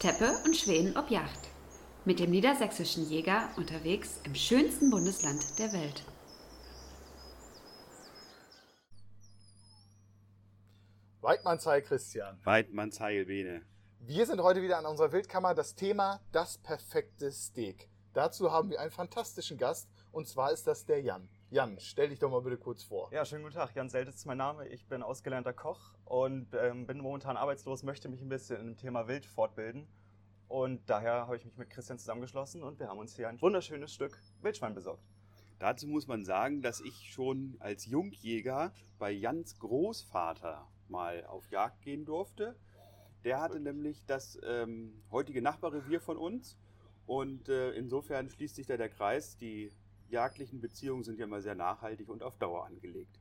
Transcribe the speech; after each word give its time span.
Teppe 0.00 0.32
und 0.46 0.56
Schweden 0.56 0.96
ob 0.96 1.10
Yacht. 1.10 1.50
Mit 2.06 2.20
dem 2.20 2.30
niedersächsischen 2.30 3.06
Jäger 3.10 3.50
unterwegs 3.58 4.18
im 4.24 4.34
schönsten 4.34 4.88
Bundesland 4.88 5.58
der 5.58 5.74
Welt. 5.74 6.02
Weidmannsheil 11.20 11.82
Christian. 11.82 12.40
Weidmannsheil 12.44 13.26
Bene. 13.26 13.60
Wir 13.98 14.24
sind 14.24 14.40
heute 14.42 14.62
wieder 14.62 14.78
an 14.78 14.86
unserer 14.86 15.12
Wildkammer. 15.12 15.54
Das 15.54 15.74
Thema 15.74 16.22
das 16.32 16.56
perfekte 16.56 17.30
Steak. 17.30 17.90
Dazu 18.14 18.50
haben 18.50 18.70
wir 18.70 18.80
einen 18.80 18.90
fantastischen 18.90 19.58
Gast 19.58 19.90
und 20.12 20.26
zwar 20.26 20.50
ist 20.50 20.66
das 20.66 20.86
der 20.86 21.02
Jan. 21.02 21.28
Jan, 21.52 21.80
stell 21.80 22.10
dich 22.10 22.20
doch 22.20 22.30
mal 22.30 22.42
bitte 22.42 22.58
kurz 22.58 22.84
vor. 22.84 23.12
Ja, 23.12 23.24
schönen 23.24 23.42
guten 23.42 23.56
Tag. 23.56 23.74
Jan 23.74 23.88
Selt 23.88 24.08
ist 24.08 24.24
mein 24.24 24.38
Name. 24.38 24.68
Ich 24.68 24.86
bin 24.86 25.02
ausgelernter 25.02 25.52
Koch 25.52 25.80
und 26.04 26.46
ähm, 26.54 26.86
bin 26.86 26.98
momentan 26.98 27.36
arbeitslos, 27.36 27.82
möchte 27.82 28.08
mich 28.08 28.22
ein 28.22 28.28
bisschen 28.28 28.60
im 28.60 28.76
Thema 28.76 29.08
Wild 29.08 29.26
fortbilden. 29.26 29.88
Und 30.46 30.88
daher 30.88 31.26
habe 31.26 31.36
ich 31.36 31.44
mich 31.44 31.56
mit 31.56 31.68
Christian 31.68 31.98
zusammengeschlossen 31.98 32.62
und 32.62 32.78
wir 32.78 32.86
haben 32.86 33.00
uns 33.00 33.16
hier 33.16 33.28
ein 33.28 33.42
wunderschönes 33.42 33.92
Stück 33.92 34.16
Wildschwein 34.42 34.76
besorgt. 34.76 35.02
Dazu 35.58 35.88
muss 35.88 36.06
man 36.06 36.24
sagen, 36.24 36.62
dass 36.62 36.80
ich 36.80 37.12
schon 37.12 37.56
als 37.58 37.84
Jungjäger 37.86 38.72
bei 39.00 39.10
Jans 39.10 39.58
Großvater 39.58 40.68
mal 40.86 41.26
auf 41.26 41.50
Jagd 41.50 41.82
gehen 41.82 42.04
durfte. 42.04 42.54
Der 43.24 43.40
hatte 43.40 43.58
nämlich 43.58 44.06
das 44.06 44.38
ähm, 44.44 45.02
heutige 45.10 45.42
Nachbarrevier 45.42 46.00
von 46.00 46.16
uns 46.16 46.56
und 47.06 47.48
äh, 47.48 47.72
insofern 47.72 48.30
schließt 48.30 48.54
sich 48.54 48.68
da 48.68 48.76
der 48.76 48.88
Kreis. 48.88 49.36
Die 49.36 49.72
jagdlichen 50.10 50.60
Beziehungen 50.60 51.04
sind 51.04 51.18
ja 51.18 51.24
immer 51.24 51.40
sehr 51.40 51.54
nachhaltig 51.54 52.08
und 52.08 52.22
auf 52.22 52.36
Dauer 52.36 52.66
angelegt. 52.66 53.18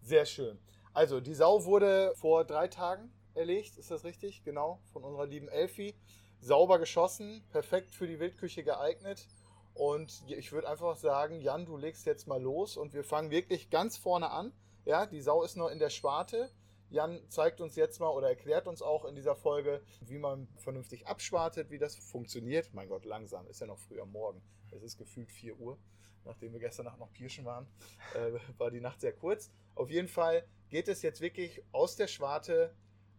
Sehr 0.00 0.26
schön. 0.26 0.58
Also, 0.94 1.20
die 1.20 1.34
Sau 1.34 1.64
wurde 1.64 2.12
vor 2.16 2.44
drei 2.44 2.68
Tagen 2.68 3.12
erlegt, 3.34 3.78
ist 3.78 3.90
das 3.90 4.04
richtig? 4.04 4.44
Genau, 4.44 4.80
von 4.92 5.04
unserer 5.04 5.26
lieben 5.26 5.48
Elfi. 5.48 5.94
Sauber 6.40 6.78
geschossen, 6.78 7.44
perfekt 7.50 7.94
für 7.94 8.06
die 8.06 8.18
Wildküche 8.18 8.64
geeignet. 8.64 9.28
Und 9.74 10.24
ich 10.28 10.52
würde 10.52 10.68
einfach 10.68 10.96
sagen, 10.96 11.40
Jan, 11.40 11.64
du 11.64 11.76
legst 11.76 12.04
jetzt 12.04 12.26
mal 12.26 12.42
los 12.42 12.76
und 12.76 12.92
wir 12.92 13.04
fangen 13.04 13.30
wirklich 13.30 13.70
ganz 13.70 13.96
vorne 13.96 14.30
an. 14.30 14.52
Ja, 14.84 15.06
die 15.06 15.20
Sau 15.20 15.42
ist 15.44 15.56
noch 15.56 15.68
in 15.68 15.78
der 15.78 15.90
Schwarte. 15.90 16.50
Jan 16.92 17.22
zeigt 17.30 17.62
uns 17.62 17.74
jetzt 17.74 18.00
mal 18.00 18.10
oder 18.10 18.28
erklärt 18.28 18.68
uns 18.68 18.82
auch 18.82 19.06
in 19.06 19.14
dieser 19.14 19.34
Folge, 19.34 19.80
wie 20.02 20.18
man 20.18 20.46
vernünftig 20.58 21.06
abschwartet, 21.06 21.70
wie 21.70 21.78
das 21.78 21.96
funktioniert. 21.96 22.74
Mein 22.74 22.90
Gott, 22.90 23.06
langsam, 23.06 23.46
ist 23.46 23.62
ja 23.62 23.66
noch 23.66 23.78
früh 23.78 23.98
am 23.98 24.12
Morgen. 24.12 24.42
Es 24.72 24.82
ist 24.82 24.98
gefühlt 24.98 25.32
4 25.32 25.58
Uhr, 25.58 25.78
nachdem 26.26 26.52
wir 26.52 26.60
gestern 26.60 26.84
Nacht 26.84 26.98
noch 26.98 27.10
Pirschen 27.10 27.46
waren, 27.46 27.66
äh, 28.14 28.38
war 28.58 28.70
die 28.70 28.82
Nacht 28.82 29.00
sehr 29.00 29.14
kurz. 29.14 29.50
Auf 29.74 29.88
jeden 29.90 30.06
Fall 30.06 30.44
geht 30.68 30.86
es 30.86 31.00
jetzt 31.00 31.22
wirklich 31.22 31.62
aus 31.72 31.96
der 31.96 32.08
Schwarte 32.08 32.74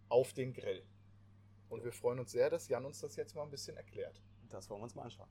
auf 0.08 0.34
den 0.34 0.54
Grill. 0.54 0.86
Und 1.70 1.84
wir 1.84 1.94
freuen 1.94 2.20
uns 2.20 2.32
sehr, 2.32 2.52
dass 2.52 2.68
Jan 2.68 2.86
uns 2.86 3.00
das 3.00 3.16
jetzt 3.16 3.36
mal 3.36 3.42
ein 3.42 3.50
bisschen 3.50 3.76
erklärt. 3.76 4.22
Das 4.52 4.70
wollen 4.70 4.82
wir 4.82 4.84
uns 4.84 4.94
mal 4.94 5.02
anschauen. 5.02 5.30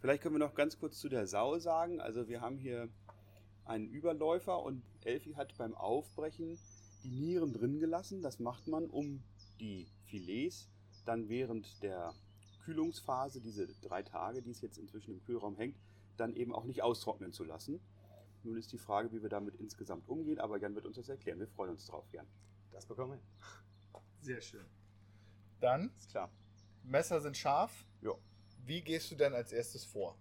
Vielleicht 0.00 0.20
können 0.20 0.34
wir 0.34 0.40
noch 0.40 0.56
ganz 0.56 0.76
kurz 0.80 0.98
zu 0.98 1.08
der 1.08 1.28
Sau 1.28 1.60
sagen. 1.60 2.00
Also 2.00 2.26
wir 2.26 2.40
haben 2.40 2.58
hier 2.58 2.88
einen 3.64 3.88
Überläufer 3.88 4.60
und 4.64 4.82
Elfi 5.04 5.34
hat 5.34 5.56
beim 5.56 5.74
Aufbrechen 5.74 6.58
die 7.04 7.20
Nieren 7.20 7.52
drin 7.52 7.78
gelassen. 7.78 8.22
Das 8.22 8.38
macht 8.40 8.66
man, 8.66 8.86
um 8.86 9.22
die 9.60 9.86
Filets 10.06 10.68
dann 11.04 11.28
während 11.28 11.82
der 11.82 12.14
Kühlungsphase, 12.64 13.40
diese 13.40 13.68
drei 13.82 14.02
Tage, 14.02 14.42
die 14.42 14.50
es 14.50 14.62
jetzt 14.62 14.78
inzwischen 14.78 15.12
im 15.12 15.24
Kühlraum 15.24 15.56
hängt, 15.56 15.76
dann 16.16 16.34
eben 16.34 16.54
auch 16.54 16.64
nicht 16.64 16.82
austrocknen 16.82 17.32
zu 17.32 17.44
lassen. 17.44 17.80
Nun 18.42 18.56
ist 18.56 18.72
die 18.72 18.78
Frage, 18.78 19.12
wie 19.12 19.22
wir 19.22 19.28
damit 19.28 19.56
insgesamt 19.56 20.08
umgehen, 20.08 20.38
aber 20.38 20.58
Jan 20.58 20.74
wird 20.74 20.86
uns 20.86 20.96
das 20.96 21.08
erklären. 21.08 21.38
Wir 21.38 21.48
freuen 21.48 21.72
uns 21.72 21.86
drauf, 21.86 22.04
Jan. 22.12 22.26
Das 22.72 22.86
bekommen 22.86 23.12
wir. 23.12 24.00
Sehr 24.20 24.40
schön. 24.40 24.64
Dann, 25.60 25.90
Ist 25.96 26.10
klar. 26.10 26.30
Messer 26.82 27.20
sind 27.20 27.36
scharf. 27.36 27.86
Ja. 28.02 28.12
Wie 28.64 28.80
gehst 28.80 29.10
du 29.10 29.14
denn 29.14 29.34
als 29.34 29.52
erstes 29.52 29.84
vor? 29.84 30.16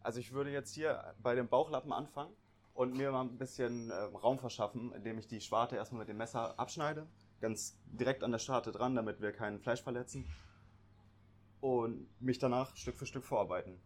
Also 0.00 0.20
ich 0.20 0.32
würde 0.32 0.50
jetzt 0.50 0.72
hier 0.74 1.14
bei 1.22 1.34
dem 1.34 1.48
Bauchlappen 1.48 1.92
anfangen 1.92 2.34
und 2.76 2.94
mir 2.94 3.10
mal 3.10 3.22
ein 3.22 3.38
bisschen 3.38 3.90
äh, 3.90 3.94
Raum 3.94 4.38
verschaffen, 4.38 4.92
indem 4.92 5.18
ich 5.18 5.26
die 5.26 5.40
Schwarte 5.40 5.76
erstmal 5.76 6.00
mit 6.00 6.08
dem 6.08 6.18
Messer 6.18 6.58
abschneide. 6.58 7.06
Ganz 7.40 7.78
direkt 7.86 8.22
an 8.22 8.32
der 8.32 8.38
Schwarte 8.38 8.70
dran, 8.70 8.94
damit 8.94 9.20
wir 9.20 9.32
kein 9.32 9.58
Fleisch 9.58 9.82
verletzen. 9.82 10.26
Und 11.60 12.06
mich 12.20 12.38
danach 12.38 12.76
Stück 12.76 12.98
für 12.98 13.06
Stück 13.06 13.24
vorarbeiten. 13.24 13.80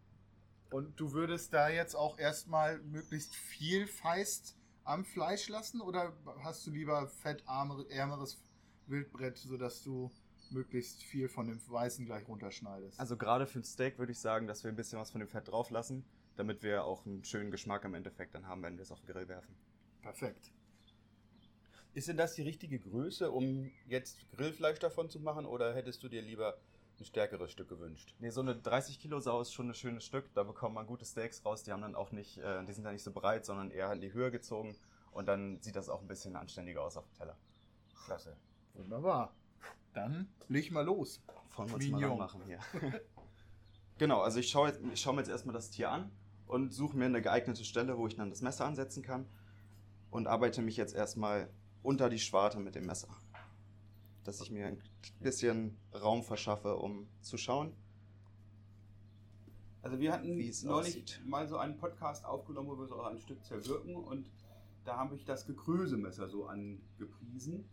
Und 0.71 0.99
du 0.99 1.13
würdest 1.13 1.55
da 1.55 1.69
jetzt 1.69 1.95
auch 1.95 2.19
erstmal 2.19 2.79
möglichst 2.81 3.35
viel 3.35 3.87
Feist 3.87 4.57
am 4.85 5.05
Fleisch 5.05 5.49
lassen 5.49 5.81
oder 5.81 6.13
hast 6.43 6.67
du 6.67 6.71
lieber 6.71 7.07
fettärmeres 7.07 8.43
Wildbrett, 8.87 9.39
sodass 9.39 9.83
du 9.83 10.11
möglichst 10.51 11.03
viel 11.05 11.29
von 11.29 11.47
dem 11.47 11.61
Weißen 11.69 12.07
gleich 12.07 12.27
runterschneidest? 12.27 12.99
Also 12.99 13.17
gerade 13.17 13.47
für 13.47 13.61
ein 13.61 13.65
Steak 13.65 13.99
würde 13.99 14.13
ich 14.13 14.19
sagen, 14.19 14.49
dass 14.49 14.65
wir 14.65 14.71
ein 14.71 14.77
bisschen 14.77 14.99
was 14.99 15.11
von 15.11 15.21
dem 15.21 15.29
Fett 15.29 15.49
drauf 15.49 15.71
lassen, 15.71 16.05
damit 16.37 16.63
wir 16.63 16.85
auch 16.85 17.07
einen 17.07 17.25
schönen 17.25 17.51
Geschmack 17.51 17.85
am 17.85 17.95
Endeffekt 17.95 18.35
dann 18.35 18.47
haben, 18.47 18.63
wenn 18.63 18.77
wir 18.77 18.83
es 18.83 18.93
auf 18.93 19.01
den 19.01 19.09
Grill 19.09 19.29
werfen. 19.29 19.55
perfekt. 20.03 20.53
Ist 21.93 22.07
denn 22.07 22.17
das 22.17 22.35
die 22.35 22.43
richtige 22.43 22.79
Größe, 22.79 23.33
um 23.33 23.71
jetzt 23.89 24.31
Grillfleisch 24.37 24.79
davon 24.79 25.11
zu 25.11 25.19
machen 25.19 25.45
oder 25.45 25.75
hättest 25.75 26.03
du 26.05 26.09
dir 26.09 26.23
lieber 26.23 26.57
ein 27.01 27.05
stärkeres 27.05 27.51
Stück 27.51 27.69
gewünscht? 27.69 28.15
Nee, 28.21 28.31
so 28.31 28.43
eine 28.43 28.55
30 28.55 29.01
Kilo 29.01 29.19
Sau 29.19 29.41
ist 29.41 29.53
schon 29.53 29.69
ein 29.69 29.75
schönes 29.75 30.05
Stück. 30.05 30.33
Da 30.35 30.45
bekommt 30.45 30.77
man 30.77 30.87
gute 30.87 31.05
Steaks 31.05 31.45
raus. 31.45 31.65
Die 31.65 31.73
haben 31.73 31.83
dann 31.83 31.97
auch 31.97 32.13
nicht, 32.13 32.39
äh, 32.39 32.65
die 32.65 32.73
sind 32.73 32.85
dann 32.85 32.93
nicht 32.93 33.03
so 33.03 33.11
breit, 33.11 33.45
sondern 33.45 33.73
eher 33.73 33.93
in 33.93 34.01
die 34.01 34.13
Höhe 34.13 34.31
gezogen. 34.31 34.77
Und 35.11 35.27
dann 35.27 35.61
sieht 35.63 35.75
das 35.75 35.89
auch 35.89 36.01
ein 36.01 36.07
bisschen 36.07 36.37
anständiger 36.37 36.83
aus 36.83 36.97
auf 36.97 37.07
dem 37.07 37.15
Teller. 37.15 37.37
Klasse. 38.05 38.37
Wunderbar. 38.75 39.35
Dann 39.93 40.29
leg 40.49 40.71
mal 40.71 40.85
los. 40.85 41.21
Wollen 41.57 41.69
wir 41.71 41.75
uns 41.75 41.89
mal 41.89 42.01
Mignon. 42.01 42.19
machen 42.19 42.43
hier. 42.45 42.61
genau, 44.01 44.23
also 44.23 44.41
ich 44.41 44.49
schaue 44.49 44.73
ich 44.93 45.01
schaue 45.01 45.15
mir 45.15 45.21
jetzt 45.21 45.29
erstmal 45.29 45.53
das 45.55 45.71
Tier 45.71 45.91
an 45.93 46.11
und 46.47 46.73
suche 46.73 46.97
mir 46.97 47.05
eine 47.05 47.21
geeignete 47.23 47.65
Stelle, 47.65 47.97
wo 47.99 48.07
ich 48.07 48.17
dann 48.17 48.31
das 48.31 48.41
Messer 48.41 48.65
ansetzen 48.65 49.03
kann 49.03 49.27
und 50.11 50.27
arbeite 50.27 50.63
mich 50.63 50.77
jetzt 50.77 50.95
erstmal 50.95 51.51
unter 51.83 52.09
die 52.09 52.19
Schwarte 52.19 52.59
mit 52.59 52.75
dem 52.75 52.87
Messer. 52.87 53.09
Dass 54.25 54.41
ich 54.41 54.51
mir 54.51 54.67
ein 54.67 54.83
bisschen 55.21 55.77
Raum 55.95 56.25
verschaffe, 56.25 56.77
um 56.77 57.09
zu 57.21 57.37
schauen. 57.37 57.73
Also 59.83 59.99
wir 60.01 60.13
hatten 60.13 60.37
neulich 60.37 60.67
aussieht. 60.67 61.23
mal 61.25 61.47
so 61.47 61.59
einen 61.59 61.77
Podcast 61.77 62.25
aufgenommen, 62.25 62.69
wo 62.69 62.79
wir 62.79 62.87
so 62.87 63.01
ein 63.03 63.19
Stück 63.19 63.45
zerwirken 63.45 63.95
und 63.97 64.31
da 64.85 64.97
habe 64.97 65.15
ich 65.15 65.25
das 65.27 65.47
Gekrösemesser 65.47 66.29
so 66.29 66.47
angepriesen, 66.47 67.69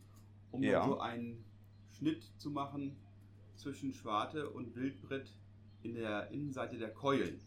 um 0.52 0.62
Ja. 0.62 0.86
so 0.86 1.00
einen 1.00 1.44
Schnitt 1.90 2.24
zu 2.38 2.52
machen 2.52 2.98
zwischen 3.56 3.94
Schwarte 3.94 4.50
und 4.50 4.76
Wildbrett 4.76 5.30
in 5.84 5.96
der 5.96 6.30
Innenseite 6.32 6.78
der 6.78 6.90
Keulen. 6.94 7.40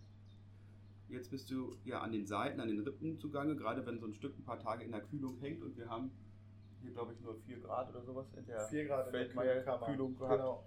Jetzt 1.08 1.30
bist 1.30 1.50
du 1.50 1.76
ja 1.84 2.00
an 2.00 2.12
den 2.12 2.26
Seiten, 2.26 2.60
an 2.60 2.68
den 2.68 2.80
Rippen 2.80 3.18
zugange, 3.18 3.56
gerade 3.56 3.84
wenn 3.84 3.98
so 3.98 4.06
ein 4.06 4.14
Stück 4.14 4.38
ein 4.38 4.44
paar 4.44 4.60
Tage 4.60 4.84
in 4.84 4.92
der 4.92 5.00
Kühlung 5.02 5.38
hängt 5.40 5.62
und 5.62 5.76
wir 5.76 5.88
haben 5.88 6.10
hier 6.82 6.92
glaube 6.92 7.12
ich 7.12 7.20
nur 7.20 7.34
4 7.34 7.58
Grad 7.60 7.90
oder 7.90 8.02
sowas 8.02 8.26
in 8.36 8.46
der 8.46 8.60
Feldmeier 8.60 9.62
Kühlung 9.84 10.14
gehabt. 10.16 10.36
Genau. 10.38 10.64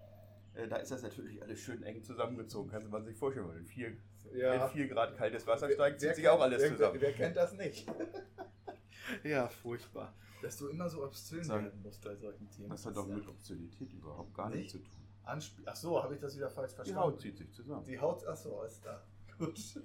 Äh, 0.53 0.67
Da 0.67 0.75
ist 0.77 0.91
das 0.91 1.01
natürlich 1.01 1.41
alles 1.41 1.59
schön 1.59 1.81
eng 1.83 2.03
zusammengezogen, 2.03 2.69
kann 2.69 2.87
man 2.89 3.03
sich 3.05 3.15
vorstellen. 3.17 3.47
Wenn 3.53 3.65
4 3.65 3.93
Ja. 4.35 4.67
4 4.67 4.87
Grad 4.89 5.15
kaltes 5.17 5.47
Wasser 5.47 5.67
Wer- 5.69 5.75
steigt, 5.75 6.01
zieht 6.01 6.15
sich 6.15 6.23
kennt- 6.25 6.35
auch 6.35 6.41
alles 6.41 6.61
wer, 6.61 6.69
zusammen. 6.71 6.93
Wer, 6.95 7.01
wer 7.09 7.13
kennt 7.13 7.35
das 7.37 7.53
nicht? 7.53 7.85
Ja, 9.23 9.47
furchtbar. 9.47 10.13
Dass 10.41 10.57
du 10.57 10.67
immer 10.69 10.89
so 10.89 11.03
obszön 11.03 11.47
werden 11.47 11.81
musst 11.81 12.01
bei 12.03 12.15
solchen 12.15 12.49
Themen. 12.49 12.69
Das 12.69 12.85
hat 12.85 12.95
doch 12.95 13.07
mit 13.07 13.27
Obszönität 13.27 13.91
überhaupt 13.93 14.33
gar 14.33 14.49
nichts 14.49 14.71
zu 14.73 14.79
tun. 14.79 15.02
Ansp 15.25 15.59
Ach 15.65 15.75
so, 15.75 16.01
habe 16.03 16.15
ich 16.15 16.19
das 16.21 16.35
wieder 16.35 16.49
falsch 16.49 16.71
Die 16.71 16.75
verstanden? 16.75 17.01
Haut 17.01 17.21
zieht 17.21 17.37
sich 17.37 17.51
zusammen. 17.51 17.83
Die 17.85 17.99
Haut, 17.99 18.23
ach 18.27 18.35
so, 18.35 18.61
ist 18.63 18.83
da. 18.85 19.01
Gut. 19.37 19.57
So, 19.57 19.79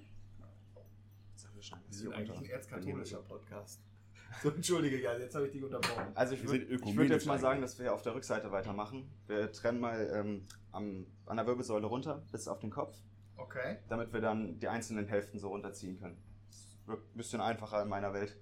wir 1.55 1.63
sind 1.89 2.13
eigentlich 2.13 2.37
ein 2.37 2.45
erzkatholischer 2.45 3.21
Podcast. 3.21 3.81
So, 4.43 4.51
entschuldige, 4.51 5.01
ja, 5.01 5.17
jetzt 5.17 5.33
habe 5.33 5.47
ich 5.47 5.53
dich 5.53 5.63
unterbrochen. 5.63 6.11
Also 6.13 6.35
ich 6.35 6.47
würde 6.47 6.69
würd 6.69 7.09
jetzt 7.09 7.25
mal 7.25 7.39
sagen, 7.39 7.61
dass 7.61 7.79
wir 7.79 7.91
auf 7.91 8.03
der 8.03 8.13
Rückseite 8.13 8.51
weitermachen. 8.51 9.09
Wir 9.25 9.51
trennen 9.51 9.79
mal 9.79 10.07
ähm, 10.13 10.45
am, 10.71 11.07
an 11.25 11.37
der 11.37 11.47
Wirbelsäule 11.47 11.87
runter 11.87 12.23
bis 12.31 12.47
auf 12.47 12.59
den 12.59 12.69
Kopf, 12.69 12.95
Okay. 13.37 13.77
damit 13.87 14.13
wir 14.13 14.21
dann 14.21 14.59
die 14.59 14.67
einzelnen 14.67 15.07
Hälften 15.07 15.39
so 15.39 15.47
runterziehen 15.47 15.97
können. 15.99 16.21
Das 16.47 16.77
wirkt 16.85 17.15
ein 17.15 17.17
bisschen 17.17 17.41
einfacher 17.41 17.81
in 17.81 17.89
meiner 17.89 18.13
Welt. 18.13 18.37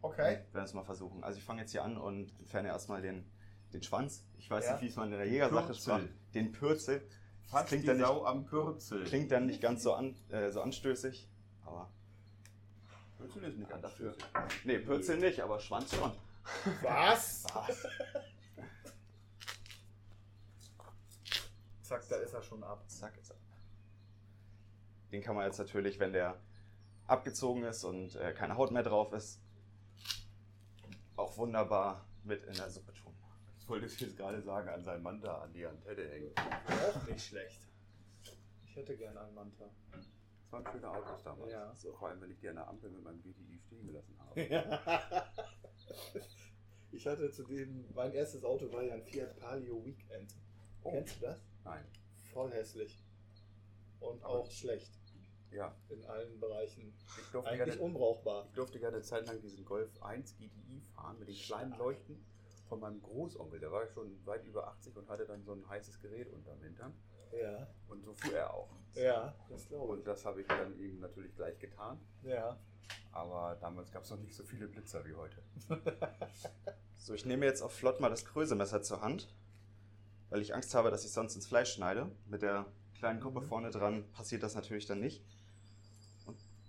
Okay. 0.00 0.44
Wir 0.46 0.54
werden 0.54 0.66
es 0.66 0.74
mal 0.74 0.84
versuchen. 0.84 1.24
Also 1.24 1.38
ich 1.38 1.44
fange 1.44 1.62
jetzt 1.62 1.72
hier 1.72 1.82
an 1.82 1.96
und 1.96 2.32
entferne 2.38 2.68
erstmal 2.68 3.02
den, 3.02 3.28
den 3.72 3.82
Schwanz. 3.82 4.24
Ich 4.38 4.48
weiß 4.48 4.64
Ja. 4.66 4.72
nicht, 4.74 4.82
wie 4.82 4.86
es 4.90 4.94
man 4.96 5.10
in 5.10 5.18
der 5.18 5.26
Jägersache 5.26 5.74
sprach. 5.74 6.02
Den 6.34 6.52
Pürzel. 6.52 7.02
Das 7.42 7.50
Fast 7.50 7.68
klingt 7.68 7.82
die 7.82 7.86
dann, 7.88 7.96
nicht, 7.98 8.06
Sau 8.06 8.24
am 8.24 8.44
Pürzel. 8.44 9.04
klingt 9.04 9.30
dann 9.30 9.46
nicht 9.46 9.60
ganz 9.60 9.82
so, 9.82 9.92
an, 9.94 10.16
äh, 10.30 10.50
so 10.50 10.62
anstößig. 10.62 11.28
Aber 11.64 11.90
Pürzel 13.18 13.44
ist 13.44 13.58
nicht 13.58 13.70
ganz 13.70 13.82
dafür. 13.82 14.14
Nee, 14.64 14.78
Pürzel 14.78 15.18
nicht, 15.18 15.40
aber 15.40 15.60
Schwanz 15.60 15.94
schon. 15.94 16.12
Was? 16.82 17.44
Zack, 21.82 22.08
da 22.08 22.16
ist 22.16 22.32
er 22.32 22.42
schon 22.42 22.62
ab. 22.64 22.82
Zack, 22.88 23.16
ist 23.18 23.30
er. 23.30 23.36
Den 25.12 25.22
kann 25.22 25.36
man 25.36 25.44
jetzt 25.46 25.58
natürlich, 25.58 26.00
wenn 26.00 26.12
der 26.12 26.40
abgezogen 27.06 27.64
ist 27.64 27.84
und 27.84 28.16
äh, 28.16 28.32
keine 28.32 28.56
Haut 28.56 28.70
mehr 28.70 28.82
drauf 28.82 29.12
ist, 29.12 29.40
auch 31.16 31.36
wunderbar 31.36 32.06
mit 32.24 32.42
in 32.44 32.54
der 32.54 32.70
Suppe 32.70 32.94
tun. 32.94 33.11
Das 33.62 33.68
wollte 33.68 33.86
ich 33.86 34.00
jetzt 34.00 34.16
gerade 34.16 34.42
sagen, 34.42 34.68
an 34.70 34.82
seinen 34.82 35.04
Mann 35.04 35.20
da 35.20 35.38
an 35.42 35.52
die 35.52 35.64
Antenne 35.64 36.02
hängen. 36.08 36.32
Auch 36.36 37.06
nicht 37.06 37.24
schlecht. 37.24 37.60
Ich 38.66 38.74
hätte 38.74 38.96
gerne 38.96 39.20
einen 39.20 39.34
Manta. 39.36 39.70
Das 39.92 40.04
waren 40.50 40.66
schöne 40.72 40.90
Autos 40.90 41.22
damals. 41.22 41.52
Ja. 41.52 41.72
So, 41.76 41.92
vor 41.92 42.08
allem, 42.08 42.20
wenn 42.22 42.32
ich 42.32 42.40
die 42.40 42.48
an 42.48 42.56
der 42.56 42.66
Ampel 42.66 42.90
mit 42.90 43.04
meinem 43.04 43.22
GTI 43.22 43.60
stehen 43.64 43.86
gelassen 43.86 44.18
habe. 44.18 44.40
ich 46.90 47.06
hatte 47.06 47.30
zu 47.30 47.44
dem, 47.44 47.84
mein 47.94 48.12
erstes 48.12 48.44
Auto 48.44 48.70
war 48.72 48.82
ja 48.82 48.94
ein 48.94 49.02
Fiat 49.04 49.36
Palio 49.38 49.84
Weekend. 49.86 50.34
Oh. 50.82 50.90
Kennst 50.90 51.22
du 51.22 51.26
das? 51.26 51.38
Nein. 51.62 51.84
Voll 52.32 52.50
hässlich. 52.50 53.00
Und 54.00 54.24
Aber- 54.24 54.40
auch 54.40 54.50
schlecht 54.50 54.90
Ja. 55.52 55.72
in 55.88 56.04
allen 56.06 56.40
Bereichen. 56.40 56.92
Ich 57.16 57.30
durfte, 57.30 57.48
Eigentlich 57.48 57.66
gerne, 57.76 57.80
unbrauchbar. 57.82 58.44
ich 58.48 58.54
durfte 58.54 58.80
gerne 58.80 58.96
eine 58.96 59.04
Zeit 59.04 59.24
lang 59.28 59.40
diesen 59.40 59.64
Golf 59.64 60.02
1 60.02 60.34
GTI 60.36 60.82
fahren 60.96 61.16
mit 61.20 61.28
den 61.28 61.36
kleinen. 61.36 61.78
Leuchten 61.78 62.24
von 62.72 62.80
meinem 62.80 63.02
Großonkel. 63.02 63.60
Der 63.60 63.70
war 63.70 63.86
schon 63.88 64.24
weit 64.24 64.46
über 64.46 64.66
80 64.68 64.96
und 64.96 65.06
hatte 65.10 65.26
dann 65.26 65.44
so 65.44 65.52
ein 65.52 65.68
heißes 65.68 66.00
Gerät 66.00 66.32
unterm 66.32 66.58
Hintern. 66.62 66.94
Ja, 67.38 67.66
Und 67.88 68.02
so 68.02 68.14
fuhr 68.14 68.32
er 68.34 68.54
auch. 68.54 68.70
ja, 68.94 69.34
das 69.50 69.68
glaube 69.68 69.92
Und 69.92 70.06
das 70.06 70.24
habe 70.24 70.40
ich 70.40 70.46
dann 70.46 70.78
ihm 70.80 70.98
natürlich 71.00 71.34
gleich 71.36 71.58
getan. 71.58 71.98
ich. 72.22 72.30
Ja. 72.30 72.56
Aber 73.12 73.56
damals 73.60 73.92
gab 73.92 74.04
es 74.04 74.10
noch 74.10 74.18
nicht 74.20 74.34
so 74.34 74.42
viele 74.42 74.68
Blitzer 74.68 75.04
wie 75.04 75.14
heute. 75.14 75.36
So, 76.96 77.14
ich 77.14 77.26
nehme 77.26 77.44
jetzt 77.44 77.62
auch 77.62 77.70
flott 77.72 77.98
mal 78.00 78.10
das 78.10 78.24
Grösemesser 78.24 78.80
zur 78.80 79.00
Hand, 79.02 79.28
weil 80.30 80.40
ich 80.40 80.54
Angst 80.54 80.72
habe, 80.74 80.88
dass 80.92 81.04
ich 81.04 81.10
sonst 81.10 81.34
ins 81.34 81.46
Fleisch 81.48 81.72
schneide. 81.74 82.10
Mit 82.28 82.42
der 82.42 82.64
kleinen 82.94 83.18
Kuppe 83.20 83.40
Mhm. 83.40 83.44
vorne 83.46 83.70
dran 83.70 84.08
passiert 84.12 84.44
das 84.44 84.54
natürlich 84.54 84.86
dann 84.86 85.00
nicht. 85.00 85.20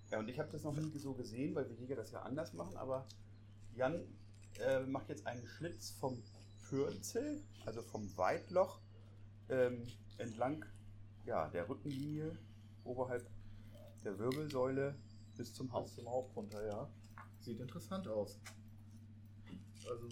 Ja, 0.09 0.17
und 0.19 0.27
ich 0.29 0.39
habe 0.39 0.49
das 0.51 0.63
noch 0.63 0.73
nie 0.73 0.97
so 0.97 1.13
gesehen, 1.13 1.53
weil 1.53 1.69
wir 1.69 1.75
Jäger 1.75 1.95
das 1.95 2.09
ja 2.11 2.23
anders 2.23 2.51
machen. 2.53 2.75
Aber 2.77 3.05
Jan 3.75 4.03
äh, 4.59 4.81
macht 4.81 5.09
jetzt 5.09 5.25
einen 5.27 5.45
Schlitz 5.45 5.91
vom 5.91 6.21
Pürzel, 6.69 7.43
also 7.65 7.81
vom 7.81 8.15
Weitloch, 8.17 8.79
ähm, 9.49 9.87
entlang 10.17 10.65
ja, 11.25 11.47
der 11.49 11.67
Rückenlinie, 11.69 12.37
oberhalb 12.83 13.25
der 14.03 14.17
Wirbelsäule 14.19 14.95
bis 15.37 15.53
zum 15.53 15.67
Bis 15.67 15.73
Haupt. 15.73 15.89
zum 15.89 16.09
Haupt 16.09 16.35
runter, 16.35 16.65
ja. 16.65 16.89
Sieht 17.39 17.59
interessant 17.59 18.07
aus. 18.07 18.39
Also, 19.89 20.07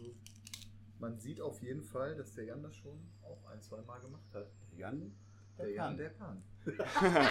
man 0.99 1.17
sieht 1.19 1.41
auf 1.41 1.61
jeden 1.61 1.83
Fall, 1.83 2.15
dass 2.15 2.33
der 2.33 2.45
Jan 2.45 2.61
das 2.63 2.75
schon 2.75 2.99
auch 3.23 3.45
ein, 3.45 3.61
zwei 3.61 3.81
Mal 3.81 3.99
gemacht 3.99 4.33
hat. 4.33 4.47
Jan, 4.75 5.13
Der, 5.57 5.65
der 5.65 5.73
Jan, 5.75 5.97
der 5.97 6.09
kann. 6.13 6.43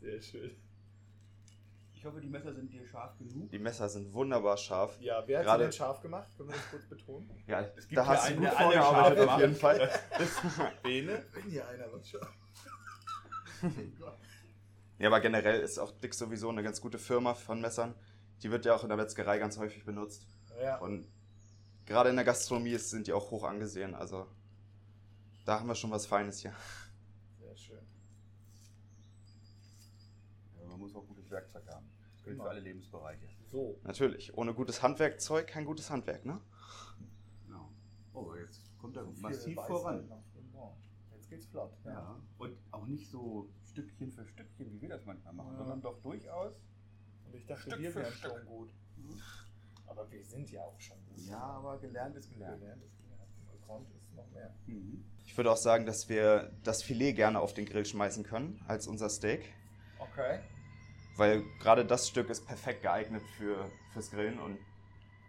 Sehr 0.00 0.20
schön. 0.20 0.56
Ich 2.04 2.08
hoffe, 2.10 2.20
die 2.20 2.28
Messer 2.28 2.52
sind 2.52 2.70
dir 2.70 2.86
scharf 2.86 3.16
genug. 3.16 3.48
Die 3.50 3.58
Messer 3.58 3.88
sind 3.88 4.12
wunderbar 4.12 4.58
scharf. 4.58 5.00
Ja, 5.00 5.26
wer 5.26 5.38
hat 5.38 5.46
Gerade- 5.46 5.62
sie 5.64 5.68
denn 5.70 5.72
scharf 5.72 6.02
gemacht? 6.02 6.28
Können 6.36 6.50
wir 6.50 6.56
das 6.56 6.70
kurz 6.70 6.84
betonen? 6.86 7.30
Ja, 7.46 7.60
Es 7.62 7.88
gibt 7.88 7.96
da 7.96 8.02
ja 8.02 8.08
hast 8.08 8.24
du 8.24 8.26
einen, 8.28 8.36
gut 8.40 8.44
der 8.44 8.58
alle 8.58 8.72
vorgearbeitet 8.82 9.28
auf 9.30 9.40
jeden. 9.40 9.54
Fall. 9.56 9.90
Bene. 10.82 11.24
Wenn 11.32 11.42
hier 11.50 11.66
einer 11.66 11.90
was 11.90 12.06
scharf. 12.06 12.30
Ja, 14.98 15.08
aber 15.08 15.20
generell 15.20 15.60
ist 15.60 15.78
auch 15.78 15.92
Dick 15.92 16.12
sowieso 16.12 16.50
eine 16.50 16.62
ganz 16.62 16.80
gute 16.82 16.98
Firma 16.98 17.32
von 17.32 17.58
Messern. 17.62 17.94
Die 18.42 18.50
wird 18.50 18.66
ja 18.66 18.74
auch 18.74 18.82
in 18.82 18.88
der 18.90 18.98
Metzgerei 18.98 19.38
ganz 19.38 19.56
häufig 19.58 19.86
benutzt. 19.86 20.26
ja. 20.62 20.76
Und 20.80 21.08
gerade 21.86 22.10
in 22.10 22.16
der 22.16 22.24
Gastronomie 22.26 22.76
sind 22.76 23.06
die 23.06 23.14
auch 23.14 23.30
hoch 23.30 23.44
angesehen. 23.44 23.94
Also 23.94 24.26
da 25.46 25.58
haben 25.58 25.68
wir 25.68 25.74
schon 25.74 25.90
was 25.90 26.04
Feines 26.04 26.40
hier. 26.40 26.52
Sehr 27.40 27.56
schön. 27.56 27.78
Ja, 30.60 30.68
man 30.68 30.78
muss 30.94 31.02
auch 31.02 31.06
gutes 31.08 31.30
Werkzeug 31.30 31.66
haben. 31.68 31.86
Das 32.12 32.24
gilt 32.24 32.36
für 32.36 32.48
alle 32.48 32.60
Lebensbereiche. 32.60 33.26
So. 33.46 33.78
Natürlich, 33.84 34.36
ohne 34.36 34.54
gutes 34.54 34.82
Handwerkzeug 34.82 35.46
kein 35.46 35.64
gutes 35.64 35.90
Handwerk, 35.90 36.24
ne? 36.24 36.40
Genau. 37.46 37.70
Oh, 38.12 38.34
jetzt 38.34 38.76
kommt 38.78 38.96
er 38.96 39.04
massiv 39.20 39.56
voran. 39.66 40.08
Jetzt 41.14 41.28
geht's 41.30 41.46
flott. 41.46 41.72
Ja. 41.84 42.20
Und 42.38 42.56
auch 42.70 42.86
nicht 42.86 43.10
so 43.10 43.48
Stückchen 43.64 44.12
für 44.12 44.24
Stückchen, 44.26 44.70
wie 44.72 44.80
wir 44.82 44.88
das 44.90 45.04
manchmal 45.04 45.32
machen, 45.34 45.52
Ja. 45.52 45.58
sondern 45.58 45.80
doch 45.82 46.00
durchaus. 46.02 46.54
Und 47.26 47.34
ich 47.34 47.46
dachte, 47.46 47.62
Stück 47.62 47.80
wir 47.80 47.94
wären 47.94 48.12
Stück. 48.12 48.30
schon 48.30 48.46
gut. 48.46 48.70
Aber 49.86 50.10
wir 50.10 50.24
sind 50.24 50.50
ja 50.50 50.62
auch 50.62 50.78
schon 50.80 50.96
gut. 51.06 51.18
Ja, 51.26 51.40
aber 51.40 51.78
gelernt 51.78 52.16
ist 52.16 52.30
gelernt. 52.30 52.60
Gelernt 52.60 52.82
ist 52.84 52.96
gelernt. 52.98 53.30
Gekonnt 53.52 53.90
ist 53.94 54.14
noch 54.14 54.30
mehr. 54.30 54.54
Mhm. 54.66 55.04
Ich 55.24 55.36
würde 55.36 55.50
auch 55.50 55.56
sagen, 55.56 55.86
dass 55.86 56.08
wir 56.08 56.52
das 56.62 56.82
Filet 56.82 57.14
gerne 57.14 57.40
auf 57.40 57.54
den 57.54 57.64
Grill 57.66 57.84
schmeißen 57.84 58.22
können 58.24 58.62
als 58.68 58.86
unser 58.86 59.08
Steak. 59.08 59.52
Okay. 59.98 60.40
Weil 61.16 61.44
gerade 61.60 61.84
das 61.84 62.08
Stück 62.08 62.28
ist 62.30 62.46
perfekt 62.46 62.82
geeignet 62.82 63.22
für, 63.38 63.70
fürs 63.92 64.10
Grillen 64.10 64.38
und 64.40 64.58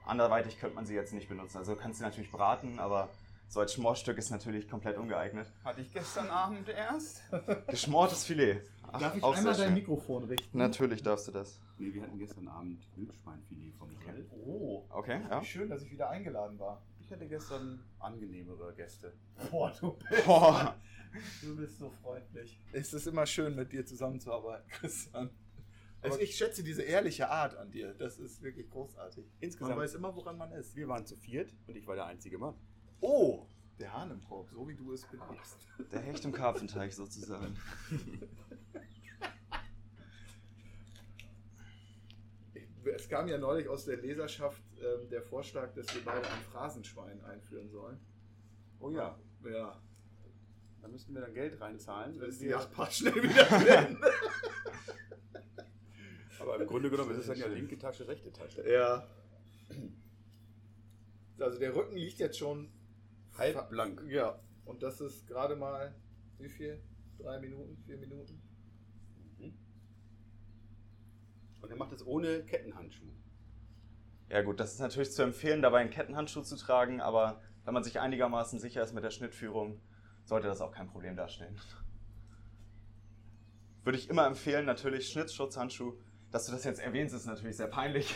anderweitig 0.06 0.60
könnte 0.60 0.76
man 0.76 0.86
sie 0.86 0.96
jetzt 0.96 1.14
nicht 1.14 1.30
benutzen. 1.30 1.58
Also 1.58 1.76
du 1.76 1.80
kannst 1.80 2.00
sie 2.00 2.04
natürlich 2.06 2.32
braten, 2.32 2.80
aber 2.80 3.10
so 3.48 3.60
als 3.60 3.74
Schmorstück 3.74 4.18
ist 4.18 4.32
natürlich 4.32 4.68
komplett 4.68 4.98
ungeeignet. 4.98 5.52
Hatte 5.64 5.82
ich 5.82 5.94
gestern 5.94 6.30
Abend 6.30 6.68
erst? 6.70 7.22
Geschmortes 7.68 8.24
Filet. 8.26 8.62
Ach, 8.92 9.00
Darf 9.00 9.16
ich 9.16 9.24
auch 9.24 9.36
einmal 9.36 9.54
dein 9.54 9.66
schön. 9.68 9.74
Mikrofon 9.76 10.24
richten? 10.26 10.58
Natürlich 10.58 11.04
darfst 11.04 11.28
du 11.28 11.32
das. 11.32 11.60
Nee, 11.78 11.94
wir 11.94 12.04
hatten 12.04 12.18
gestern 12.18 12.48
Abend 12.48 12.82
Wildschweinfilet 12.96 13.76
vom 13.78 13.90
Grill. 14.00 14.26
Oh. 14.32 14.84
Okay, 14.90 15.22
ja. 15.30 15.42
Wie 15.42 15.46
schön, 15.46 15.70
dass 15.70 15.84
ich 15.84 15.92
wieder 15.92 16.10
eingeladen 16.10 16.58
war. 16.60 16.82
Ich 17.00 17.12
hatte 17.12 17.28
gestern 17.28 17.84
angenehmere 18.00 18.74
Gäste. 18.74 19.14
Boah, 19.52 19.72
du 19.80 19.92
bist, 20.10 20.26
Boah. 20.26 20.76
du 21.42 21.56
bist 21.56 21.78
so 21.78 21.92
freundlich. 22.02 22.60
Es 22.72 22.94
ist 22.94 23.06
immer 23.06 23.28
schön, 23.28 23.56
mit 23.56 23.72
dir 23.72 23.86
zusammenzuarbeiten, 23.86 24.68
Christian. 24.70 25.30
Also 26.06 26.19
ich 26.19 26.36
schätze 26.36 26.63
diese 26.63 26.81
ehrliche 26.84 27.30
Art 27.30 27.56
an 27.56 27.72
dir. 27.72 27.94
Das 27.96 28.18
ist 28.18 28.42
wirklich 28.42 28.69
großartig. 28.69 29.25
Insgesamt- 29.40 29.72
Man 29.72 29.80
weiß 29.80 29.96
immer, 29.96 30.16
woran 30.16 30.38
man 30.38 30.52
ist. 30.54 30.75
Wir 30.75 30.88
waren 30.88 31.06
zu 31.06 31.16
viert 31.16 31.54
und 31.68 31.75
ich 31.75 31.86
war 31.88 31.96
der 31.96 32.06
einzige 32.06 32.38
Mann. 32.38 32.56
Oh, 33.02 33.46
der 33.80 33.94
Hahn 33.94 34.12
im 34.12 34.22
Korb, 34.24 34.50
so 34.52 34.68
wie 34.68 34.75
du 34.75 34.94
es 34.94 35.06
beliebst. 35.07 35.57
Der 35.92 36.00
Hecht 36.00 36.24
im 36.25 36.31
Karpfenteig 36.31 36.94
sozusagen. 36.94 37.56
Es 42.96 43.10
kam 43.10 43.28
ja 43.28 43.38
neulich 43.38 43.68
aus 43.68 43.86
der 43.86 43.98
Leserschaft 43.98 44.62
ähm, 44.80 45.10
der 45.10 45.22
Vorschlag, 45.24 45.74
dass 45.74 45.94
wir 45.94 46.04
beide 46.06 46.28
ein 46.30 46.42
Phrasenschwein 46.51 47.19
einführen 47.25 47.69
sollen. 47.69 48.00
Oh 48.80 48.92
ja, 48.92 49.19
Ja, 49.44 49.81
da 50.81 50.88
müssten 50.88 51.13
wir 51.16 51.22
dann 51.22 51.34
Geld 51.34 51.60
reinzahlen. 51.60 52.18
das 52.19 52.30
ist 52.30 52.42
die 52.42 52.48
Yachtpart 52.48 52.94
schnell 52.98 53.16
wieder 53.24 53.44
drin. 53.46 53.98
Aber 56.40 56.60
im 56.60 56.68
Grunde 56.68 56.90
genommen 56.90 57.12
ist 57.12 57.20
es 57.20 57.28
dann 57.28 57.38
ja 57.38 57.48
linke 57.48 57.78
Tasche, 57.78 58.08
rechte 58.08 58.32
Tasche. 58.32 58.70
ja. 58.70 59.08
Also 61.39 61.60
der 61.60 61.75
Rücken 61.75 61.98
liegt 61.98 62.20
jetzt 62.20 62.38
schon 62.38 62.72
Halb 63.38 63.70
blank. 63.70 64.01
Ja, 64.08 64.39
und 64.63 64.82
das 64.82 65.01
ist 65.01 65.27
gerade 65.27 65.56
mal, 65.56 65.94
wie 66.38 66.50
viel? 66.50 66.82
Drei 67.18 67.39
Minuten, 67.39 67.77
vier 67.86 67.98
Minuten? 67.98 68.42
Und 71.62 71.72
er 71.72 71.77
macht 71.77 71.94
es 71.94 72.06
ohne 72.06 72.46
Kettenhandschuh. 72.46 73.12
Ja 74.30 74.44
gut, 74.44 74.60
das 74.60 74.74
ist 74.74 74.80
natürlich 74.80 75.12
zu 75.12 75.24
empfehlen, 75.24 75.62
dabei 75.62 75.80
einen 75.80 75.89
Kettenhandschuh 75.89 76.44
zu 76.44 76.56
tragen, 76.58 77.01
aber 77.01 77.42
wenn 77.63 77.74
man 77.74 77.84
sich 77.84 78.00
einigermaßen 78.00 78.60
sicher 78.60 78.84
ist 78.84 78.94
mit 78.94 79.04
der 79.04 79.10
Schnittführung, 79.10 79.82
sollte 80.25 80.48
das 80.48 80.62
auch 80.62 80.72
kein 80.72 80.88
Problem 80.88 81.15
darstellen. 81.15 81.60
Würde 83.84 83.98
ich 83.98 84.10
immer 84.10 84.27
empfehlen, 84.27 84.65
natürlich 84.65 85.10
Schnittschutzhandschuh. 85.10 85.94
Dass 86.36 86.48
du 86.48 86.51
das 86.51 86.65
jetzt 86.65 86.82
erwähnst, 86.82 87.15
ist 87.15 87.27
natürlich 87.27 87.56
sehr 87.56 87.68
peinlich. 87.68 88.13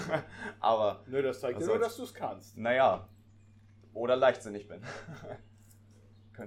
aber 0.60 1.02
Nö, 1.06 1.22
das 1.22 1.40
zeigt 1.40 1.58
dir 1.58 1.64
nur, 1.64 1.78
dass 1.78 1.96
du 1.96 2.02
es 2.02 2.12
kannst. 2.12 2.54
naja, 2.58 3.08
oder 3.94 4.14
leichtsinnig 4.14 4.68
bin. 4.68 4.82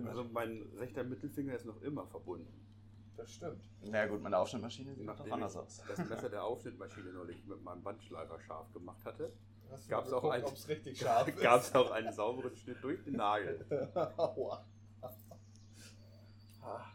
Also 0.06 0.24
mein 0.26 0.62
rechter 0.78 1.04
Mittelfinger 1.04 1.56
ist 1.56 1.66
noch 1.66 1.82
immer 1.82 2.06
verbunden. 2.06 2.54
Das 3.18 3.32
stimmt. 3.34 3.68
Na 3.82 4.06
gut, 4.06 4.22
meine 4.22 4.38
Aufschnittmaschine 4.38 4.94
sieht 4.94 5.08
doch 5.10 5.32
anders 5.32 5.58
aus. 5.58 5.82
das 5.88 5.98
Messer 6.10 6.30
der 6.30 6.44
Aufschnittmaschine 6.44 7.12
neulich 7.12 7.44
mit 7.48 7.64
meinem 7.64 7.82
Bandschleifer 7.82 8.40
scharf 8.42 8.72
gemacht 8.72 9.04
hatte, 9.04 9.34
Gab's 9.88 10.12
mal 10.12 10.18
auch 10.18 10.30
einen- 10.30 10.46
gab 11.42 11.62
es 11.62 11.74
auch 11.74 11.90
einen 11.90 12.14
sauberen 12.14 12.56
Schnitt 12.56 12.84
durch 12.84 13.04
den 13.04 13.14
Nagel. 13.16 13.66
Aua. 14.16 14.64
Ah, 16.62 16.86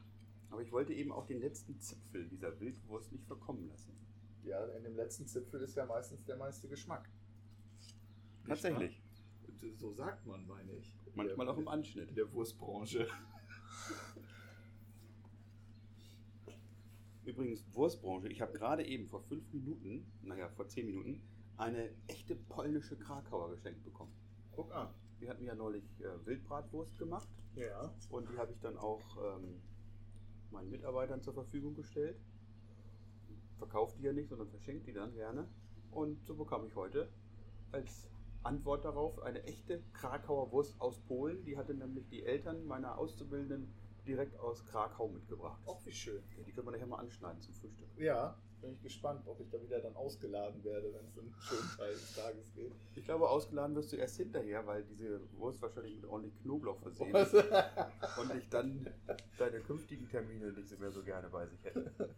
Aber 0.51 0.63
ich 0.63 0.71
wollte 0.71 0.93
eben 0.93 1.11
auch 1.11 1.27
den 1.27 1.41
letzten 1.41 1.81
Zipfel 1.81 2.29
dieser 2.29 2.61
Wildwurst 2.61 3.11
nicht 3.11 3.27
verkommen 3.27 3.67
lassen. 3.69 4.04
Ja, 4.45 4.65
in 4.77 4.85
dem 4.85 4.97
letzten 4.97 5.27
Zipfel 5.27 5.61
ist 5.63 5.75
ja 5.77 5.87
meistens 5.87 6.25
der 6.25 6.37
meiste 6.37 6.69
Geschmack. 6.69 7.09
Tatsächlich. 8.47 9.03
So 9.77 9.93
sagt 9.95 10.27
man, 10.27 10.47
meine 10.47 10.73
ich. 10.73 10.95
Manchmal 11.15 11.47
Der- 11.47 11.55
auch 11.55 11.59
im 11.59 11.69
Anschnitt. 11.69 12.11
In 12.11 12.15
der 12.15 12.31
Wurstbranche. 12.33 13.07
Übrigens, 17.25 17.65
Wurstbranche. 17.73 18.29
Ich 18.29 18.41
habe 18.43 18.53
gerade 18.53 18.85
eben 18.85 19.07
vor 19.09 19.23
fünf 19.23 19.51
Minuten, 19.53 20.07
naja, 20.23 20.49
vor 20.51 20.69
zehn 20.69 20.87
Minuten, 20.87 21.23
eine 21.57 21.91
echte 22.09 22.37
polnische 22.37 22.97
Krakauer 22.99 23.51
geschenkt 23.51 23.83
bekommen. 23.85 24.13
Guck 24.53 24.73
an. 24.75 24.93
Wir 25.21 25.31
hatten 25.31 25.45
ja 25.45 25.55
neulich 25.55 25.85
äh, 26.01 26.27
Wildbratwurst 26.27 26.99
gemacht 26.99 27.29
Ja. 27.57 27.95
und 28.11 28.29
die 28.29 28.37
habe 28.37 28.53
ich 28.53 28.61
dann 28.61 28.77
auch 28.77 29.01
ähm, 29.39 29.63
meinen 30.51 30.69
Mitarbeitern 30.71 31.23
zur 31.23 31.33
Verfügung 31.33 31.75
gestellt. 31.75 32.21
Verkauft 33.59 33.99
die 33.99 34.05
ja 34.05 34.13
nicht, 34.13 34.29
sondern 34.29 34.49
verschenkt 34.49 34.87
die 34.87 34.93
dann 34.93 35.15
gerne. 35.15 35.49
Und 35.91 36.25
so 36.27 36.35
bekam 36.35 36.67
ich 36.67 36.75
heute 36.75 37.09
als 37.73 38.09
Antwort 38.43 38.85
darauf 38.85 39.23
eine 39.23 39.43
echte 39.45 39.83
Krakauer 39.93 40.53
Wurst 40.53 40.81
aus 40.81 40.99
Polen. 41.01 41.45
Die 41.45 41.57
hatte 41.57 41.75
nämlich 41.75 42.09
die 42.09 42.25
Eltern 42.25 42.67
meiner 42.67 42.99
Auszubildenden 42.99 43.73
direkt 44.07 44.39
aus 44.39 44.65
Krakau 44.67 45.09
mitgebracht. 45.09 45.61
Auch 45.67 45.85
wie 45.87 45.93
schön. 45.93 46.23
Ja, 46.37 46.45
die 46.45 46.53
können 46.53 46.67
wir 46.67 46.73
nachher 46.73 46.87
mal 46.87 46.99
anschneiden 46.99 47.41
zum 47.41 47.55
Frühstück. 47.55 47.89
Ja, 47.97 48.37
bin 48.61 48.73
ich 48.73 48.83
gespannt, 48.83 49.27
ob 49.27 49.41
ich 49.41 49.49
da 49.51 49.63
wieder 49.63 49.81
dann 49.81 49.95
ausgeladen 49.97 50.63
werde, 50.65 50.93
wenn 50.93 51.07
es 51.07 51.19
einen 51.19 51.35
schönen 51.39 51.69
Teil 51.77 51.93
des 51.93 52.15
Tages 52.15 52.53
geht. 52.55 52.73
Ich 52.95 53.05
glaube, 53.05 53.29
ausgeladen 53.29 53.77
wirst 53.77 53.93
du 53.93 53.97
erst 53.97 54.17
hinterher, 54.17 54.67
weil 54.67 54.85
diese 54.85 55.21
Wurst 55.39 55.61
wahrscheinlich 55.63 55.97
mit 55.97 56.07
ordentlich 56.07 56.39
Knoblauch 56.43 56.79
versehen 56.81 57.15
ist 57.15 57.35
und 57.35 58.35
ich 58.37 58.49
dann 58.49 58.89
deine 59.39 59.61
künftigen 59.61 60.09
Termine 60.09 60.53
nicht 60.53 60.81
mehr 60.81 60.91
so 60.91 61.03
gerne 61.03 61.29
bei 61.29 61.47
sich 61.47 61.65
hätte. 61.65 61.93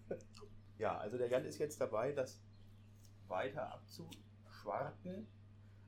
Ja, 0.78 0.99
also 0.99 1.16
der 1.18 1.28
Jan 1.28 1.45
ist 1.45 1.59
jetzt 1.59 1.80
dabei, 1.80 2.12
das 2.12 2.40
weiter 3.28 3.73
abzuschwarten. 3.73 5.26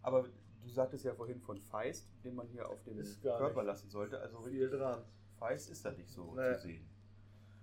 Aber 0.03 0.23
du 0.63 0.69
sagtest 0.69 1.05
ja 1.05 1.15
vorhin 1.15 1.41
von 1.41 1.61
Feist, 1.61 2.09
den 2.25 2.35
man 2.35 2.47
hier 2.49 2.69
auf 2.69 2.83
dem 2.85 2.97
Körper 3.23 3.61
nicht. 3.61 3.67
lassen 3.67 3.91
sollte. 3.91 4.19
Also 4.21 4.41
Viel 4.43 4.71
dran. 4.71 5.03
Feist 5.39 5.71
ist 5.71 5.85
da 5.85 5.91
nicht 5.93 6.09
so 6.11 6.35
Nee. 6.35 6.55
zu 6.55 6.61
sehen. 6.61 6.89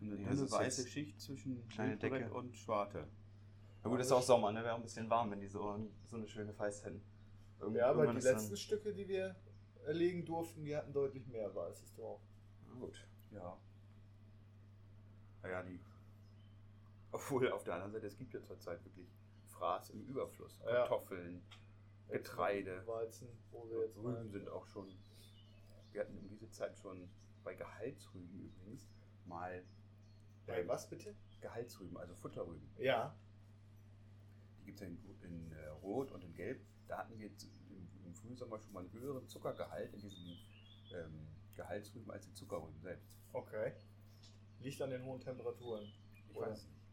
Eine 0.01 0.17
dünne 0.17 0.51
weiße 0.51 0.87
Schicht 0.87 1.19
zwischen 1.19 1.67
kleine 1.69 1.97
Decke. 1.97 2.31
und 2.33 2.55
Schwarte. 2.55 3.07
Na 3.83 3.89
gut, 3.89 3.99
ist 3.99 4.11
auch 4.11 4.21
Sommer, 4.21 4.51
ne? 4.51 4.63
Wäre 4.63 4.73
auch 4.73 4.77
ein 4.77 4.83
bisschen 4.83 5.09
warm, 5.09 5.31
wenn 5.31 5.39
die 5.41 5.47
so, 5.47 5.79
so 6.05 6.17
eine 6.17 6.27
schöne 6.27 6.53
Feist 6.53 6.85
hätten. 6.85 7.01
Irgend- 7.59 7.77
Ja, 7.77 7.89
aber 7.89 8.07
die 8.13 8.19
letzten 8.19 8.57
Stücke, 8.57 8.93
die 8.93 9.07
wir 9.07 9.35
erlegen 9.85 10.25
durften, 10.25 10.63
die 10.65 10.75
hatten 10.75 10.91
deutlich 10.93 11.25
mehr 11.27 11.53
Weißes 11.55 11.93
drauf. 11.95 12.19
Na 12.67 12.73
gut. 12.79 13.07
Ja. 13.31 13.57
Naja, 15.41 15.63
die. 15.63 15.79
Obwohl 17.15 17.49
auf 17.49 17.63
der 17.63 17.75
anderen 17.75 17.93
Seite, 17.93 18.07
es 18.07 18.17
gibt 18.17 18.33
ja 18.33 18.43
zurzeit 18.43 18.83
wirklich 18.83 19.07
Fraß 19.47 19.91
im 19.91 20.01
Überfluss. 20.01 20.59
Ja. 20.65 20.79
Kartoffeln, 20.79 21.41
Getreide. 22.09 22.85
Weizen, 22.85 23.29
wo 23.51 23.69
wir 23.69 23.85
jetzt 23.85 23.97
Rüben 23.97 24.29
sind 24.29 24.49
auch 24.49 24.65
schon. 24.67 24.93
Wir 25.93 26.01
hatten 26.01 26.17
um 26.17 26.27
diese 26.27 26.49
Zeit 26.51 26.77
schon 26.77 27.09
bei 27.45 27.55
Gehaltsrüben 27.55 28.41
übrigens 28.41 28.89
mal. 29.25 29.63
Bei 30.45 30.67
was 30.67 30.89
bitte? 30.89 31.15
Gehaltsrüben, 31.39 31.97
also 31.97 32.13
Futterrüben. 32.15 32.69
Ja. 32.77 33.15
Die 34.59 34.65
gibt 34.65 34.81
es 34.81 34.81
ja 34.81 34.87
in, 34.87 34.99
in 35.23 35.51
äh, 35.53 35.67
Rot 35.67 36.11
und 36.11 36.21
in 36.21 36.33
Gelb. 36.33 36.61
Da 36.87 36.97
hatten 36.97 37.17
wir 37.17 37.27
im, 37.27 37.87
im 38.03 38.13
Frühsommer 38.13 38.59
schon 38.59 38.73
mal 38.73 38.81
einen 38.81 38.91
höheren 38.91 39.25
Zuckergehalt 39.29 39.93
in 39.93 40.01
diesen 40.01 40.37
ähm, 40.93 41.27
Gehaltsrüben 41.55 42.11
als 42.11 42.25
die 42.25 42.33
Zuckerrüben 42.33 42.79
selbst. 42.81 43.17
Okay. 43.31 43.71
Liegt 44.59 44.81
an 44.81 44.89
den 44.89 45.03
hohen 45.05 45.21
Temperaturen. 45.21 45.93
Ich 46.13 46.35
Oder? 46.35 46.51
weiß 46.51 46.65
nicht. 46.65 46.84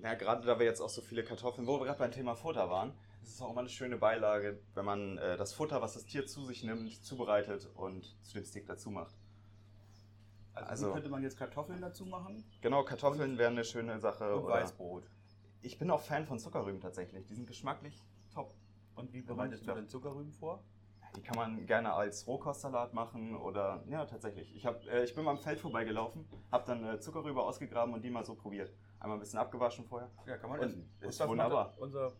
Ja, 0.00 0.14
gerade 0.14 0.46
da 0.46 0.58
wir 0.58 0.66
jetzt 0.66 0.80
auch 0.80 0.88
so 0.88 1.00
viele 1.00 1.24
Kartoffeln, 1.24 1.66
wo 1.66 1.78
wir 1.80 1.86
gerade 1.86 1.98
beim 1.98 2.12
Thema 2.12 2.34
Futter 2.34 2.68
waren, 2.70 2.92
ist 3.22 3.34
es 3.34 3.40
auch 3.42 3.50
immer 3.50 3.60
eine 3.60 3.68
schöne 3.68 3.96
Beilage, 3.96 4.60
wenn 4.74 4.84
man 4.84 5.18
äh, 5.18 5.36
das 5.36 5.52
Futter, 5.52 5.80
was 5.82 5.94
das 5.94 6.04
Tier 6.04 6.26
zu 6.26 6.44
sich 6.44 6.62
nimmt, 6.64 6.92
zubereitet 7.04 7.68
und 7.74 8.16
zu 8.22 8.34
dem 8.34 8.44
Steak 8.44 8.66
dazu 8.66 8.90
macht. 8.90 9.14
Also, 10.54 10.68
Also- 10.86 10.92
könnte 10.92 11.08
man 11.08 11.22
jetzt 11.22 11.36
Kartoffeln 11.36 11.80
dazu 11.80 12.06
machen 12.06 12.44
Genau, 12.60 12.82
Kartoffeln 12.84 13.36
wären 13.38 13.54
eine 13.54 13.64
schöne 13.64 13.98
Sache. 14.00 14.36
und 14.36 14.46
Weißbrot. 14.46 15.04
Ich 15.62 15.78
bin 15.78 15.90
auch 15.90 16.00
Fan 16.00 16.24
von 16.26 16.38
Zuckerrüben 16.38 16.80
tatsächlich. 16.80 17.26
Die 17.26 17.34
sind 17.34 17.46
geschmacklich 17.46 18.02
top. 18.32 18.54
Und 18.94 19.12
wie 19.12 19.22
bereitest 19.22 19.66
du 19.66 19.74
denn 19.74 19.88
Zuckerrüben 19.88 20.32
vor? 20.32 20.62
Die 21.16 21.22
kann 21.22 21.36
man 21.36 21.66
gerne 21.66 21.92
als 21.94 22.26
Rohkostsalat 22.26 22.92
machen 22.94 23.36
oder 23.36 23.82
ja 23.88 24.04
tatsächlich. 24.04 24.54
Ich, 24.54 24.66
hab, 24.66 24.84
äh, 24.86 25.02
ich 25.04 25.14
bin 25.14 25.24
mal 25.24 25.30
am 25.32 25.38
Feld 25.38 25.58
vorbeigelaufen, 25.58 26.26
habe 26.52 26.64
dann 26.66 26.84
äh, 26.84 27.00
Zuckerrübe 27.00 27.42
ausgegraben 27.42 27.94
und 27.94 28.02
die 28.02 28.10
mal 28.10 28.24
so 28.24 28.34
probiert. 28.34 28.70
Einmal 29.00 29.18
ein 29.18 29.20
bisschen 29.20 29.38
abgewaschen 29.38 29.84
vorher. 29.84 30.10
Ja, 30.26 30.36
kann 30.38 30.50
man 30.50 30.60
Und 30.60 30.66
essen. 30.66 30.90
ist 31.00 31.06
Gustav 31.06 31.28
wunderbar. 31.28 31.64
Macht 31.64 31.76
das, 31.76 31.82
unser 31.82 32.12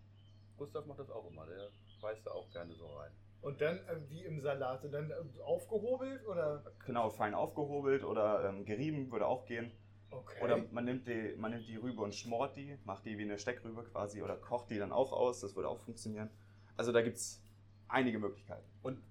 Gustav 0.56 0.86
macht 0.86 0.98
das 0.98 1.10
auch 1.10 1.30
immer. 1.30 1.46
Der 1.46 1.68
beißt 2.00 2.26
da 2.26 2.30
auch 2.32 2.50
gerne 2.50 2.74
so 2.74 2.86
rein. 2.86 3.12
Und 3.40 3.60
dann 3.60 3.76
äh, 3.78 4.00
wie 4.08 4.24
im 4.24 4.40
Salat, 4.40 4.82
dann 4.92 5.10
äh, 5.10 5.40
aufgehobelt 5.42 6.26
oder? 6.26 6.64
Genau, 6.84 7.10
fein 7.10 7.34
aufgehobelt 7.34 8.04
oder 8.04 8.48
ähm, 8.48 8.64
gerieben 8.64 9.10
würde 9.10 9.26
auch 9.26 9.44
gehen. 9.46 9.72
Okay. 10.10 10.42
Oder 10.42 10.58
man 10.70 10.84
nimmt, 10.84 11.06
die, 11.06 11.34
man 11.36 11.50
nimmt 11.50 11.66
die 11.68 11.76
Rübe 11.76 12.02
und 12.02 12.14
schmort 12.14 12.56
die, 12.56 12.78
macht 12.84 13.04
die 13.04 13.18
wie 13.18 13.22
eine 13.22 13.38
Steckrübe 13.38 13.84
quasi 13.84 14.22
oder 14.22 14.36
kocht 14.36 14.70
die 14.70 14.78
dann 14.78 14.92
auch 14.92 15.12
aus, 15.12 15.40
das 15.40 15.54
würde 15.56 15.68
auch 15.68 15.78
funktionieren. 15.80 16.30
Also 16.76 16.92
da 16.92 17.02
gibt 17.02 17.16
es 17.16 17.42
einige 17.88 18.18
Möglichkeiten. 18.18 18.66
Und 18.82 19.02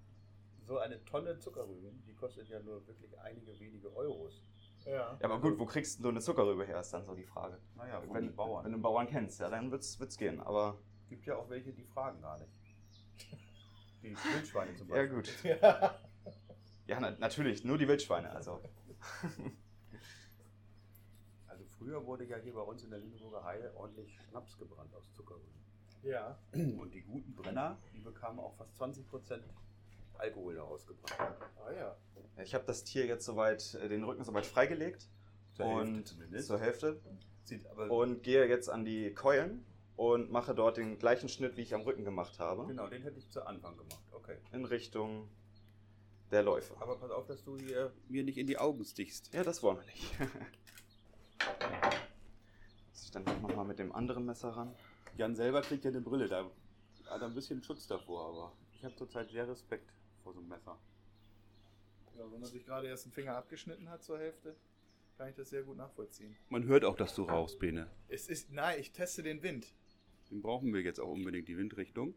so 0.65 0.79
eine 0.79 1.03
Tonne 1.05 1.37
Zuckerrüben, 1.39 2.03
die 2.07 2.13
kostet 2.15 2.47
ja 2.49 2.59
nur 2.59 2.85
wirklich 2.87 3.17
einige 3.19 3.57
wenige 3.59 3.95
Euros. 3.95 4.41
Ja. 4.85 5.17
Ja, 5.19 5.25
aber 5.25 5.39
gut, 5.41 5.57
wo 5.59 5.65
kriegst 5.65 6.03
du 6.03 6.09
eine 6.09 6.19
Zuckerrübe 6.21 6.65
her, 6.65 6.79
ist 6.79 6.91
dann 6.93 7.03
so 7.03 7.13
die 7.15 7.23
Frage. 7.25 7.59
Naja, 7.75 8.01
von 8.01 8.13
wenn, 8.15 8.25
den 8.27 8.35
Bauern. 8.35 8.63
wenn 8.65 8.71
du 8.71 8.75
einen 8.75 8.81
Bauern 8.83 9.07
kennst, 9.07 9.39
ja, 9.39 9.49
dann 9.49 9.71
wird's, 9.71 9.99
wird's 9.99 10.17
gehen. 10.17 10.39
Aber 10.39 10.77
gibt 11.09 11.25
ja 11.25 11.35
auch 11.37 11.49
welche, 11.49 11.73
die 11.73 11.83
fragen 11.83 12.21
gar 12.21 12.37
nicht. 12.39 12.51
Die 14.03 14.15
Wildschweine 14.15 14.75
zum 14.75 14.87
ja 14.89 14.95
Beispiel. 14.95 15.15
gut. 15.15 15.43
Ja. 15.43 15.99
Ja, 16.87 16.99
na, 16.99 17.09
natürlich, 17.17 17.63
nur 17.65 17.79
die 17.79 17.87
Wildschweine. 17.87 18.29
Also 18.29 18.61
Also 21.47 21.63
früher 21.77 22.05
wurde 22.05 22.25
ja 22.25 22.37
hier 22.37 22.53
bei 22.53 22.61
uns 22.61 22.83
in 22.83 22.91
der 22.91 22.99
Lüneburger 22.99 23.43
Heide 23.43 23.75
ordentlich 23.75 24.15
Schnaps 24.29 24.55
gebrannt 24.57 24.93
aus 24.93 25.11
Zuckerrüben. 25.13 25.49
ja. 26.03 26.37
Und 26.53 26.93
die 26.93 27.01
guten 27.01 27.33
Brenner, 27.35 27.79
die 27.93 27.99
bekamen 28.01 28.39
auch 28.39 28.53
fast 28.55 28.79
20% 28.79 29.41
Alkohol 30.19 30.55
daraus 30.55 30.85
gebrannt. 30.85 31.37
Ah 31.65 31.71
ja. 31.71 31.97
ich 32.43 32.53
habe 32.53 32.65
das 32.65 32.83
Tier 32.83 33.05
jetzt 33.05 33.25
soweit, 33.25 33.73
äh, 33.75 33.89
den 33.89 34.03
Rücken 34.03 34.23
soweit 34.23 34.45
freigelegt 34.45 35.07
Zur 35.53 35.65
Hälfte 35.65 35.81
und 35.81 36.07
zumindest. 36.07 36.47
zur 36.47 36.59
Hälfte 36.59 37.01
Sieht 37.43 37.65
aber 37.67 37.91
und 37.91 38.23
gehe 38.23 38.47
jetzt 38.47 38.69
an 38.69 38.85
die 38.85 39.13
Keulen 39.13 39.65
und 39.95 40.31
mache 40.31 40.55
dort 40.55 40.77
den 40.77 40.97
gleichen 40.97 41.29
Schnitt, 41.29 41.57
wie 41.57 41.61
ich 41.61 41.73
am 41.75 41.81
Rücken 41.81 42.03
gemacht 42.03 42.39
habe, 42.39 42.65
genau, 42.67 42.87
den 42.87 43.03
hätte 43.03 43.19
ich 43.19 43.29
zu 43.29 43.45
Anfang 43.45 43.77
gemacht. 43.77 44.03
Okay. 44.11 44.37
in 44.51 44.65
Richtung 44.65 45.29
der 46.31 46.41
Läufe. 46.41 46.75
Aber 46.79 46.97
pass 46.97 47.11
auf, 47.11 47.27
dass 47.27 47.43
du 47.43 47.57
hier 47.57 47.93
mir 48.09 48.23
nicht 48.23 48.37
in 48.37 48.47
die 48.47 48.57
Augen 48.57 48.83
stichst. 48.83 49.31
Ja, 49.33 49.43
das 49.43 49.61
wollen 49.61 49.77
wir 49.77 49.85
nicht. 49.85 50.19
Muss 52.91 53.03
ich 53.03 53.11
dann 53.11 53.23
nochmal 53.23 53.65
mit 53.65 53.77
dem 53.77 53.93
anderen 53.93 54.25
Messer 54.25 54.49
ran. 54.49 54.73
Jan 55.17 55.35
selber 55.35 55.61
kriegt 55.61 55.85
ja 55.85 55.91
eine 55.91 56.01
Brille, 56.01 56.27
da 56.27 56.49
hat 57.09 57.21
er 57.21 57.27
ein 57.27 57.35
bisschen 57.35 57.61
Schutz 57.63 57.85
davor, 57.87 58.27
aber 58.27 58.51
ich 58.73 58.83
habe 58.83 58.95
zurzeit 58.95 59.29
sehr 59.29 59.47
Respekt 59.47 59.93
vor 60.25 60.33
so 60.33 60.39
einem 60.39 60.49
Messer. 60.49 60.77
ja. 62.17 62.23
Wenn 62.31 62.39
man 62.39 62.49
sich 62.49 62.65
gerade 62.65 62.87
erst 62.87 63.05
einen 63.05 63.13
Finger 63.13 63.37
abgeschnitten 63.37 63.87
hat 63.89 64.03
zur 64.03 64.17
Hälfte, 64.17 64.55
kann 65.17 65.29
ich 65.29 65.35
das 65.35 65.51
sehr 65.51 65.61
gut 65.61 65.77
nachvollziehen. 65.77 66.35
Man 66.49 66.65
hört 66.65 66.83
auch, 66.83 66.95
dass 66.95 67.13
du 67.13 67.23
rauchst, 67.23 67.59
Bene. 67.59 67.87
Es 68.09 68.27
ist, 68.27 68.51
nein, 68.51 68.79
ich 68.79 68.91
teste 68.91 69.21
den 69.21 69.43
Wind. 69.43 69.71
Den 70.31 70.41
brauchen 70.41 70.73
wir 70.73 70.81
jetzt 70.81 70.99
auch 70.99 71.11
unbedingt, 71.11 71.47
die 71.47 71.57
Windrichtung. 71.57 72.15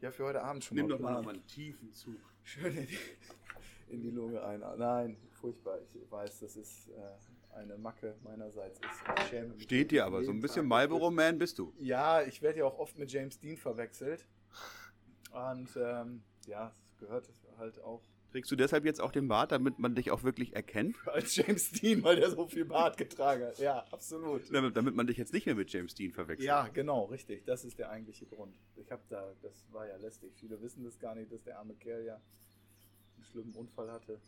Ja, 0.00 0.10
für 0.10 0.24
heute 0.24 0.42
Abend 0.42 0.64
schon 0.64 0.76
Nimm 0.76 0.86
mal 0.86 0.96
doch 0.96 1.00
mal 1.00 1.12
nochmal 1.12 1.34
einen 1.34 1.46
tiefen 1.46 1.92
Zug. 1.92 2.16
Schön 2.42 2.74
in 2.74 2.86
die, 2.86 2.98
in 3.90 4.00
die 4.00 4.10
Lunge 4.10 4.42
ein. 4.42 4.60
Nein, 4.78 5.18
furchtbar. 5.32 5.78
Ich 5.92 6.10
weiß, 6.10 6.40
dass 6.40 6.56
es 6.56 6.88
äh, 6.88 7.54
eine 7.54 7.76
Macke 7.76 8.16
meinerseits 8.24 8.78
ist. 8.78 8.88
Ich 9.18 9.28
schäme 9.28 9.48
mich 9.48 9.62
Steht 9.64 9.90
dir 9.90 10.06
aber, 10.06 10.24
so 10.24 10.30
ein 10.30 10.40
bisschen 10.40 10.66
Marlboro 10.66 11.10
Man 11.10 11.36
bist 11.38 11.58
du. 11.58 11.74
Ja, 11.78 12.22
ich 12.22 12.40
werde 12.40 12.60
ja 12.60 12.64
auch 12.64 12.78
oft 12.78 12.96
mit 12.98 13.12
James 13.12 13.38
Dean 13.38 13.58
verwechselt. 13.58 14.26
Und 15.32 15.68
ähm, 15.76 16.22
ja, 16.46 16.72
es 16.92 16.98
gehört 16.98 17.28
halt 17.58 17.80
auch 17.82 18.02
Trägst 18.30 18.50
du 18.52 18.56
deshalb 18.56 18.84
jetzt 18.84 19.00
auch 19.00 19.10
den 19.10 19.26
Bart, 19.26 19.50
damit 19.50 19.80
man 19.80 19.96
dich 19.96 20.12
auch 20.12 20.22
wirklich 20.22 20.54
erkennt? 20.54 20.96
als 21.06 21.34
James 21.34 21.72
Dean, 21.72 22.02
weil 22.04 22.16
der 22.16 22.30
so 22.30 22.46
viel 22.46 22.64
Bart 22.64 22.96
getragen 22.96 23.44
hat. 23.44 23.58
Ja, 23.58 23.84
absolut. 23.90 24.54
Damit, 24.54 24.76
damit 24.76 24.94
man 24.94 25.08
dich 25.08 25.16
jetzt 25.16 25.32
nicht 25.32 25.46
mehr 25.46 25.56
mit 25.56 25.72
James 25.72 25.94
Dean 25.94 26.12
verwechselt. 26.12 26.46
Ja, 26.46 26.68
genau, 26.68 27.04
richtig. 27.06 27.44
Das 27.44 27.64
ist 27.64 27.78
der 27.78 27.90
eigentliche 27.90 28.26
Grund. 28.26 28.54
Ich 28.76 28.92
habe 28.92 29.02
da, 29.08 29.34
das 29.42 29.66
war 29.72 29.88
ja 29.88 29.96
lästig. 29.96 30.32
Viele 30.36 30.60
wissen 30.62 30.84
das 30.84 30.98
gar 31.00 31.16
nicht, 31.16 31.32
dass 31.32 31.42
der 31.42 31.58
arme 31.58 31.74
Kerl 31.74 32.04
ja 32.04 32.20
einen 33.16 33.24
schlimmen 33.24 33.54
Unfall 33.54 33.90
hatte. 33.90 34.20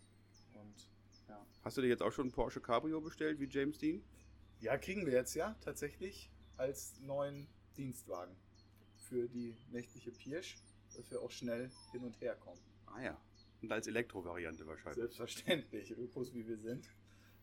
Und 0.54 0.88
ja. 1.28 1.47
Hast 1.62 1.76
du 1.76 1.82
dir 1.82 1.88
jetzt 1.88 2.02
auch 2.02 2.12
schon 2.12 2.25
einen 2.25 2.32
Porsche 2.32 2.61
Cabrio 2.61 3.00
bestellt 3.00 3.38
wie 3.38 3.49
James 3.49 3.78
Dean? 3.78 4.02
Ja, 4.61 4.76
kriegen 4.78 5.06
wir 5.06 5.12
jetzt 5.12 5.35
ja 5.35 5.54
tatsächlich 5.61 6.28
als 6.56 7.00
neuen 7.00 7.47
Dienstwagen 7.76 8.35
für 8.97 9.28
die 9.28 9.56
nächtliche 9.71 10.11
Pirsch, 10.11 10.56
dass 10.96 11.11
wir 11.11 11.20
auch 11.20 11.30
schnell 11.30 11.70
hin 11.92 12.02
und 12.04 12.20
her 12.20 12.34
kommen. 12.37 12.61
Ah 12.87 13.02
ja. 13.02 13.20
Und 13.62 13.70
als 13.72 13.87
Elektrovariante 13.87 14.66
wahrscheinlich. 14.66 14.96
Selbstverständlich, 14.96 15.90
Ökos 15.96 16.32
wie 16.34 16.46
wir 16.46 16.58
sind. 16.58 16.88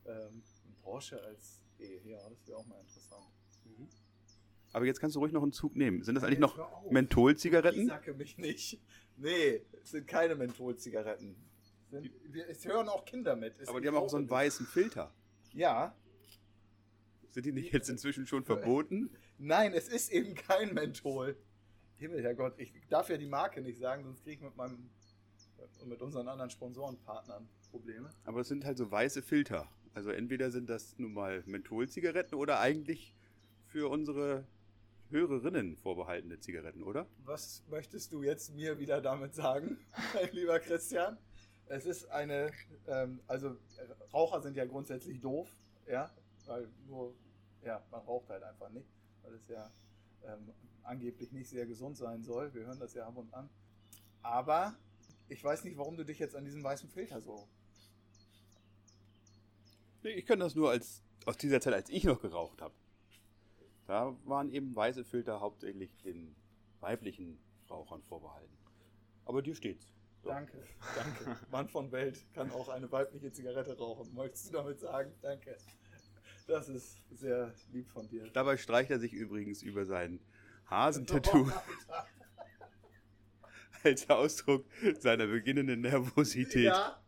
Ähm, 0.06 0.44
Porsche 0.82 1.22
als 1.24 1.62
E, 1.80 2.00
ja, 2.10 2.18
das 2.30 2.46
wäre 2.48 2.58
auch 2.58 2.66
mal 2.66 2.80
interessant. 2.82 3.26
Mhm. 3.66 3.88
Aber 4.74 4.86
jetzt 4.86 5.00
kannst 5.00 5.16
du 5.16 5.20
ruhig 5.20 5.32
noch 5.32 5.44
einen 5.44 5.54
Zug 5.54 5.76
nehmen. 5.76 6.04
Sind 6.04 6.16
das 6.16 6.24
eigentlich 6.24 6.40
noch 6.40 6.58
auf. 6.60 6.86
Ich 6.86 6.92
Mentholzigaretten? 6.92 7.88
sacke 7.88 8.14
mich 8.14 8.38
nicht. 8.38 8.82
Nee, 9.18 9.62
es 9.82 9.92
sind 9.92 10.08
keine 10.08 10.36
Mentholzigaretten. 10.36 11.36
Es 12.50 12.66
hören 12.66 12.88
auch 12.88 13.04
Kinder 13.06 13.36
mit. 13.36 13.58
Es- 13.60 13.68
Aber 13.68 13.82
die 13.82 13.88
haben 13.88 13.96
auch 13.96 14.10
so 14.10 14.18
einen 14.18 14.30
weißen 14.30 14.66
Filter. 14.68 15.14
Ja, 15.54 15.96
Sind 17.32 17.46
die 17.46 17.52
nicht 17.52 17.72
jetzt 17.74 17.90
inzwischen 17.90 18.28
schon 18.28 18.44
verboten? 18.44 19.10
nein, 19.38 19.74
es 19.74 19.88
ist 19.88 20.12
eben 20.12 20.36
kein 20.36 20.74
Menthol. 20.74 21.38
Himmel, 22.00 22.24
Herrgott, 22.24 22.54
ich 22.58 22.74
darf 22.90 23.10
ja 23.10 23.18
die 23.18 23.28
Marke 23.28 23.62
nicht 23.62 23.78
sagen, 23.78 24.04
sonst 24.04 24.24
kriege 24.24 24.38
ich 24.38 24.42
mit 24.42 24.56
meinem 24.56 24.90
und 25.82 25.90
mit 25.90 26.02
unseren 26.02 26.28
anderen 26.28 26.50
Sponsorenpartnern 26.50 27.48
Probleme. 27.72 28.10
Aber 28.26 28.42
es 28.42 28.48
sind 28.48 28.66
halt 28.66 28.78
so 28.78 28.90
weiße 28.90 29.22
Filter. 29.22 29.70
Also 29.94 30.12
entweder 30.12 30.52
sind 30.52 30.70
das 30.70 30.98
nun 30.98 31.14
mal 31.14 31.44
Mentholzigaretten 31.46 32.38
oder 32.38 32.60
eigentlich 32.60 33.16
für 33.68 33.90
unsere 33.90 34.46
Hörerinnen 35.10 35.76
vorbehaltene 35.76 36.40
Zigaretten, 36.40 36.84
oder? 36.84 37.08
Was 37.26 37.64
möchtest 37.70 38.14
du 38.14 38.24
jetzt 38.24 38.54
mir 38.54 38.80
wieder 38.80 39.02
damit 39.02 39.34
sagen, 39.34 39.78
mein 40.14 40.32
lieber 40.32 40.60
Christian? 40.60 41.18
Es 41.68 41.86
ist 41.86 42.10
eine, 42.10 42.52
ähm, 42.88 43.20
also 43.28 43.58
Raucher 44.14 44.42
sind 44.42 44.56
ja 44.56 44.66
grundsätzlich 44.66 45.20
doof, 45.20 45.56
ja, 45.88 46.10
weil 46.46 46.68
nur, 46.88 47.14
ja, 47.64 47.84
man 47.92 48.02
raucht 48.02 48.30
halt 48.30 48.44
einfach 48.44 48.70
nicht, 48.70 48.88
weil 49.22 49.34
es 49.34 49.48
ja 49.48 49.72
ähm, 50.26 50.52
angeblich 50.84 51.32
nicht 51.32 51.50
sehr 51.50 51.66
gesund 51.66 51.98
sein 51.98 52.24
soll. 52.24 52.54
Wir 52.54 52.66
hören 52.66 52.80
das 52.80 52.94
ja 52.94 53.08
ab 53.08 53.18
und 53.18 53.34
an. 53.34 53.50
Aber 54.22 54.76
ich 55.28 55.44
weiß 55.44 55.64
nicht, 55.64 55.78
warum 55.78 55.96
du 55.98 56.04
dich 56.04 56.20
jetzt 56.20 56.36
an 56.36 56.46
diesem 56.46 56.64
weißen 56.64 56.90
Filter 56.90 57.22
so. 57.22 57.48
Nee, 60.04 60.12
Ich 60.12 60.26
kenne 60.26 60.44
das 60.44 60.56
nur 60.56 60.70
als, 60.72 61.04
aus 61.26 61.38
dieser 61.38 61.62
Zeit, 61.62 61.74
als 61.74 61.90
ich 61.90 62.04
noch 62.04 62.22
geraucht 62.22 62.62
habe. 62.62 62.74
Da 63.86 64.16
waren 64.26 64.50
eben 64.50 64.76
weiße 64.76 65.04
Filter 65.04 65.40
hauptsächlich 65.40 65.96
den 66.04 66.36
weiblichen 66.80 67.40
Rauchern 67.70 68.02
vorbehalten. 68.04 68.58
Aber 69.26 69.42
dir 69.42 69.56
steht's. 69.56 69.92
So. 70.22 70.30
Danke, 70.30 70.64
danke. 70.96 71.38
Mann 71.50 71.70
von 71.70 71.92
Welt 71.92 72.26
kann 72.34 72.52
auch 72.52 72.70
eine 72.70 72.92
weibliche 72.92 73.32
Zigarette 73.32 73.78
rauchen. 73.78 74.14
Möchtest 74.14 74.50
du 74.50 74.54
damit 74.54 74.80
sagen? 74.80 75.12
Danke. 75.22 75.58
Das 76.50 76.68
ist 76.68 77.00
sehr 77.12 77.54
lieb 77.72 77.88
von 77.90 78.08
dir. 78.10 78.28
Dabei 78.34 78.58
streicht 78.58 78.90
er 78.92 79.00
sich 79.00 79.14
übrigens 79.14 79.62
über 79.62 79.86
sein 79.86 80.20
Hasentattoo 80.70 81.50
als 83.84 84.10
Ausdruck 84.10 84.66
seiner 85.00 85.28
beginnenden 85.28 85.82
Nervosität. 85.82 86.66
Ja, 86.66 87.00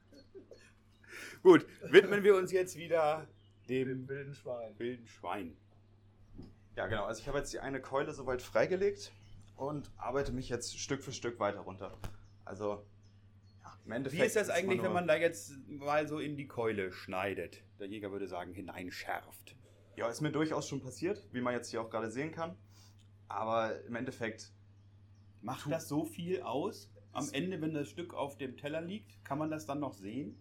Gut, 1.43 1.65
widmen 1.89 2.23
wir 2.23 2.35
uns 2.35 2.51
jetzt 2.51 2.77
wieder 2.77 3.27
dem 3.67 3.87
dem 3.87 4.07
wilden 4.07 4.33
Schwein. 4.33 4.77
wilden 4.77 5.07
Schwein. 5.07 5.57
Ja, 6.75 6.87
genau. 6.87 7.05
Also 7.05 7.21
ich 7.21 7.27
habe 7.27 7.39
jetzt 7.39 7.51
die 7.51 7.59
eine 7.59 7.81
Keule 7.81 8.13
soweit 8.13 8.41
freigelegt 8.41 9.11
und 9.55 9.89
arbeite 9.97 10.31
mich 10.31 10.49
jetzt 10.49 10.79
Stück 10.79 11.03
für 11.03 11.11
Stück 11.11 11.39
weiter 11.39 11.59
runter. 11.61 11.97
Also 12.45 12.85
ja, 13.63 13.77
im 13.85 13.91
Endeffekt. 13.91 14.21
Wie 14.21 14.25
ist 14.25 14.35
das 14.35 14.49
eigentlich, 14.49 14.77
nur- 14.77 14.85
wenn 14.85 14.93
man 14.93 15.07
da 15.07 15.15
jetzt 15.15 15.53
mal 15.67 16.07
so 16.07 16.19
in 16.19 16.37
die 16.37 16.47
Keule 16.47 16.91
schneidet? 16.91 17.63
Der 17.81 17.87
Jäger 17.87 18.11
würde 18.11 18.27
sagen, 18.27 18.53
hineinschärft. 18.53 19.55
Ja, 19.95 20.07
ist 20.07 20.21
mir 20.21 20.31
durchaus 20.31 20.67
schon 20.67 20.81
passiert, 20.81 21.27
wie 21.31 21.41
man 21.41 21.55
jetzt 21.55 21.71
hier 21.71 21.81
auch 21.81 21.89
gerade 21.89 22.11
sehen 22.11 22.31
kann. 22.31 22.55
Aber 23.27 23.81
im 23.85 23.95
Endeffekt, 23.95 24.51
Macht 25.41 25.71
das 25.71 25.87
so 25.87 26.05
viel 26.05 26.43
aus? 26.43 26.91
Am 27.11 27.27
Ende, 27.31 27.59
wenn 27.59 27.73
das 27.73 27.89
Stück 27.89 28.13
auf 28.13 28.37
dem 28.37 28.55
Teller 28.55 28.81
liegt, 28.81 29.25
kann 29.25 29.39
man 29.39 29.49
das 29.49 29.65
dann 29.65 29.79
noch 29.79 29.93
sehen? 29.95 30.37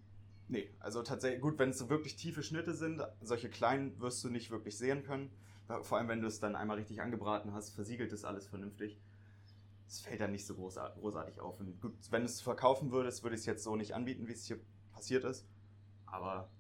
nee. 0.49 0.69
Also 0.81 1.03
tatsächlich, 1.03 1.41
gut, 1.41 1.59
wenn 1.59 1.71
es 1.71 1.79
so 1.79 1.89
wirklich 1.89 2.17
tiefe 2.17 2.43
Schnitte 2.43 2.75
sind, 2.75 3.01
solche 3.23 3.49
kleinen 3.49 3.99
wirst 4.01 4.23
du 4.23 4.29
nicht 4.29 4.51
wirklich 4.51 4.77
sehen 4.77 5.03
können. 5.03 5.31
Vor 5.83 5.97
allem, 5.99 6.09
wenn 6.09 6.21
du 6.21 6.27
es 6.27 6.41
dann 6.41 6.57
einmal 6.57 6.77
richtig 6.77 7.01
angebraten 7.01 7.55
hast, 7.55 7.71
versiegelt 7.71 8.13
es 8.13 8.25
alles 8.25 8.47
vernünftig. 8.49 9.01
Es 9.87 10.01
fällt 10.01 10.21
dann 10.21 10.33
nicht 10.33 10.47
so 10.47 10.55
großar- 10.55 10.95
großartig 10.99 11.41
auf. 11.41 11.59
Und 11.61 11.81
gut, 11.81 11.95
wenn 12.11 12.23
du 12.23 12.27
es 12.27 12.41
verkaufen 12.41 12.91
würdest, 12.93 13.23
würde 13.23 13.35
ich 13.37 13.41
es 13.41 13.47
jetzt 13.47 13.65
so 13.65 13.77
nicht 13.77 13.95
anbieten, 13.95 14.29
wie 14.29 14.33
es 14.33 14.47
hier 14.47 14.59
passiert 14.93 15.25
ist. 15.25 15.47
Aber 16.07 16.51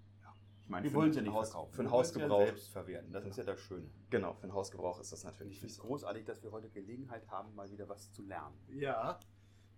meine, 0.70 0.84
Wir 0.84 0.90
für 0.90 0.96
wollen 0.96 1.12
ja 1.12 1.20
nicht 1.22 1.32
Haus, 1.32 1.50
verkaufen. 1.50 1.74
Für 1.74 1.82
es 1.82 1.90
Hausgebrauch. 1.90 2.40
Ja 2.40 2.46
selbst 2.46 2.68
verwerten. 2.70 3.12
Das 3.12 3.26
ist 3.26 3.36
ja 3.36 3.44
das 3.44 3.60
Schöne. 3.60 3.90
Genau, 4.10 4.34
für 4.34 4.44
einen 4.44 4.54
Hausgebrauch 4.54 5.00
ist 5.00 5.12
das 5.12 5.20
Ich 5.20 5.24
natürlich 5.24 5.54
finde 5.54 5.66
nicht 5.66 5.72
es 5.72 5.82
so. 5.82 5.88
großartig, 5.88 6.24
dass 6.24 6.42
wir 6.42 6.50
heute 6.52 6.68
Gelegenheit 6.70 7.28
haben, 7.28 7.54
mal 7.54 7.70
wieder 7.70 7.88
was 7.88 8.12
zu 8.12 8.22
lernen. 8.22 8.56
Ja, 8.68 9.18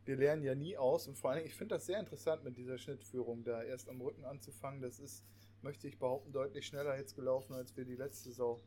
wir 0.04 0.16
lernen 0.16 0.42
ja 0.42 0.54
nie 0.54 0.76
aus 0.76 1.06
und 1.08 1.16
vor 1.16 1.30
allen 1.30 1.38
Dingen, 1.38 1.48
ich 1.48 1.54
finde 1.54 1.76
das 1.76 1.86
sehr 1.86 2.00
interessant 2.00 2.44
mit 2.44 2.56
dieser 2.56 2.76
Schnittführung, 2.78 3.44
da 3.44 3.62
erst 3.62 3.88
am 3.88 4.00
Rücken 4.00 4.24
anzufangen. 4.24 4.80
Das 4.80 4.98
ist, 4.98 5.24
möchte 5.62 5.86
ich 5.88 5.98
behaupten, 5.98 6.32
deutlich 6.32 6.66
schneller 6.66 6.96
jetzt 6.96 7.14
gelaufen, 7.14 7.54
als 7.54 7.76
wir 7.76 7.84
die 7.84 7.94
letzte 7.96 8.32
Sau 8.32 8.60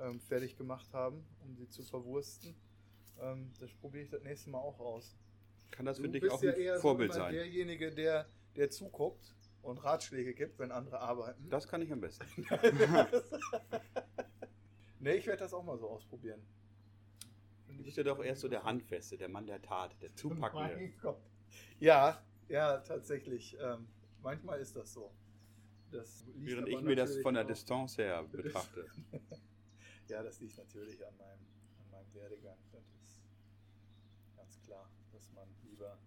ähm, 0.00 0.20
fertig 0.20 0.56
gemacht 0.56 0.92
haben, 0.94 1.24
um 1.44 1.54
sie 1.56 1.68
zu 1.68 1.82
verwursten. 1.82 2.54
Ähm, 3.20 3.52
das 3.60 3.70
probiere 3.74 4.04
ich 4.04 4.10
das 4.10 4.22
nächste 4.22 4.50
Mal 4.50 4.58
auch 4.58 4.80
aus. 4.80 5.14
Kann 5.70 5.86
das 5.86 5.98
Du 5.98 6.02
für 6.04 6.08
dich 6.08 6.30
auch 6.30 6.42
ja 6.42 6.52
ein 6.52 6.60
eher 6.60 6.80
Vorbild 6.80 7.12
so 7.12 7.18
sein? 7.20 7.32
derjenige, 7.34 7.90
der, 7.90 8.26
der 8.56 8.70
zuguckt 8.70 9.34
und 9.62 9.78
Ratschläge 9.78 10.34
gibt, 10.34 10.58
wenn 10.58 10.72
andere 10.72 11.00
arbeiten. 11.00 11.48
Das 11.48 11.68
kann 11.68 11.82
ich 11.82 11.92
am 11.92 12.00
besten. 12.00 12.24
nee, 15.00 15.14
ich 15.14 15.26
werde 15.26 15.40
das 15.40 15.54
auch 15.54 15.64
mal 15.64 15.78
so 15.78 15.88
ausprobieren. 15.88 16.42
Du 17.68 17.82
bist 17.84 17.96
ja 17.96 18.02
doch 18.02 18.22
erst 18.22 18.42
so 18.42 18.48
der 18.48 18.64
Handfeste, 18.64 19.16
der 19.16 19.28
Mann 19.28 19.46
der 19.46 19.62
Tat, 19.62 20.00
der 20.02 20.14
Zupackende. 20.14 20.76
Mein 20.76 20.94
Gott. 21.00 21.22
Ja, 21.80 22.22
ja, 22.48 22.78
tatsächlich. 22.78 23.56
Ähm, 23.60 23.88
manchmal 24.22 24.60
ist 24.60 24.76
das 24.76 24.92
so. 24.92 25.12
Das 25.90 26.24
Während 26.34 26.68
ich 26.68 26.80
mir 26.80 26.96
das 26.96 27.18
von 27.18 27.34
der 27.34 27.44
Distanz 27.44 27.98
her 27.98 28.22
betrachte. 28.24 28.86
Ja, 30.08 30.22
das 30.22 30.40
liegt 30.40 30.56
natürlich 30.56 31.04
an 31.06 31.16
meinem, 31.16 31.46
an 31.78 31.90
meinem 31.90 32.14
Werdegang. 32.14 32.56
Das 32.72 32.84
ist 33.02 33.22
ganz 34.36 34.60
klar, 34.62 34.88
dass 35.12 35.30
man 35.32 35.48
lieber 35.64 35.98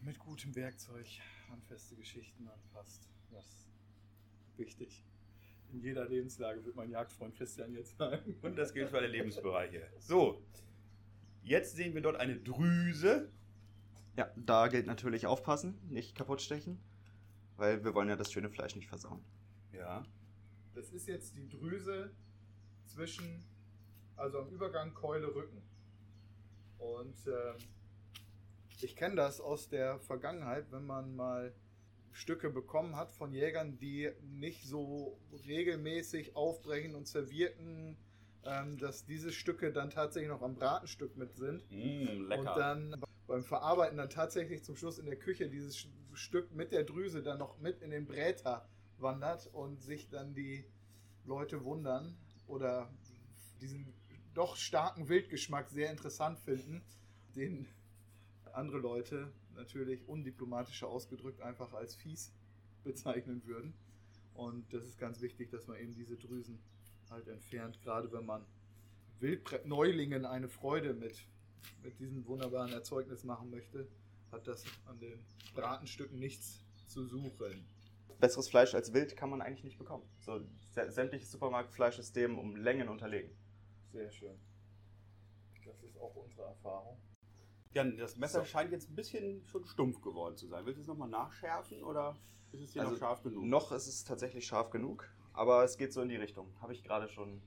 mit 0.00 0.18
gutem 0.18 0.54
Werkzeug 0.54 1.06
handfeste 1.50 1.96
Geschichten 1.96 2.48
anpasst. 2.48 3.10
Das 3.30 3.44
ist 3.44 3.68
wichtig. 4.56 5.04
In 5.72 5.80
jeder 5.80 6.08
Lebenslage 6.08 6.64
wird 6.64 6.76
mein 6.76 6.90
Jagdfreund 6.90 7.34
Christian 7.34 7.72
jetzt 7.74 7.96
sagen. 7.98 8.36
Und 8.42 8.56
das 8.56 8.72
gilt 8.72 8.88
für 8.88 8.98
alle 8.98 9.08
Lebensbereiche. 9.08 9.86
So, 9.98 10.42
jetzt 11.42 11.76
sehen 11.76 11.94
wir 11.94 12.00
dort 12.00 12.16
eine 12.16 12.36
Drüse. 12.38 13.30
Ja, 14.16 14.32
da 14.36 14.68
gilt 14.68 14.86
natürlich 14.86 15.26
aufpassen, 15.26 15.78
nicht 15.88 16.14
kaputt 16.14 16.40
stechen, 16.40 16.80
weil 17.56 17.84
wir 17.84 17.94
wollen 17.94 18.08
ja 18.08 18.16
das 18.16 18.32
schöne 18.32 18.50
Fleisch 18.50 18.74
nicht 18.74 18.88
versauen. 18.88 19.22
Ja. 19.72 20.04
Das 20.74 20.90
ist 20.90 21.06
jetzt 21.06 21.36
die 21.36 21.48
Drüse 21.48 22.10
zwischen, 22.86 23.44
also 24.16 24.40
am 24.40 24.48
Übergang 24.48 24.94
Keule 24.94 25.34
Rücken. 25.34 25.62
Und 26.78 27.16
ähm, 27.26 27.56
ich 28.82 28.96
kenne 28.96 29.16
das 29.16 29.40
aus 29.40 29.68
der 29.68 29.98
Vergangenheit, 30.00 30.70
wenn 30.70 30.86
man 30.86 31.14
mal 31.16 31.54
Stücke 32.12 32.50
bekommen 32.50 32.96
hat 32.96 33.12
von 33.12 33.32
Jägern, 33.32 33.78
die 33.78 34.10
nicht 34.22 34.66
so 34.66 35.18
regelmäßig 35.46 36.36
aufbrechen 36.36 36.94
und 36.94 37.06
zerwirken, 37.06 37.96
ähm, 38.44 38.78
dass 38.78 39.04
diese 39.04 39.32
Stücke 39.32 39.72
dann 39.72 39.90
tatsächlich 39.90 40.30
noch 40.30 40.42
am 40.42 40.54
Bratenstück 40.54 41.16
mit 41.16 41.36
sind. 41.36 41.70
Mmh, 41.70 42.28
lecker. 42.28 42.38
Und 42.38 42.46
dann 42.58 43.02
beim 43.26 43.44
Verarbeiten 43.44 43.98
dann 43.98 44.10
tatsächlich 44.10 44.64
zum 44.64 44.76
Schluss 44.76 44.98
in 44.98 45.06
der 45.06 45.16
Küche 45.16 45.48
dieses 45.48 45.86
Stück 46.14 46.52
mit 46.54 46.72
der 46.72 46.84
Drüse 46.84 47.22
dann 47.22 47.38
noch 47.38 47.58
mit 47.58 47.82
in 47.82 47.90
den 47.90 48.06
Bräter 48.06 48.66
wandert 48.98 49.46
und 49.52 49.82
sich 49.82 50.08
dann 50.08 50.34
die 50.34 50.64
Leute 51.24 51.62
wundern 51.62 52.16
oder 52.46 52.90
diesen 53.60 53.92
doch 54.34 54.56
starken 54.56 55.08
Wildgeschmack 55.08 55.68
sehr 55.68 55.90
interessant 55.90 56.38
finden, 56.38 56.82
den 57.36 57.68
andere 58.54 58.78
Leute 58.78 59.32
natürlich 59.54 60.06
undiplomatischer 60.08 60.88
ausgedrückt 60.88 61.40
einfach 61.40 61.72
als 61.72 61.94
fies 61.94 62.32
bezeichnen 62.84 63.44
würden. 63.44 63.74
Und 64.34 64.72
das 64.72 64.84
ist 64.84 64.98
ganz 64.98 65.20
wichtig, 65.20 65.50
dass 65.50 65.66
man 65.66 65.78
eben 65.78 65.94
diese 65.94 66.16
Drüsen 66.16 66.58
halt 67.10 67.26
entfernt, 67.28 67.80
gerade 67.82 68.12
wenn 68.12 68.24
man 68.24 68.44
Wildneulingen 69.20 70.24
eine 70.24 70.48
Freude 70.48 70.94
mit, 70.94 71.26
mit 71.82 71.98
diesem 71.98 72.24
wunderbaren 72.26 72.72
Erzeugnis 72.72 73.24
machen 73.24 73.50
möchte, 73.50 73.88
hat 74.30 74.46
das 74.46 74.64
an 74.86 74.98
den 75.00 75.18
Bratenstücken 75.54 76.18
nichts 76.18 76.62
zu 76.86 77.04
suchen. 77.04 77.64
Besseres 78.20 78.48
Fleisch 78.48 78.74
als 78.74 78.92
Wild 78.92 79.16
kann 79.16 79.30
man 79.30 79.40
eigentlich 79.40 79.64
nicht 79.64 79.78
bekommen. 79.78 80.04
So, 80.20 80.40
sä- 80.74 80.90
sämtliches 80.90 81.30
Supermarktfleisch 81.30 81.98
ist 81.98 82.14
dem 82.14 82.38
um 82.38 82.56
Längen 82.56 82.88
unterlegen. 82.88 83.30
Sehr 83.92 84.10
schön. 84.10 84.36
Das 85.64 85.82
ist 85.82 85.98
auch 85.98 86.14
unsere 86.14 86.42
Erfahrung. 86.46 86.98
Jan, 87.74 87.96
das 87.96 88.16
Messer 88.16 88.40
So. 88.40 88.44
scheint 88.46 88.72
jetzt 88.72 88.90
ein 88.90 88.94
bisschen 88.96 89.44
schon 89.46 89.64
stumpf 89.66 90.00
geworden 90.00 90.36
zu 90.36 90.46
sein. 90.46 90.64
Willst 90.64 90.78
du 90.78 90.82
es 90.82 90.88
nochmal 90.88 91.08
nachschärfen 91.08 91.82
oder 91.82 92.16
ist 92.52 92.62
es 92.62 92.72
hier 92.72 92.82
Also 92.82 92.94
noch 92.94 92.98
scharf 93.00 93.22
genug? 93.22 93.44
Noch 93.44 93.72
ist 93.72 93.86
es 93.86 94.04
tatsächlich 94.04 94.46
scharf 94.46 94.70
genug, 94.70 95.08
aber 95.34 95.64
es 95.64 95.76
geht 95.76 95.92
so 95.92 96.00
in 96.02 96.08
die 96.08 96.16
Richtung. 96.16 96.48
Habe 96.60 96.72
ich 96.72 96.82
gerade 96.82 97.08
schon 97.08 97.40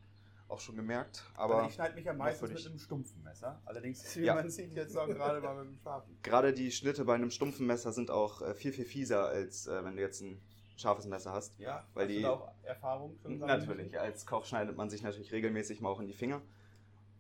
auch 0.48 0.60
schon 0.60 0.76
gemerkt. 0.76 1.24
Aber 1.36 1.60
Aber 1.60 1.68
ich 1.68 1.74
schneide 1.76 1.96
mich 1.96 2.04
ja 2.06 2.14
meistens 2.14 2.50
mit 2.52 2.66
einem 2.68 2.78
stumpfen 2.78 3.24
Messer. 3.24 3.62
Allerdings, 3.66 4.04
wie 4.18 4.26
Ja. 4.26 4.36
man 4.36 4.50
sieht, 4.50 4.74
jetzt 4.76 4.96
auch 4.98 5.08
gerade 5.08 5.40
mal 5.42 5.56
mit 5.56 5.68
einem 5.68 5.80
scharfen. 5.80 6.18
gerade 6.22 6.54
die 6.54 6.72
Schnitte 6.72 7.06
bei 7.06 7.16
einem 7.16 7.32
stumpfen 7.32 7.66
Messer 7.66 7.92
sind 7.94 8.12
auch 8.12 8.42
äh, 8.42 8.54
viel, 8.54 8.74
viel 8.74 8.86
fieser, 8.86 9.28
als 9.28 9.68
äh, 9.68 9.84
wenn 9.84 9.96
du 9.96 10.02
jetzt 10.02 10.22
ein 10.22 10.42
scharfes 10.76 11.06
Messer 11.08 11.32
hast. 11.32 11.58
Ja, 11.58 11.88
Weil 11.94 12.08
hast 12.08 12.14
du 12.16 12.20
die- 12.20 12.26
auch 12.26 12.52
Erfahrung 12.64 13.18
schon 13.22 13.38
Natürlich, 13.40 14.00
als 14.00 14.26
Koch 14.26 14.46
schneidet 14.46 14.76
man 14.76 14.90
sich 14.90 15.02
natürlich 15.04 15.32
regelmäßig 15.32 15.80
mal 15.82 15.90
auch 15.90 16.00
in 16.02 16.08
die 16.08 16.14
Finger. 16.14 16.42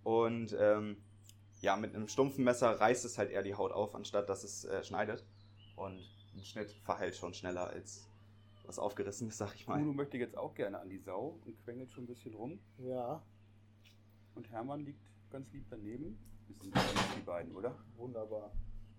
Und 0.04 0.56
ähm, 0.60 0.98
ja, 1.62 1.76
mit 1.78 1.96
einem 1.96 2.08
stumpfen 2.08 2.44
Messer 2.44 2.80
reißt 2.80 3.06
es 3.06 3.18
halt 3.18 3.32
eher 3.32 3.44
die 3.44 3.56
Haut 3.56 3.72
auf, 3.72 3.96
anstatt 3.96 4.30
dass 4.30 4.44
es 4.44 4.66
äh, 4.66 4.84
schneidet. 4.84 5.24
Und 5.76 6.00
ein 6.36 6.44
Schnitt 6.44 6.72
verheilt 6.84 7.16
schon 7.16 7.34
schneller 7.34 7.68
als 7.68 8.08
was 8.66 8.80
aufgerissenes, 8.80 9.38
sag 9.38 9.56
ich 9.56 9.68
mal. 9.68 9.80
Uno 9.82 9.94
möchte 9.94 10.18
jetzt 10.18 10.38
auch 10.38 10.54
gerne 10.54 10.80
an 10.80 10.90
die 10.90 10.98
Sau 11.00 11.40
und 11.46 11.58
quengelt 11.64 11.92
schon 11.92 12.04
ein 12.04 12.08
bisschen 12.08 12.34
rum. 12.34 12.60
Ja, 12.78 13.22
Und 14.36 14.50
Hermann 14.50 14.82
liegt 14.86 15.02
ganz 15.30 15.52
lieb 15.52 15.66
daneben. 15.70 16.18
Bisschen 16.48 16.74
süß, 16.74 17.16
die 17.18 17.22
beiden, 17.22 17.56
oder? 17.56 17.76
wunderbar. 17.96 18.52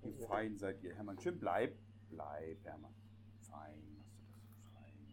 Wie 0.02 0.12
fein 0.26 0.56
seid 0.58 0.82
ihr, 0.82 0.94
Hermann. 0.94 1.18
Schön, 1.20 1.38
bleib. 1.38 1.76
Bleib, 2.10 2.64
Hermann. 2.64 2.94
Fein, 3.40 3.80
machst 3.94 4.16
du 4.16 4.24
das. 4.24 4.42
Fein. 4.72 5.04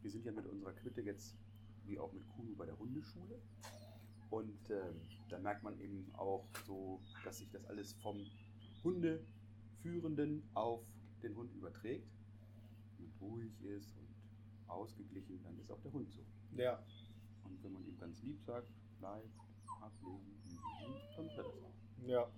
Wir 0.00 0.10
sind 0.10 0.24
ja 0.24 0.32
mit 0.32 0.46
unserer 0.46 0.72
Quitte 0.72 1.00
jetzt, 1.02 1.36
wie 1.84 1.98
auch 1.98 2.12
mit 2.12 2.26
Kuno, 2.28 2.54
bei 2.56 2.66
der 2.66 2.78
Hundeschule. 2.78 3.40
Und 4.30 4.70
ähm, 4.70 5.00
da 5.28 5.38
merkt 5.38 5.62
man 5.62 5.78
eben 5.80 6.10
auch 6.14 6.46
so, 6.66 7.00
dass 7.24 7.38
sich 7.38 7.50
das 7.50 7.64
alles 7.66 7.92
vom 7.94 8.24
Führenden 8.80 10.42
auf 10.54 10.80
den 11.22 11.34
Hund 11.36 11.52
überträgt. 11.54 12.08
Und 12.98 13.12
ruhig 13.20 13.60
ist 13.62 13.96
und 13.96 14.08
ausgeglichen, 14.68 15.42
dann 15.42 15.58
ist 15.58 15.70
auch 15.70 15.80
der 15.80 15.92
Hund 15.92 16.10
so. 16.12 16.24
Ja. 16.56 16.82
Und 17.44 17.62
wenn 17.62 17.72
man 17.72 17.84
ihm 17.86 17.98
ganz 17.98 18.22
lieb 18.22 18.40
sagt, 18.42 18.68
bleib, 18.98 19.24
ablegen, 19.80 20.38
mhm, 20.44 20.94
dann 21.16 21.24
wird 21.26 21.38
das 21.38 21.46
auch. 21.46 21.74
Ja. 22.06 22.30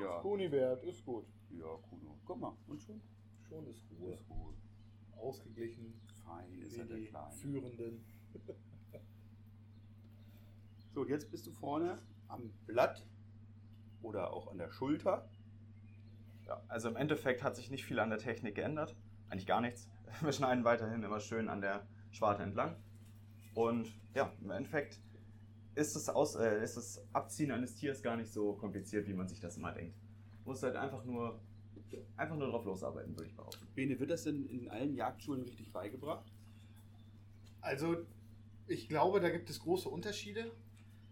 Ja, 0.00 0.20
Kunibert 0.20 0.84
ist 0.84 1.04
gut. 1.04 1.24
ja, 1.50 1.76
Kuno. 1.88 2.18
Guck 2.26 2.38
mal, 2.38 2.54
und 2.66 2.82
schon? 2.82 3.00
Schon 3.48 3.66
ist 3.68 3.82
Ruhe. 3.90 4.12
Ist 4.12 4.28
gut. 4.28 4.54
Ausgeglichen. 5.16 5.98
Fein 6.24 6.52
ist 6.58 6.76
er 6.76 6.84
der 6.84 7.00
Kleine. 7.06 7.32
Führenden. 7.32 8.04
So, 10.98 11.06
jetzt 11.06 11.30
bist 11.30 11.46
du 11.46 11.52
vorne 11.52 12.02
am 12.26 12.50
Blatt 12.66 13.06
oder 14.02 14.32
auch 14.32 14.48
an 14.48 14.58
der 14.58 14.68
Schulter. 14.68 15.30
Ja, 16.44 16.60
also 16.66 16.88
im 16.88 16.96
Endeffekt 16.96 17.44
hat 17.44 17.54
sich 17.54 17.70
nicht 17.70 17.84
viel 17.84 18.00
an 18.00 18.10
der 18.10 18.18
Technik 18.18 18.56
geändert. 18.56 18.96
Eigentlich 19.28 19.46
gar 19.46 19.60
nichts. 19.60 19.88
Wir 20.22 20.32
schneiden 20.32 20.64
weiterhin 20.64 21.04
immer 21.04 21.20
schön 21.20 21.48
an 21.48 21.60
der 21.60 21.86
Schwarte 22.10 22.42
entlang. 22.42 22.74
Und 23.54 23.96
ja, 24.12 24.32
im 24.40 24.50
Endeffekt 24.50 25.00
ist 25.76 25.94
das, 25.94 26.08
Aus, 26.08 26.34
äh, 26.34 26.64
ist 26.64 26.76
das 26.76 27.06
Abziehen 27.12 27.52
eines 27.52 27.76
Tiers 27.76 28.02
gar 28.02 28.16
nicht 28.16 28.32
so 28.32 28.54
kompliziert, 28.54 29.06
wie 29.06 29.14
man 29.14 29.28
sich 29.28 29.38
das 29.38 29.56
immer 29.56 29.70
denkt. 29.70 29.96
Du 30.42 30.50
musst 30.50 30.64
halt 30.64 30.74
einfach 30.74 31.04
nur, 31.04 31.40
einfach 32.16 32.36
nur 32.36 32.48
drauf 32.48 32.64
losarbeiten, 32.64 33.16
würde 33.16 33.26
ich 33.26 33.36
behaupten. 33.36 33.68
Bene, 33.76 34.00
wird 34.00 34.10
das 34.10 34.24
denn 34.24 34.46
in 34.46 34.68
allen 34.68 34.96
Jagdschulen 34.96 35.42
richtig 35.42 35.72
beigebracht? 35.72 36.26
Also, 37.60 37.98
ich 38.66 38.88
glaube, 38.88 39.20
da 39.20 39.30
gibt 39.30 39.48
es 39.48 39.60
große 39.60 39.88
Unterschiede. 39.88 40.50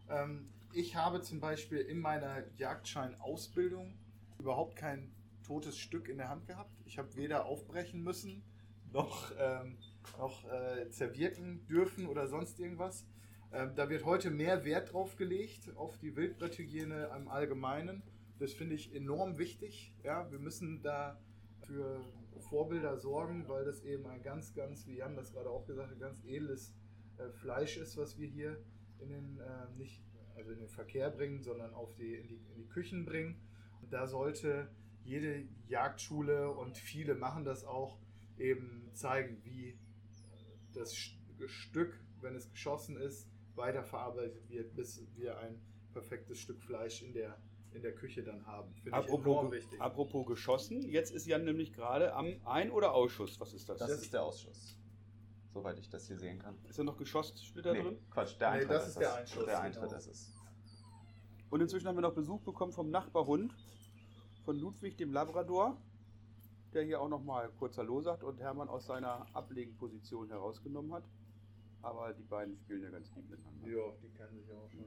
Ähm, 0.08 0.48
ich 0.72 0.96
habe 0.96 1.22
zum 1.22 1.40
Beispiel 1.40 1.78
in 1.78 2.00
meiner 2.00 2.44
Jagdschein-Ausbildung 2.56 3.94
überhaupt 4.38 4.76
kein 4.76 5.12
totes 5.46 5.78
Stück 5.78 6.08
in 6.08 6.18
der 6.18 6.28
Hand 6.28 6.46
gehabt. 6.46 6.70
Ich 6.84 6.98
habe 6.98 7.14
weder 7.16 7.46
aufbrechen 7.46 8.02
müssen, 8.02 8.42
noch, 8.92 9.32
ähm, 9.38 9.78
noch 10.18 10.44
äh, 10.44 10.90
zerwirken 10.90 11.66
dürfen 11.66 12.06
oder 12.06 12.26
sonst 12.26 12.58
irgendwas. 12.60 13.06
Ähm, 13.52 13.74
da 13.74 13.88
wird 13.88 14.04
heute 14.04 14.30
mehr 14.30 14.64
Wert 14.64 14.92
drauf 14.92 15.16
gelegt, 15.16 15.76
auf 15.76 15.98
die 15.98 16.16
Wildbretthygiene 16.16 17.10
im 17.16 17.28
Allgemeinen. 17.28 18.02
Das 18.38 18.52
finde 18.52 18.74
ich 18.74 18.94
enorm 18.94 19.38
wichtig. 19.38 19.94
Ja, 20.02 20.30
wir 20.30 20.38
müssen 20.38 20.82
da 20.82 21.18
für 21.66 22.04
Vorbilder 22.50 22.98
sorgen, 22.98 23.48
weil 23.48 23.64
das 23.64 23.82
eben 23.82 24.06
ein 24.06 24.22
ganz, 24.22 24.54
ganz, 24.54 24.86
wie 24.86 24.96
Jan 24.96 25.16
das 25.16 25.32
gerade 25.32 25.48
auch 25.48 25.64
gesagt 25.64 25.90
hat, 25.90 25.98
ganz 25.98 26.22
edles 26.24 26.74
äh, 27.18 27.30
Fleisch 27.30 27.76
ist, 27.78 27.96
was 27.96 28.18
wir 28.18 28.28
hier 28.28 28.58
in 29.00 29.08
den, 29.10 29.38
äh, 29.40 29.78
nicht, 29.78 30.02
also 30.34 30.50
in 30.50 30.58
den 30.58 30.68
Verkehr 30.68 31.10
bringen, 31.10 31.42
sondern 31.42 31.74
auf 31.74 31.94
die, 31.94 32.14
in, 32.14 32.28
die, 32.28 32.40
in 32.50 32.56
die 32.56 32.68
Küchen 32.68 33.04
bringen. 33.04 33.40
Und 33.82 33.92
da 33.92 34.06
sollte 34.06 34.68
jede 35.04 35.46
Jagdschule 35.68 36.50
und 36.50 36.76
viele 36.76 37.14
machen 37.14 37.44
das 37.44 37.64
auch, 37.64 37.98
eben 38.38 38.90
zeigen, 38.92 39.42
wie 39.44 39.78
das 40.74 40.94
Stück, 40.94 41.98
wenn 42.20 42.34
es 42.34 42.50
geschossen 42.50 42.96
ist, 42.96 43.28
weiterverarbeitet 43.54 44.48
wird, 44.50 44.74
bis 44.74 45.06
wir 45.14 45.38
ein 45.38 45.60
perfektes 45.92 46.38
Stück 46.38 46.62
Fleisch 46.62 47.02
in 47.02 47.12
der, 47.14 47.40
in 47.72 47.82
der 47.82 47.94
Küche 47.94 48.22
dann 48.22 48.46
haben. 48.46 48.74
Finde 48.74 48.98
ich 49.00 49.06
enorm 49.06 49.20
Apropos, 49.20 49.52
wichtig. 49.52 49.80
apropos 49.80 50.26
geschossen, 50.26 50.82
jetzt 50.82 51.10
ist 51.10 51.26
Jan 51.26 51.44
nämlich 51.44 51.72
gerade 51.72 52.12
am 52.12 52.40
Ein- 52.44 52.70
oder 52.70 52.92
Ausschuss. 52.92 53.40
Was 53.40 53.54
ist 53.54 53.68
das? 53.68 53.78
Das 53.78 53.90
ist 53.90 54.12
der 54.12 54.22
Ausschuss. 54.22 54.76
Soweit 55.56 55.78
ich 55.78 55.88
das 55.88 56.06
hier 56.06 56.18
sehen 56.18 56.38
kann. 56.38 56.54
ist 56.68 56.78
da 56.78 56.84
noch 56.84 56.98
Geschosssplitter 56.98 57.72
Nee, 57.72 57.82
drin? 57.82 57.98
Quatsch, 58.10 58.38
der 58.38 58.50
Nee, 58.50 58.56
Eintritt 58.58 58.70
das 58.76 58.88
ist 58.88 58.98
der 59.00 59.08
es. 59.08 59.14
Einschuss, 59.16 59.44
Der 59.46 59.60
Eintritt 59.62 59.84
genau. 59.84 59.96
ist 59.96 60.06
es. 60.06 60.34
Und 61.48 61.60
inzwischen 61.62 61.88
haben 61.88 61.96
wir 61.96 62.02
noch 62.02 62.12
Besuch 62.14 62.42
bekommen 62.42 62.72
vom 62.74 62.90
Nachbarhund, 62.90 63.54
von 64.44 64.58
Ludwig, 64.58 64.98
dem 64.98 65.14
Labrador, 65.14 65.80
der 66.74 66.82
hier 66.82 67.00
auch 67.00 67.08
nochmal 67.08 67.48
kurz 67.58 67.78
Hallo 67.78 68.02
sagt 68.02 68.22
und 68.22 68.38
Hermann 68.38 68.68
aus 68.68 68.84
seiner 68.84 69.34
Ablegenposition 69.34 70.28
herausgenommen 70.28 70.92
hat. 70.92 71.04
Aber 71.80 72.12
die 72.12 72.24
beiden 72.24 72.58
spielen 72.58 72.82
ja 72.82 72.90
ganz 72.90 73.10
lieb 73.14 73.30
miteinander. 73.30 73.66
Ja, 73.66 73.92
die 74.02 74.10
kennen 74.10 74.34
sich 74.36 74.52
auch 74.52 74.70
schon. 74.70 74.80
Ja. 74.80 74.86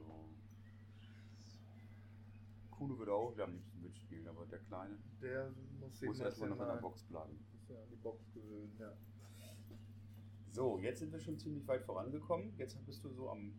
Kuno 2.70 2.96
würde 3.00 3.12
auch 3.14 3.36
am 3.40 3.54
liebsten 3.54 3.82
mitspielen, 3.82 4.28
aber 4.28 4.46
der 4.46 4.60
Kleine 4.60 5.00
Der 5.20 5.52
muss 5.80 5.98
sich 5.98 6.08
muss 6.08 6.20
erstmal 6.20 6.50
noch 6.50 6.60
in 6.60 6.68
der 6.68 6.76
Box 6.76 7.04
bleiben. 7.06 7.40
bisschen 7.52 7.76
an 7.78 7.90
die 7.90 7.96
Box 7.96 8.32
gewöhnen. 8.36 8.76
Ja. 8.80 8.94
So, 10.52 10.80
jetzt 10.80 11.00
sind 11.00 11.12
wir 11.12 11.20
schon 11.20 11.38
ziemlich 11.38 11.68
weit 11.68 11.84
vorangekommen. 11.84 12.54
Jetzt 12.58 12.84
bist 12.86 13.04
du 13.04 13.10
so 13.10 13.30
am 13.30 13.54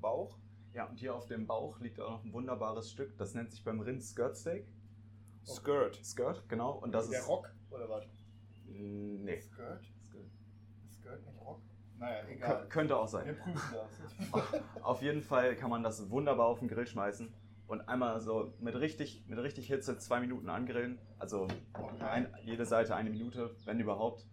Bauch. 0.00 0.38
Ja, 0.74 0.84
und 0.84 0.98
hier 0.98 1.14
auf 1.14 1.26
dem 1.26 1.46
Bauch 1.46 1.80
liegt 1.80 1.98
auch 2.00 2.10
noch 2.10 2.24
ein 2.24 2.32
wunderbares 2.32 2.90
Stück. 2.90 3.16
Das 3.16 3.34
nennt 3.34 3.50
sich 3.50 3.64
beim 3.64 3.80
Rind 3.80 4.02
Skirt 4.02 4.36
Steak. 4.36 4.66
Skirt. 5.46 6.04
Skirt, 6.04 6.46
genau. 6.48 6.72
Und 6.78 6.92
das 6.92 7.08
der 7.08 7.20
ist. 7.20 7.28
Rock 7.28 7.50
oder 7.70 7.88
was? 7.88 8.04
Nee. 8.66 9.40
Skirt? 9.40 9.84
Skirt. 10.02 10.26
Nicht 10.84 11.40
Rock? 11.40 11.62
Naja, 11.98 12.28
egal. 12.28 12.68
Könnte 12.68 12.96
auch 12.96 13.04
Wir 13.04 13.08
sein. 13.08 13.36
prüfen 13.38 13.74
das. 14.32 14.62
Auf 14.82 15.00
jeden 15.02 15.22
Fall 15.22 15.56
kann 15.56 15.70
man 15.70 15.82
das 15.82 16.10
wunderbar 16.10 16.46
auf 16.46 16.58
den 16.58 16.68
Grill 16.68 16.86
schmeißen 16.86 17.32
und 17.68 17.80
einmal 17.88 18.20
so 18.20 18.52
mit 18.60 18.74
richtig, 18.74 19.24
mit 19.28 19.38
richtig 19.38 19.68
Hitze 19.68 19.96
zwei 19.98 20.20
Minuten 20.20 20.48
angrillen. 20.48 20.98
Also 21.18 21.48
ein, 22.00 22.32
jede 22.42 22.66
Seite 22.66 22.94
eine 22.94 23.10
Minute, 23.10 23.54
wenn 23.64 23.80
überhaupt. 23.80 24.26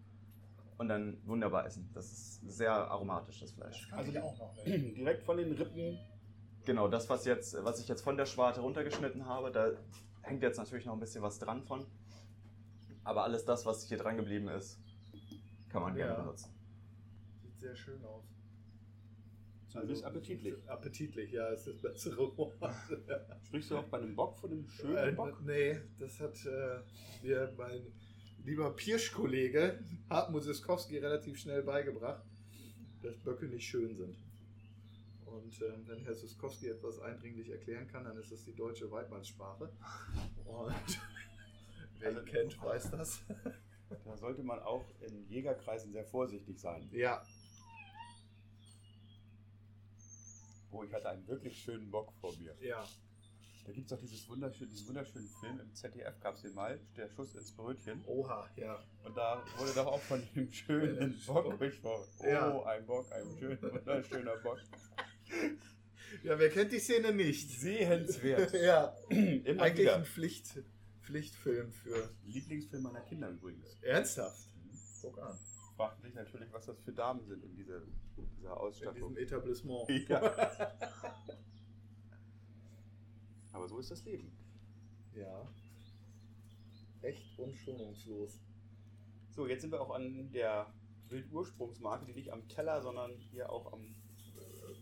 Und 0.77 0.87
dann 0.89 1.17
wunderbar 1.25 1.65
essen. 1.65 1.89
Das 1.93 2.11
ist 2.11 2.41
sehr 2.49 2.71
aromatisch, 2.71 3.39
das 3.39 3.51
Fleisch. 3.51 3.87
Kann 3.89 4.09
ich 4.09 4.19
auch 4.19 4.37
noch 4.37 4.65
nicht. 4.65 4.67
Direkt 4.97 5.23
von 5.23 5.37
den 5.37 5.51
Rippen. 5.53 5.99
Genau, 6.65 6.87
das, 6.87 7.09
was, 7.09 7.25
jetzt, 7.25 7.55
was 7.63 7.79
ich 7.79 7.87
jetzt 7.87 8.01
von 8.01 8.17
der 8.17 8.25
Schwarte 8.25 8.61
runtergeschnitten 8.61 9.25
habe, 9.25 9.51
da 9.51 9.71
hängt 10.21 10.41
jetzt 10.41 10.57
natürlich 10.57 10.85
noch 10.85 10.93
ein 10.93 10.99
bisschen 10.99 11.21
was 11.21 11.37
dran 11.39 11.61
von. 11.63 11.85
Aber 13.03 13.23
alles 13.23 13.43
das, 13.45 13.65
was 13.65 13.83
hier 13.83 13.97
dran 13.97 14.15
geblieben 14.17 14.47
ist, 14.47 14.79
kann 15.69 15.81
man 15.81 15.93
gerne 15.95 16.13
Ja. 16.13 16.19
benutzen. 16.21 16.49
Sieht 17.41 17.59
sehr 17.59 17.75
schön 17.75 18.03
aus. 18.05 18.23
Zumindest 19.67 20.05
appetitlich. 20.05 20.53
Appetitlich, 20.67 21.31
ja, 21.31 21.47
ist 21.47 21.65
das 21.67 21.81
bessere 21.81 22.37
Wort. 22.37 22.53
Sprichst 23.43 23.71
du 23.71 23.77
auch 23.77 23.83
bei 23.85 23.97
einem 23.97 24.15
Bock 24.15 24.37
von 24.37 24.51
einem 24.51 24.67
schönen 24.69 24.95
Äh, 24.97 25.11
Bock? 25.13 25.41
nee, 25.43 25.79
das 25.99 26.19
hat 26.19 26.35
äh, 26.45 26.79
mir 27.25 27.51
mein 27.57 27.81
lieber 28.43 28.71
Pirsch-Kollege 28.75 29.83
Hartmut 30.09 30.43
Siskowski 30.43 30.97
relativ 30.97 31.37
schnell 31.39 31.63
beigebracht, 31.63 32.23
dass 33.01 33.17
Böcke 33.17 33.45
nicht 33.47 33.65
schön 33.67 33.95
sind. 33.95 34.17
Und 35.25 35.61
äh, 35.61 35.87
wenn 35.87 35.99
Herr 36.03 36.13
Siskowski 36.13 36.67
etwas 36.69 36.99
eindringlich 36.99 37.49
erklären 37.49 37.87
kann, 37.87 38.03
dann 38.03 38.17
ist 38.17 38.31
das 38.31 38.43
die 38.43 38.53
deutsche 38.55 38.89
Weidmannssprache. 38.91 39.71
Und 40.45 40.73
wer 41.99 42.11
ihn 42.11 42.17
Also- 42.17 42.31
kennt, 42.31 42.61
weiß 42.63 42.91
das. 42.91 43.21
Da 44.05 44.17
sollte 44.17 44.41
man 44.41 44.57
auch 44.59 44.83
in 45.01 45.29
Jägerkreisen 45.29 45.91
sehr 45.91 46.03
vorsichtig 46.05 46.59
sein. 46.59 46.89
ja, 46.91 47.23
Oh, 50.71 50.83
ich 50.83 50.91
hatte 50.91 51.09
einen 51.09 51.27
wirklich 51.27 51.55
schönen 51.61 51.91
Bock 51.91 52.11
vor 52.19 52.35
mir. 52.39 52.55
ja. 52.59 52.83
Da 53.65 53.71
gibt 53.71 53.87
es 53.89 53.93
auch 53.97 54.01
dieses 54.01 54.27
wunderschön, 54.27 54.69
diesen 54.69 54.87
wunderschönen 54.89 55.29
Film 55.39 55.59
im 55.61 55.73
ZDF, 55.73 56.19
gab 56.19 56.35
es 56.35 56.41
den 56.41 56.53
mal, 56.53 56.79
der 56.97 57.07
Schuss 57.09 57.33
ins 57.35 57.51
Brötchen. 57.55 58.03
Oha, 58.05 58.49
ja. 58.57 58.77
Und 59.05 59.15
da 59.15 59.41
wurde 59.57 59.71
doch 59.73 59.87
auch 59.87 60.01
von 60.01 60.21
dem 60.35 60.51
schönen 60.51 61.17
Bock 61.25 61.57
gesprochen. 61.59 62.07
Oh, 62.19 62.25
Ja. 62.25 62.63
ein 62.65 62.85
Bock, 62.85 63.09
ein 63.11 63.25
schön, 63.39 63.61
wunderschöner 63.61 64.35
Bock. 64.37 64.59
Ja, 66.21 66.37
wer 66.37 66.49
kennt 66.51 66.71
die 66.71 66.77
Szene 66.79 67.11
nicht? 67.11 67.49
Sehenswert. 67.59 68.53
ja, 68.61 68.95
Immer 69.09 69.63
eigentlich 69.63 69.79
wieder. 69.87 69.95
ein 69.95 70.05
Pflicht, 70.05 70.61
Pflichtfilm 71.01 71.71
für. 71.71 72.07
Lieblingsfilm 72.25 72.83
meiner 72.83 73.01
Kinder 73.01 73.29
übrigens. 73.29 73.79
Ernsthaft? 73.81 74.47
Guck 75.01 75.17
an. 75.19 75.35
Fragten 75.75 76.03
sich 76.03 76.13
natürlich, 76.13 76.53
was 76.53 76.67
das 76.67 76.79
für 76.81 76.91
Damen 76.91 77.25
sind 77.25 77.43
in 77.43 77.55
diese, 77.55 77.81
dieser 78.37 78.41
In 78.51 78.57
Ausstattung. 78.57 79.15
diesem 79.15 79.17
Etablissement. 79.17 79.89
Ja. 80.09 80.21
Aber 83.53 83.67
so 83.67 83.79
ist 83.79 83.91
das 83.91 84.03
Leben. 84.03 84.31
Ja. 85.13 85.47
Echt 87.01 87.37
unschonungslos. 87.37 88.39
So, 89.29 89.47
jetzt 89.47 89.61
sind 89.61 89.71
wir 89.71 89.81
auch 89.81 89.91
an 89.91 90.31
der 90.31 90.73
Wildursprungsmarke, 91.09 92.05
die 92.05 92.13
nicht 92.13 92.31
am 92.31 92.47
Teller, 92.47 92.81
sondern 92.81 93.11
hier 93.31 93.51
auch 93.51 93.71
am 93.73 93.81
äh, 93.81 94.73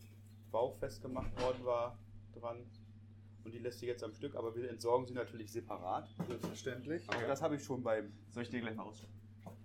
Bauch 0.52 0.78
festgemacht 0.78 1.40
worden 1.42 1.66
war, 1.66 2.00
dran. 2.34 2.66
Und 3.44 3.54
die 3.54 3.60
lässt 3.60 3.80
sich 3.80 3.88
jetzt 3.88 4.04
am 4.04 4.14
Stück, 4.14 4.36
aber 4.36 4.56
wir 4.56 4.70
entsorgen 4.70 5.08
sie 5.08 5.14
natürlich 5.14 5.52
separat. 5.52 6.10
Selbstverständlich. 6.28 7.10
Auch 7.10 7.28
das 7.28 7.42
habe 7.42 7.56
ich 7.56 7.64
schon 7.64 7.82
beim. 7.82 8.14
Soll 8.30 8.44
ich 8.44 8.50
dir 8.50 8.62
gleich 8.62 8.76
mal 8.76 8.84
raus? 8.84 9.06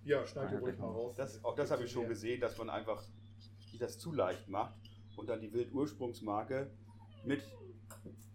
Ja, 0.05 0.27
schneid 0.27 0.51
dir 0.51 0.59
ruhig 0.59 0.79
mal 0.79 0.87
raus. 0.87 1.17
Das, 1.17 1.45
auch 1.45 1.55
das 1.55 1.71
habe 1.71 1.85
ich 1.85 1.91
schon 1.91 2.09
gesehen, 2.09 2.41
dass 2.41 2.57
man 2.59 2.71
einfach 2.71 3.03
sich 3.71 3.79
das 3.79 3.99
zu 3.99 4.13
leicht 4.13 4.49
macht 4.49 4.75
und 5.17 5.29
dann 5.29 5.41
die 5.41 5.53
Wildursprungsmarke 5.53 6.71
mit 7.25 7.43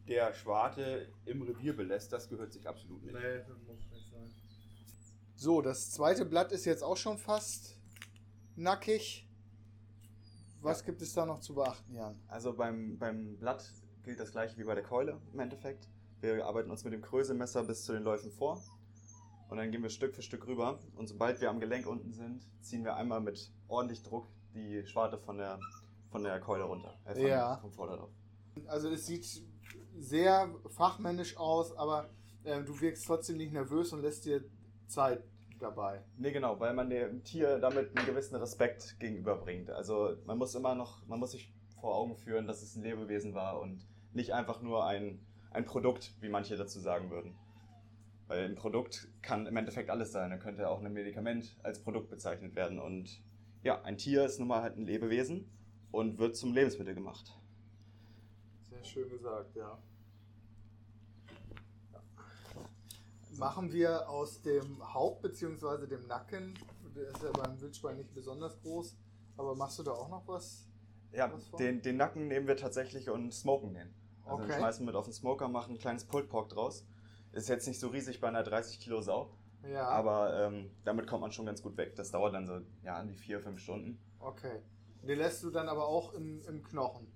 der 0.07 0.33
Schwarte 0.33 1.11
im 1.25 1.41
Revier 1.41 1.75
belässt. 1.75 2.11
Das 2.11 2.27
gehört 2.29 2.53
sich 2.53 2.67
absolut 2.67 3.03
nicht. 3.03 3.13
Nee, 3.13 3.39
das 3.47 3.57
muss 3.67 3.77
nicht 3.91 4.09
sein. 4.11 4.33
So, 5.35 5.61
das 5.61 5.91
zweite 5.91 6.25
Blatt 6.25 6.51
ist 6.51 6.65
jetzt 6.65 6.83
auch 6.83 6.97
schon 6.97 7.17
fast 7.17 7.77
nackig. 8.55 9.27
Was 10.61 10.83
gibt 10.83 11.01
es 11.01 11.13
da 11.13 11.25
noch 11.25 11.39
zu 11.39 11.55
beachten, 11.55 11.95
Jan? 11.95 12.19
Also 12.27 12.53
beim, 12.53 12.97
beim 12.99 13.37
Blatt 13.37 13.71
gilt 14.03 14.19
das 14.19 14.31
gleiche 14.31 14.57
wie 14.57 14.63
bei 14.63 14.75
der 14.75 14.83
Keule 14.83 15.19
im 15.33 15.39
Endeffekt. 15.39 15.87
Wir 16.19 16.45
arbeiten 16.45 16.69
uns 16.69 16.83
mit 16.83 16.93
dem 16.93 17.01
Kröselmesser 17.01 17.63
bis 17.63 17.83
zu 17.83 17.93
den 17.93 18.03
Läufen 18.03 18.31
vor. 18.31 18.61
Und 19.49 19.57
dann 19.57 19.71
gehen 19.71 19.81
wir 19.81 19.89
Stück 19.89 20.13
für 20.15 20.21
Stück 20.21 20.45
rüber. 20.47 20.79
Und 20.95 21.07
sobald 21.07 21.41
wir 21.41 21.49
am 21.49 21.59
Gelenk 21.59 21.87
unten 21.87 22.13
sind, 22.13 22.47
ziehen 22.61 22.83
wir 22.83 22.95
einmal 22.95 23.19
mit 23.21 23.51
ordentlich 23.67 24.03
Druck 24.03 24.27
die 24.53 24.85
Schwarte 24.85 25.17
von 25.17 25.37
der, 25.37 25.59
von 26.11 26.23
der 26.23 26.39
Keule 26.39 26.63
runter. 26.63 26.93
Äh, 27.05 27.13
von, 27.15 27.25
Ja. 27.25 27.57
Vom 27.57 27.71
Vorderlauf. 27.71 28.11
Also 28.67 28.89
es 28.89 29.07
sieht 29.07 29.25
sehr 30.01 30.53
fachmännisch 30.69 31.37
aus, 31.37 31.75
aber 31.77 32.09
äh, 32.43 32.61
du 32.63 32.79
wirkst 32.81 33.05
trotzdem 33.05 33.37
nicht 33.37 33.53
nervös 33.53 33.93
und 33.93 34.01
lässt 34.01 34.25
dir 34.25 34.43
Zeit 34.87 35.23
dabei. 35.59 36.03
Nee, 36.17 36.31
genau, 36.31 36.59
weil 36.59 36.73
man 36.73 36.89
dem 36.89 37.23
Tier 37.23 37.59
damit 37.59 37.95
einen 37.95 38.05
gewissen 38.05 38.35
Respekt 38.35 38.99
gegenüberbringt. 38.99 39.69
Also 39.69 40.17
man 40.25 40.37
muss 40.37 40.55
immer 40.55 40.75
noch, 40.75 41.05
man 41.07 41.19
muss 41.19 41.31
sich 41.31 41.53
vor 41.79 41.95
Augen 41.95 42.15
führen, 42.15 42.47
dass 42.47 42.61
es 42.61 42.75
ein 42.75 42.83
Lebewesen 42.83 43.33
war 43.33 43.59
und 43.59 43.85
nicht 44.13 44.33
einfach 44.33 44.61
nur 44.61 44.85
ein, 44.85 45.19
ein 45.51 45.65
Produkt, 45.65 46.13
wie 46.19 46.29
manche 46.29 46.57
dazu 46.57 46.79
sagen 46.79 47.11
würden. 47.11 47.35
Weil 48.27 48.45
ein 48.45 48.55
Produkt 48.55 49.07
kann 49.21 49.45
im 49.45 49.57
Endeffekt 49.57 49.89
alles 49.89 50.11
sein. 50.11 50.29
Da 50.31 50.37
könnte 50.37 50.69
auch 50.69 50.81
ein 50.81 50.93
Medikament 50.93 51.57
als 51.63 51.83
Produkt 51.83 52.09
bezeichnet 52.09 52.55
werden. 52.55 52.79
Und 52.79 53.21
ja, 53.61 53.81
ein 53.83 53.97
Tier 53.97 54.25
ist 54.25 54.39
nun 54.39 54.47
mal 54.47 54.61
halt 54.61 54.77
ein 54.77 54.85
Lebewesen 54.85 55.51
und 55.91 56.17
wird 56.17 56.35
zum 56.35 56.53
Lebensmittel 56.53 56.95
gemacht. 56.95 57.37
Sehr 58.69 58.83
schön 58.83 59.09
gesagt, 59.09 59.55
ja. 59.55 59.77
Machen 63.41 63.71
wir 63.71 64.07
aus 64.07 64.43
dem 64.43 64.93
Haupt- 64.93 65.23
bzw. 65.23 65.87
dem 65.87 66.05
Nacken, 66.05 66.53
der 66.95 67.07
ist 67.09 67.23
ja 67.23 67.31
beim 67.31 67.59
Wildschwein 67.59 67.97
nicht 67.97 68.13
besonders 68.13 68.61
groß, 68.61 68.95
aber 69.35 69.55
machst 69.55 69.79
du 69.79 69.83
da 69.83 69.93
auch 69.93 70.09
noch 70.09 70.27
was? 70.27 70.67
Ja, 71.11 71.33
Was 71.33 71.49
den, 71.53 71.81
den 71.81 71.97
Nacken 71.97 72.27
nehmen 72.27 72.45
wir 72.47 72.55
tatsächlich 72.55 73.09
und 73.09 73.33
smoken 73.33 73.73
den. 73.73 73.95
Also 74.25 74.43
Okay. 74.43 74.47
wir 74.47 74.57
schmeißen 74.59 74.85
mit 74.85 74.93
auf 74.93 75.05
den 75.05 75.13
Smoker, 75.13 75.47
machen 75.47 75.73
ein 75.73 75.79
kleines 75.79 76.05
Pulled 76.05 76.29
Pork 76.29 76.49
draus. 76.49 76.85
Ist 77.31 77.49
jetzt 77.49 77.67
nicht 77.67 77.79
so 77.79 77.87
riesig 77.87 78.21
bei 78.21 78.27
einer 78.27 78.43
30 78.43 78.79
Kilo 78.79 79.01
Sau, 79.01 79.33
Ja, 79.67 79.87
aber 79.87 80.39
ähm, 80.39 80.69
damit 80.83 81.07
kommt 81.07 81.21
man 81.21 81.31
schon 81.31 81.47
ganz 81.47 81.63
gut 81.63 81.75
weg. 81.77 81.95
Das 81.95 82.11
dauert 82.11 82.35
dann 82.35 82.45
so 82.45 82.59
ja, 82.83 82.97
an 82.97 83.07
die 83.07 83.15
4, 83.15 83.39
5 83.41 83.59
Stunden. 83.59 83.99
okay. 84.19 84.61
Den 85.01 85.17
lässt 85.17 85.41
du 85.43 85.49
dann 85.49 85.67
aber 85.67 85.87
auch 85.87 86.13
im, 86.13 86.43
im 86.47 86.61
Knochen. 86.61 87.07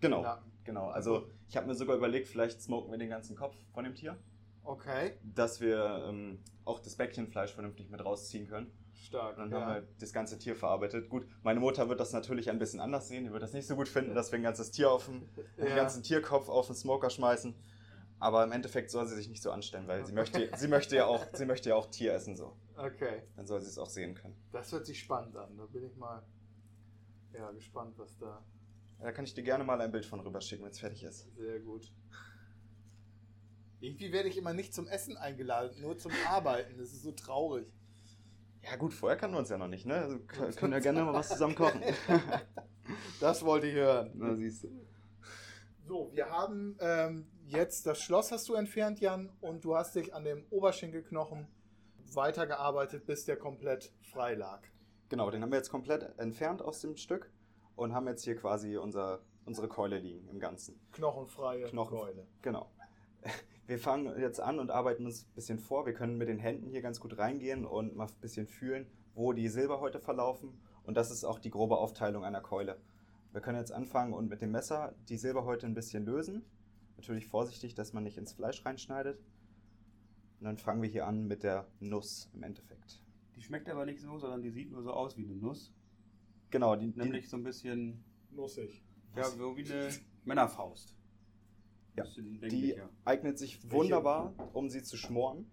Genau, 0.00 0.26
genau. 0.64 0.88
Also 0.88 1.28
ich 1.48 1.56
habe 1.56 1.68
mir 1.68 1.76
sogar 1.76 1.94
überlegt, 1.96 2.26
vielleicht 2.26 2.60
smoken 2.60 2.90
wir 2.90 2.98
den 2.98 3.08
ganzen 3.08 3.36
Kopf 3.36 3.54
von 3.72 3.84
dem 3.84 3.94
Tier, 3.94 4.18
Okay, 4.64 5.18
dass 5.22 5.60
wir 5.60 6.04
ähm, 6.08 6.38
auch 6.64 6.78
das 6.80 6.96
Bäckchenfleisch 6.96 7.52
vernünftig 7.54 7.90
mit 7.90 8.04
rausziehen 8.04 8.46
können. 8.46 8.70
stark. 8.94 9.38
Und 9.38 9.50
dann 9.50 9.60
ja. 9.60 9.66
haben 9.66 9.74
wir 9.82 9.88
das 9.98 10.12
ganze 10.12 10.38
Tier 10.38 10.54
verarbeitet. 10.54 11.08
Gut, 11.08 11.26
meine 11.42 11.58
Mutter 11.60 11.88
wird 11.88 11.98
das 12.00 12.12
natürlich 12.12 12.50
ein 12.50 12.58
bisschen 12.58 12.80
anders 12.80 13.08
sehen. 13.08 13.24
Die 13.24 13.32
wird 13.32 13.42
das 13.42 13.52
nicht 13.52 13.66
so 13.66 13.74
gut 13.76 13.88
finden, 13.88 14.14
dass 14.14 14.30
wir 14.30 14.38
ein 14.38 14.42
ganzes 14.42 14.70
Tier 14.70 14.90
auf 14.90 15.06
den, 15.06 15.28
den 15.58 15.66
Ja. 15.68 15.74
ganzen 15.76 16.02
Tierkopf 16.02 16.48
auf 16.48 16.66
den 16.66 16.76
Smoker 16.76 17.10
schmeißen. 17.10 17.54
Aber 18.18 18.44
im 18.44 18.52
Endeffekt 18.52 18.90
soll 18.90 19.06
sie 19.06 19.16
sich 19.16 19.30
nicht 19.30 19.42
so 19.42 19.50
anstellen, 19.50 19.88
weil 19.88 20.04
sie 20.04 20.12
möchte, 20.12 20.50
sie 20.54 20.68
möchte 20.68 20.94
ja 20.94 21.06
auch, 21.06 21.24
sie 21.32 21.46
möchte 21.46 21.70
ja 21.70 21.74
auch 21.76 21.86
Tier 21.90 22.12
essen 22.12 22.36
so. 22.36 22.54
Okay, 22.76 23.22
Dann 23.36 23.46
soll 23.46 23.62
sie 23.62 23.68
es 23.68 23.78
auch 23.78 23.88
sehen 23.88 24.14
können. 24.14 24.36
das 24.52 24.70
hört 24.72 24.84
sich 24.84 24.98
spannend 25.00 25.34
an. 25.36 25.56
Da 25.56 25.64
bin 25.64 25.84
ich 25.84 25.96
mal 25.96 26.22
ja, 27.32 27.50
gespannt, 27.52 27.94
was 27.96 28.16
da. 28.18 28.44
Da 29.00 29.12
kann 29.12 29.24
ich 29.24 29.32
dir 29.32 29.42
gerne 29.42 29.64
mal 29.64 29.80
ein 29.80 29.90
Bild 29.90 30.04
von 30.04 30.20
rüberschicken, 30.20 30.62
wenn 30.66 30.72
es 30.72 30.78
fertig 30.80 31.02
ist. 31.04 31.34
Sehr 31.34 31.60
gut. 31.60 31.90
Irgendwie 33.80 34.12
werde 34.12 34.28
ich 34.28 34.36
immer 34.36 34.52
nicht 34.52 34.74
zum 34.74 34.86
Essen 34.86 35.16
eingeladen, 35.16 35.80
nur 35.80 35.96
zum 35.98 36.12
Arbeiten. 36.28 36.76
Das 36.78 36.92
ist 36.92 37.02
so 37.02 37.12
traurig. 37.12 37.66
Ja 38.62 38.76
gut, 38.76 38.92
vorher 38.92 39.16
kannten 39.18 39.36
wir 39.36 39.40
uns 39.40 39.48
ja 39.48 39.56
noch 39.58 39.68
nicht, 39.68 39.86
ne? 39.86 39.94
Also 39.94 40.18
k- 40.26 40.50
können 40.52 40.72
ja 40.74 40.80
gerne 40.80 41.02
mal 41.04 41.14
was 41.14 41.28
zusammen 41.28 41.54
kochen. 41.54 41.82
Das 43.20 43.44
wollte 43.44 43.68
ich 43.68 43.74
hören. 43.74 44.10
Na 44.14 44.34
siehst 44.34 44.64
du. 44.64 44.68
So, 45.86 46.10
wir 46.12 46.28
haben 46.28 46.76
ähm, 46.80 47.26
jetzt 47.46 47.86
das 47.86 48.00
Schloss 48.00 48.32
hast 48.32 48.48
du 48.48 48.54
entfernt, 48.54 48.98
Jan, 49.00 49.30
und 49.40 49.64
du 49.64 49.76
hast 49.76 49.94
dich 49.94 50.12
an 50.12 50.24
dem 50.24 50.44
Oberschenkelknochen 50.50 51.46
weitergearbeitet, 52.14 53.06
bis 53.06 53.24
der 53.26 53.36
komplett 53.36 53.92
frei 54.02 54.34
lag. 54.34 54.62
Genau, 55.08 55.30
den 55.30 55.42
haben 55.42 55.50
wir 55.52 55.58
jetzt 55.58 55.70
komplett 55.70 56.18
entfernt 56.18 56.62
aus 56.62 56.80
dem 56.80 56.96
Stück 56.96 57.30
und 57.76 57.94
haben 57.94 58.08
jetzt 58.08 58.24
hier 58.24 58.34
quasi 58.36 58.76
unser, 58.76 59.20
unsere 59.44 59.68
Keule 59.68 59.98
liegen 59.98 60.26
im 60.28 60.40
Ganzen. 60.40 60.80
Knochenfreie 60.92 61.66
Knochen- 61.66 61.96
Keule. 61.98 62.26
Genau. 62.42 62.70
Wir 63.70 63.78
fangen 63.78 64.18
jetzt 64.18 64.40
an 64.40 64.58
und 64.58 64.72
arbeiten 64.72 65.06
uns 65.06 65.22
ein 65.22 65.34
bisschen 65.36 65.60
vor. 65.60 65.86
Wir 65.86 65.94
können 65.94 66.18
mit 66.18 66.26
den 66.26 66.40
Händen 66.40 66.70
hier 66.70 66.82
ganz 66.82 66.98
gut 66.98 67.18
reingehen 67.18 67.64
und 67.64 67.94
mal 67.94 68.08
ein 68.08 68.20
bisschen 68.20 68.48
fühlen, 68.48 68.84
wo 69.14 69.32
die 69.32 69.46
Silberhäute 69.46 70.00
verlaufen. 70.00 70.58
Und 70.82 70.96
das 70.96 71.12
ist 71.12 71.22
auch 71.22 71.38
die 71.38 71.50
grobe 71.50 71.78
Aufteilung 71.78 72.24
einer 72.24 72.40
Keule. 72.40 72.80
Wir 73.30 73.40
können 73.40 73.58
jetzt 73.58 73.70
anfangen 73.70 74.12
und 74.12 74.28
mit 74.28 74.42
dem 74.42 74.50
Messer 74.50 74.96
die 75.08 75.16
Silberhäute 75.16 75.66
ein 75.66 75.74
bisschen 75.74 76.04
lösen. 76.04 76.44
Natürlich 76.96 77.28
vorsichtig, 77.28 77.76
dass 77.76 77.92
man 77.92 78.02
nicht 78.02 78.18
ins 78.18 78.32
Fleisch 78.32 78.66
reinschneidet. 78.66 79.20
Und 80.40 80.46
dann 80.46 80.58
fangen 80.58 80.82
wir 80.82 80.88
hier 80.88 81.06
an 81.06 81.28
mit 81.28 81.44
der 81.44 81.68
Nuss 81.78 82.28
im 82.34 82.42
Endeffekt. 82.42 83.00
Die 83.36 83.42
schmeckt 83.42 83.68
aber 83.68 83.86
nicht 83.86 84.00
so, 84.00 84.18
sondern 84.18 84.42
die 84.42 84.50
sieht 84.50 84.72
nur 84.72 84.82
so 84.82 84.90
aus 84.90 85.16
wie 85.16 85.22
eine 85.22 85.36
Nuss. 85.36 85.72
Genau, 86.50 86.74
die, 86.74 86.90
die, 86.90 86.98
Nämlich 86.98 87.28
so 87.28 87.36
ein 87.36 87.44
bisschen, 87.44 88.02
Nussig. 88.32 88.82
ja, 89.14 89.22
so 89.22 89.56
wie 89.56 89.70
eine 89.70 89.90
Männerfaust. 90.24 90.96
Ja, 92.04 92.48
Die 92.48 92.76
eignet 93.04 93.38
sich 93.38 93.70
wunderbar, 93.70 94.32
um 94.52 94.68
sie 94.70 94.82
zu 94.82 94.96
schmoren. 94.96 95.50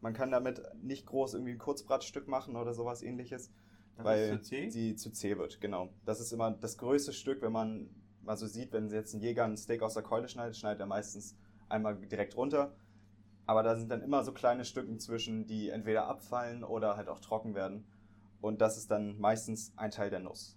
Man 0.00 0.12
kann 0.12 0.30
damit 0.30 0.62
nicht 0.82 1.06
groß 1.06 1.34
irgendwie 1.34 1.52
ein 1.52 1.58
Kurzbratstück 1.58 2.28
machen 2.28 2.56
oder 2.56 2.72
sowas 2.72 3.02
ähnliches, 3.02 3.50
Das 3.96 4.04
weil 4.04 4.40
sie 4.70 4.94
zu 4.94 5.10
zäh 5.10 5.36
wird. 5.38 5.60
Genau. 5.60 5.88
Das 6.04 6.20
ist 6.20 6.32
immer 6.32 6.50
das 6.52 6.78
größte 6.78 7.12
Stück, 7.12 7.42
wenn 7.42 7.52
man 7.52 7.90
mal 8.22 8.36
so 8.36 8.46
sieht, 8.46 8.72
wenn 8.72 8.90
jetzt 8.90 9.14
ein 9.14 9.20
Jäger 9.20 9.44
ein 9.44 9.56
Steak 9.56 9.82
aus 9.82 9.94
der 9.94 10.02
Keule 10.02 10.28
schneidet, 10.28 10.56
schneidet 10.56 10.80
er 10.80 10.86
meistens 10.86 11.36
einmal 11.68 11.96
direkt 11.96 12.36
runter. 12.36 12.76
Aber 13.46 13.62
da 13.62 13.76
sind 13.76 13.90
dann 13.90 14.02
immer 14.02 14.22
so 14.24 14.32
kleine 14.32 14.64
Stücken 14.64 14.98
zwischen, 15.00 15.46
die 15.46 15.70
entweder 15.70 16.06
abfallen 16.06 16.62
oder 16.62 16.96
halt 16.96 17.08
auch 17.08 17.20
trocken 17.20 17.54
werden. 17.54 17.86
Und 18.40 18.60
das 18.60 18.76
ist 18.76 18.90
dann 18.90 19.18
meistens 19.18 19.72
ein 19.76 19.90
Teil 19.90 20.10
der 20.10 20.20
Nuss. 20.20 20.56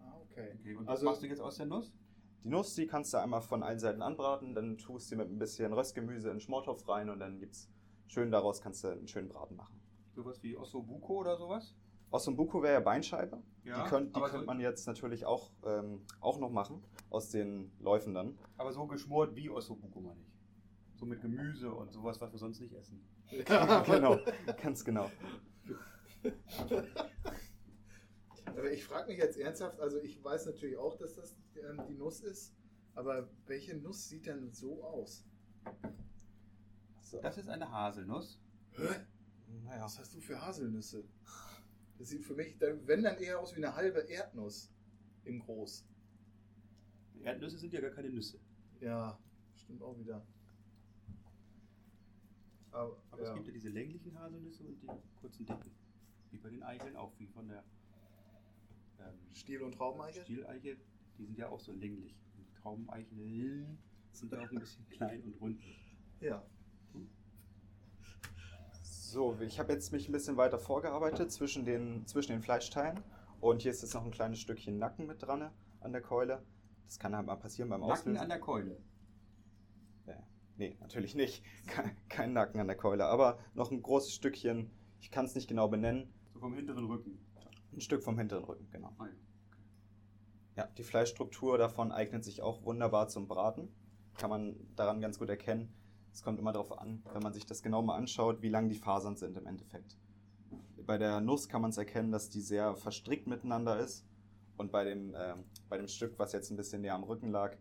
Ah, 0.00 0.12
okay. 0.20 0.50
Okay, 0.58 0.74
und 0.74 0.88
Also- 0.88 1.06
was 1.06 1.12
machst 1.12 1.22
du 1.22 1.26
jetzt 1.28 1.40
aus 1.40 1.56
der 1.56 1.66
Nuss? 1.66 1.94
Die 2.42 2.48
Nuss, 2.48 2.74
die 2.74 2.86
kannst 2.86 3.12
du 3.12 3.18
einmal 3.18 3.42
von 3.42 3.62
allen 3.62 3.78
Seiten 3.78 4.02
anbraten, 4.02 4.54
dann 4.54 4.78
tust 4.78 5.10
du 5.12 5.16
mit 5.16 5.28
ein 5.28 5.38
bisschen 5.38 5.72
Röstgemüse 5.72 6.28
in 6.28 6.36
den 6.36 6.40
Schmortopf 6.40 6.88
rein 6.88 7.10
und 7.10 7.18
dann 7.20 7.38
gibt's 7.38 7.68
schön 8.06 8.30
daraus 8.30 8.60
kannst 8.62 8.82
du 8.82 8.88
einen 8.88 9.06
schönen 9.08 9.28
Braten 9.28 9.56
machen. 9.56 9.80
Sowas 10.14 10.42
wie 10.42 10.56
Ossobuco 10.56 11.18
oder 11.20 11.36
sowas? 11.36 11.74
Ossobuco 12.10 12.62
wäre 12.62 12.74
ja 12.74 12.80
Beinscheibe. 12.80 13.42
Ja, 13.62 13.84
die 13.84 13.88
könnt, 13.88 14.10
die 14.10 14.14
aber 14.16 14.28
könnte 14.30 14.40
so- 14.40 14.46
man 14.46 14.58
jetzt 14.60 14.86
natürlich 14.86 15.26
auch, 15.26 15.50
ähm, 15.64 16.02
auch 16.20 16.38
noch 16.38 16.50
machen, 16.50 16.82
aus 17.10 17.28
den 17.28 17.70
Läufen 17.78 18.14
dann. 18.14 18.38
Aber 18.56 18.72
so 18.72 18.86
geschmort 18.86 19.36
wie 19.36 19.48
Ossobuco 19.50 20.00
meine 20.00 20.20
ich. 20.20 20.98
So 20.98 21.06
mit 21.06 21.20
Gemüse 21.20 21.72
und 21.72 21.92
sowas, 21.92 22.20
was 22.20 22.32
wir 22.32 22.38
sonst 22.38 22.60
nicht 22.60 22.74
essen. 22.74 23.00
genau, 23.86 24.18
ganz 24.62 24.84
genau. 24.84 25.10
Aber 28.56 28.70
ich 28.72 28.84
frage 28.84 29.08
mich 29.08 29.18
jetzt 29.18 29.38
ernsthaft, 29.38 29.80
also 29.80 29.98
ich 30.00 30.22
weiß 30.22 30.46
natürlich 30.46 30.76
auch, 30.76 30.96
dass 30.96 31.14
das 31.14 31.36
ähm, 31.56 31.80
die 31.88 31.94
Nuss 31.94 32.20
ist, 32.20 32.54
aber 32.94 33.28
welche 33.46 33.76
Nuss 33.76 34.08
sieht 34.08 34.26
denn 34.26 34.50
so 34.52 34.82
aus? 34.84 35.24
So. 37.00 37.20
Das 37.20 37.38
ist 37.38 37.48
eine 37.48 37.70
Haselnuss. 37.70 38.40
Hä? 38.72 38.82
Naja. 39.64 39.84
Was 39.84 39.98
hast 39.98 40.14
du 40.14 40.20
für 40.20 40.40
Haselnüsse? 40.40 41.04
Das 41.98 42.08
sieht 42.08 42.24
für 42.24 42.34
mich, 42.34 42.56
dann- 42.58 42.86
wenn 42.86 43.02
dann 43.02 43.18
eher 43.18 43.38
aus 43.40 43.52
wie 43.54 43.64
eine 43.64 43.74
halbe 43.74 44.00
Erdnuss 44.00 44.70
im 45.24 45.40
Groß. 45.40 45.84
Erdnüsse 47.22 47.58
sind 47.58 47.72
ja 47.72 47.80
gar 47.80 47.90
keine 47.90 48.10
Nüsse. 48.10 48.38
Ja, 48.80 49.18
stimmt 49.54 49.82
auch 49.82 49.98
wieder. 49.98 50.24
Aber, 52.70 52.96
Aber 53.10 53.22
ja. 53.22 53.28
es 53.28 53.34
gibt 53.34 53.46
ja 53.48 53.52
diese 53.52 53.68
länglichen 53.68 54.18
Haselnüsse 54.18 54.64
und 54.64 54.80
die 54.80 54.88
kurzen 55.20 55.44
dicken. 55.44 55.70
Wie 56.30 56.38
bei 56.38 56.48
den 56.50 56.62
Eicheln 56.62 56.96
auch, 56.96 57.12
wie 57.18 57.26
von 57.26 57.48
der 57.48 57.64
ähm, 59.00 59.18
Stiel- 59.34 59.62
und 59.62 59.72
Traubeneiche? 59.74 60.22
Stieleiche. 60.22 60.76
Die 61.18 61.24
sind 61.26 61.36
ja 61.38 61.48
auch 61.48 61.60
so 61.60 61.72
länglich. 61.72 62.14
Und 62.36 62.46
die 62.48 62.54
Traubeneicheln 62.60 63.78
sind 64.12 64.32
ja 64.32 64.40
auch 64.40 64.50
ein 64.50 64.58
bisschen 64.58 64.88
klein 64.90 65.22
und 65.22 65.40
rund. 65.40 65.60
Ja. 66.20 66.42
So, 68.82 69.36
ich 69.40 69.58
habe 69.58 69.72
jetzt 69.72 69.92
mich 69.92 70.08
ein 70.08 70.12
bisschen 70.12 70.36
weiter 70.36 70.58
vorgearbeitet 70.58 71.32
zwischen 71.32 71.64
den, 71.64 72.06
zwischen 72.06 72.32
den 72.32 72.42
Fleischteilen. 72.42 73.00
Und 73.40 73.62
hier 73.62 73.70
ist 73.72 73.82
jetzt 73.82 73.94
noch 73.94 74.04
ein 74.04 74.10
kleines 74.12 74.38
Stückchen 74.38 74.78
Nacken 74.78 75.06
mit 75.06 75.22
dran 75.22 75.50
an 75.80 75.92
der 75.92 76.00
Keule. 76.02 76.42
Das 76.86 76.98
kann 76.98 77.16
halt 77.16 77.26
mal 77.26 77.36
passieren 77.36 77.70
beim 77.70 77.80
Nacken 77.80 77.92
Auslösen. 77.92 78.18
an 78.18 78.28
der 78.28 78.38
Keule. 78.40 78.80
Ja. 80.06 80.22
Nee, 80.56 80.76
natürlich 80.80 81.14
nicht. 81.14 81.42
Kein, 81.66 81.96
kein 82.08 82.32
Nacken 82.32 82.60
an 82.60 82.66
der 82.68 82.76
Keule, 82.76 83.06
aber 83.06 83.38
noch 83.54 83.70
ein 83.70 83.82
großes 83.82 84.14
Stückchen, 84.14 84.70
ich 85.00 85.10
kann 85.10 85.24
es 85.24 85.34
nicht 85.34 85.48
genau 85.48 85.68
benennen, 85.68 86.12
So 86.32 86.38
vom 86.40 86.54
hinteren 86.54 86.84
Rücken. 86.84 87.18
Ein 87.72 87.80
Stück 87.80 88.02
vom 88.02 88.18
hinteren 88.18 88.44
Rücken, 88.44 88.68
genau. 88.70 88.94
Ah, 88.98 89.06
ja. 89.06 89.12
Ja, 90.56 90.66
die 90.76 90.82
Fleischstruktur 90.82 91.58
davon 91.58 91.92
eignet 91.92 92.24
sich 92.24 92.42
auch 92.42 92.64
wunderbar 92.64 93.08
zum 93.08 93.28
Braten. 93.28 93.68
Kann 94.18 94.30
man 94.30 94.56
daran 94.76 95.00
ganz 95.00 95.18
gut 95.18 95.28
erkennen. 95.28 95.72
Es 96.12 96.22
kommt 96.22 96.38
immer 96.38 96.52
darauf 96.52 96.76
an, 96.78 97.02
wenn 97.12 97.22
man 97.22 97.32
sich 97.32 97.46
das 97.46 97.62
genau 97.62 97.82
mal 97.82 97.96
anschaut, 97.96 98.42
wie 98.42 98.48
lang 98.48 98.68
die 98.68 98.74
Fasern 98.74 99.16
sind 99.16 99.36
im 99.36 99.46
Endeffekt. 99.46 99.96
Bei 100.84 100.98
der 100.98 101.20
Nuss 101.20 101.48
kann 101.48 101.62
man 101.62 101.70
es 101.70 101.78
erkennen, 101.78 102.10
dass 102.10 102.28
die 102.28 102.40
sehr 102.40 102.74
verstrickt 102.74 103.26
miteinander 103.26 103.78
ist. 103.78 104.04
Und 104.56 104.72
bei 104.72 104.84
dem, 104.84 105.14
ähm, 105.16 105.44
bei 105.68 105.78
dem 105.78 105.88
Stück, 105.88 106.18
was 106.18 106.32
jetzt 106.32 106.50
ein 106.50 106.56
bisschen 106.56 106.82
näher 106.82 106.94
am 106.94 107.04
Rücken 107.04 107.30
lag, 107.30 107.56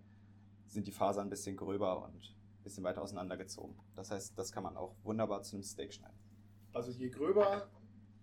sind 0.65 0.87
die 0.87 0.91
Fasern 0.91 1.27
ein 1.27 1.29
bisschen 1.29 1.55
gröber 1.55 2.03
und 2.03 2.15
ein 2.15 2.63
bisschen 2.63 2.83
weiter 2.83 3.01
auseinandergezogen. 3.01 3.75
Das 3.95 4.11
heißt, 4.11 4.37
das 4.37 4.51
kann 4.51 4.63
man 4.63 4.75
auch 4.75 4.95
wunderbar 5.03 5.43
zu 5.43 5.55
einem 5.55 5.63
Steak 5.63 5.93
schneiden. 5.93 6.17
Also 6.73 6.91
je 6.91 7.09
gröber 7.09 7.69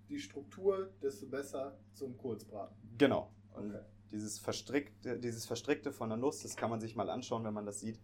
die 0.09 0.19
Struktur, 0.19 0.93
desto 1.03 1.27
besser 1.29 1.79
zum 1.93 2.17
Kurzbraten. 2.17 2.77
Genau. 2.99 3.33
Und 3.55 3.75
Okay. 3.75 3.85
dieses, 4.11 4.39
Verstrickte, 4.39 5.19
dieses 5.19 5.47
Verstrickte 5.47 5.93
von 5.93 6.09
der 6.09 6.19
Nuss, 6.19 6.43
das 6.43 6.57
kann 6.57 6.71
man 6.71 6.81
sich 6.81 6.95
mal 6.97 7.11
anschauen, 7.11 7.45
wenn 7.45 7.55
man 7.55 7.67
das 7.67 7.81
sieht. 7.81 8.01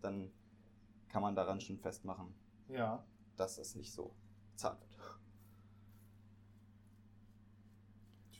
Dann 0.00 0.30
kann 1.08 1.22
man 1.22 1.34
daran 1.34 1.60
schon 1.60 1.78
festmachen, 1.78 2.34
Ja. 2.68 3.04
dass 3.36 3.58
es 3.58 3.74
nicht 3.74 3.92
so 3.92 4.14
zart 4.56 4.80
wird. 4.80 4.88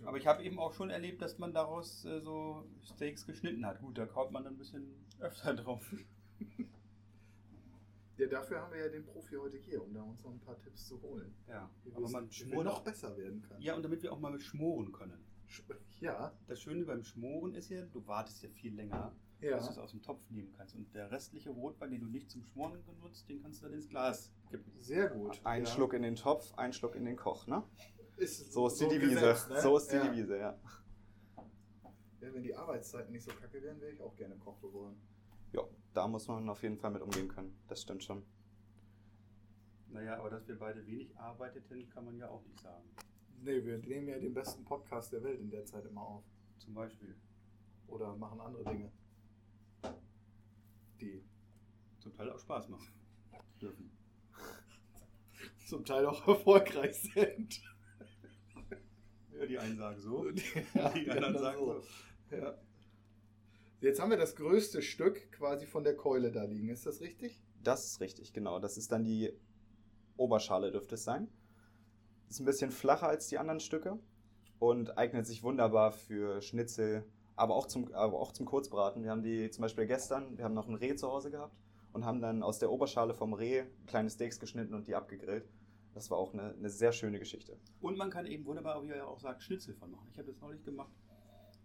Aber 0.06 0.16
ich 0.16 0.26
habe 0.26 0.42
eben 0.44 0.58
auch 0.58 0.72
schon 0.72 0.90
erlebt, 0.90 1.20
dass 1.22 1.38
man 1.38 1.52
daraus 1.52 2.04
äh, 2.04 2.20
so 2.20 2.64
Steaks 2.84 3.26
geschnitten 3.26 3.66
hat. 3.66 3.80
Gut, 3.80 3.98
da 3.98 4.06
kaut 4.06 4.30
man 4.30 4.44
dann 4.44 4.54
ein 4.54 4.58
bisschen 4.58 4.94
öfter 5.18 5.54
drauf. 5.54 5.82
Ja, 8.18 8.26
dafür 8.26 8.60
haben 8.60 8.72
wir 8.72 8.80
ja 8.80 8.88
den 8.88 9.04
Profi 9.04 9.36
heute 9.36 9.56
hier, 9.58 9.82
um 9.82 9.94
da 9.94 10.02
uns 10.02 10.22
noch 10.24 10.32
ein 10.32 10.40
paar 10.40 10.58
Tipps 10.60 10.86
zu 10.88 11.00
holen. 11.02 11.32
Ja, 11.46 11.70
Wie 11.84 11.94
aber 11.94 12.08
man 12.10 12.30
schmort 12.30 12.64
noch 12.64 12.82
besser 12.82 13.16
werden 13.16 13.42
kann. 13.42 13.60
Ja, 13.62 13.74
und 13.76 13.82
damit 13.84 14.02
wir 14.02 14.12
auch 14.12 14.18
mal 14.18 14.32
mit 14.32 14.42
schmoren 14.42 14.90
können. 14.92 15.18
Sch- 15.48 15.62
Ja, 16.00 16.32
Das 16.46 16.60
Schöne 16.60 16.84
beim 16.84 17.02
Schmoren 17.02 17.54
ist 17.54 17.70
ja, 17.70 17.84
du 17.86 18.06
wartest 18.06 18.42
ja 18.42 18.48
viel 18.50 18.74
länger, 18.74 19.12
ja. 19.40 19.56
bis 19.56 19.66
du 19.66 19.72
es 19.72 19.78
aus 19.78 19.90
dem 19.92 20.02
Topf 20.02 20.28
nehmen 20.30 20.52
kannst. 20.56 20.74
Und 20.76 20.92
der 20.94 21.10
restliche 21.10 21.50
Rotwein, 21.50 21.90
den 21.90 22.00
du 22.02 22.06
nicht 22.08 22.30
zum 22.30 22.42
Schmoren 22.44 22.84
benutzt, 22.84 23.28
den 23.28 23.40
kannst 23.42 23.60
du 23.62 23.66
dann 23.66 23.74
ins 23.74 23.88
Glas 23.88 24.32
kippen. 24.50 24.72
Sehr 24.78 25.08
gut. 25.10 25.40
Ein 25.44 25.64
ja. 25.64 25.70
Schluck 25.70 25.92
in 25.94 26.02
den 26.02 26.14
Topf, 26.16 26.54
ein 26.54 26.72
Schluck 26.72 26.94
in 26.96 27.04
den 27.04 27.16
Koch, 27.16 27.46
ne? 27.48 27.62
Ist 28.16 28.52
So 28.52 28.66
ist 28.68 28.80
die 28.80 28.84
ein 28.84 28.90
Devise. 28.90 29.14
Gesetz, 29.14 29.48
ne? 29.48 29.60
So 29.60 29.76
ist 29.76 29.90
die 29.92 29.96
ja. 29.96 30.06
Devise, 30.08 30.38
ja. 30.38 30.58
Ja, 32.20 32.34
wenn 32.34 32.42
die 32.42 32.54
Arbeitszeiten 32.54 33.12
nicht 33.12 33.24
so 33.24 33.30
kacke 33.32 33.62
wären, 33.62 33.80
wäre 33.80 33.92
ich 33.92 34.00
auch 34.02 34.14
gerne 34.16 34.36
Koch 34.36 34.60
geworden. 34.60 35.00
Ja, 35.52 35.62
da 35.98 36.06
muss 36.06 36.28
man 36.28 36.48
auf 36.48 36.62
jeden 36.62 36.78
Fall 36.78 36.92
mit 36.92 37.02
umgehen 37.02 37.26
können. 37.26 37.58
Das 37.66 37.82
stimmt 37.82 38.04
schon. 38.04 38.22
Naja, 39.88 40.16
aber 40.16 40.30
dass 40.30 40.46
wir 40.46 40.56
beide 40.56 40.86
wenig 40.86 41.16
arbeiteten, 41.18 41.88
kann 41.90 42.04
man 42.04 42.16
ja 42.16 42.28
auch 42.28 42.44
nicht 42.44 42.60
sagen. 42.60 42.88
Nee, 43.42 43.64
wir 43.64 43.78
nehmen 43.78 44.06
ja 44.06 44.16
den 44.20 44.32
besten 44.32 44.64
Podcast 44.64 45.12
der 45.12 45.24
Welt 45.24 45.40
in 45.40 45.50
der 45.50 45.64
Zeit 45.64 45.84
immer 45.86 46.02
auf. 46.02 46.24
Zum 46.58 46.72
Beispiel. 46.74 47.16
Oder 47.88 48.14
machen 48.16 48.40
andere 48.40 48.62
Dinge. 48.62 48.92
Die 51.00 51.24
Zum 51.98 52.14
Teil 52.14 52.30
auch 52.30 52.38
Spaß 52.38 52.68
machen 52.68 52.92
dürfen. 53.60 53.90
zum 55.66 55.84
Teil 55.84 56.06
auch 56.06 56.28
erfolgreich 56.28 56.94
sind. 56.94 57.60
Ja, 59.32 59.46
die 59.46 59.58
einen 59.58 59.76
sagen 59.76 59.98
so, 59.98 60.28
Ja, 60.74 60.90
die 60.90 61.10
anderen 61.10 61.38
sagen 61.38 61.58
so. 61.58 61.82
Ja. 62.36 62.56
Jetzt 63.80 64.00
haben 64.00 64.10
wir 64.10 64.16
das 64.16 64.34
größte 64.34 64.82
Stück 64.82 65.30
quasi 65.30 65.64
von 65.64 65.84
der 65.84 65.96
Keule 65.96 66.32
da 66.32 66.42
liegen. 66.42 66.68
Ist 66.68 66.84
das 66.84 67.00
richtig? 67.00 67.40
Das 67.62 67.86
ist 67.86 68.00
richtig, 68.00 68.32
genau. 68.32 68.58
Das 68.58 68.76
ist 68.76 68.90
dann 68.90 69.04
die 69.04 69.32
Oberschale, 70.16 70.72
dürfte 70.72 70.96
es 70.96 71.04
sein. 71.04 71.28
Ist 72.28 72.40
ein 72.40 72.44
bisschen 72.44 72.72
flacher 72.72 73.06
als 73.06 73.28
die 73.28 73.38
anderen 73.38 73.60
Stücke 73.60 74.00
und 74.58 74.98
eignet 74.98 75.26
sich 75.26 75.44
wunderbar 75.44 75.92
für 75.92 76.42
Schnitzel, 76.42 77.04
aber 77.36 77.54
auch 77.54 77.66
zum, 77.66 77.92
aber 77.94 78.18
auch 78.18 78.32
zum 78.32 78.46
Kurzbraten. 78.46 79.04
Wir 79.04 79.12
haben 79.12 79.22
die 79.22 79.48
zum 79.50 79.62
Beispiel 79.62 79.86
gestern, 79.86 80.36
wir 80.36 80.44
haben 80.44 80.54
noch 80.54 80.66
ein 80.66 80.74
Reh 80.74 80.96
zu 80.96 81.08
Hause 81.08 81.30
gehabt 81.30 81.56
und 81.92 82.04
haben 82.04 82.20
dann 82.20 82.42
aus 82.42 82.58
der 82.58 82.72
Oberschale 82.72 83.14
vom 83.14 83.32
Reh 83.32 83.64
kleine 83.86 84.10
Steaks 84.10 84.40
geschnitten 84.40 84.74
und 84.74 84.88
die 84.88 84.96
abgegrillt. 84.96 85.48
Das 85.94 86.10
war 86.10 86.18
auch 86.18 86.32
eine, 86.32 86.54
eine 86.54 86.68
sehr 86.68 86.90
schöne 86.90 87.20
Geschichte. 87.20 87.56
Und 87.80 87.96
man 87.96 88.10
kann 88.10 88.26
eben 88.26 88.44
wunderbar, 88.44 88.82
wie 88.82 88.88
er 88.88 88.96
ja 88.98 89.04
auch 89.06 89.20
sagt, 89.20 89.42
Schnitzel 89.42 89.74
von 89.74 89.92
machen. 89.92 90.08
Ich 90.10 90.18
habe 90.18 90.26
das 90.26 90.40
neulich 90.40 90.64
gemacht, 90.64 90.92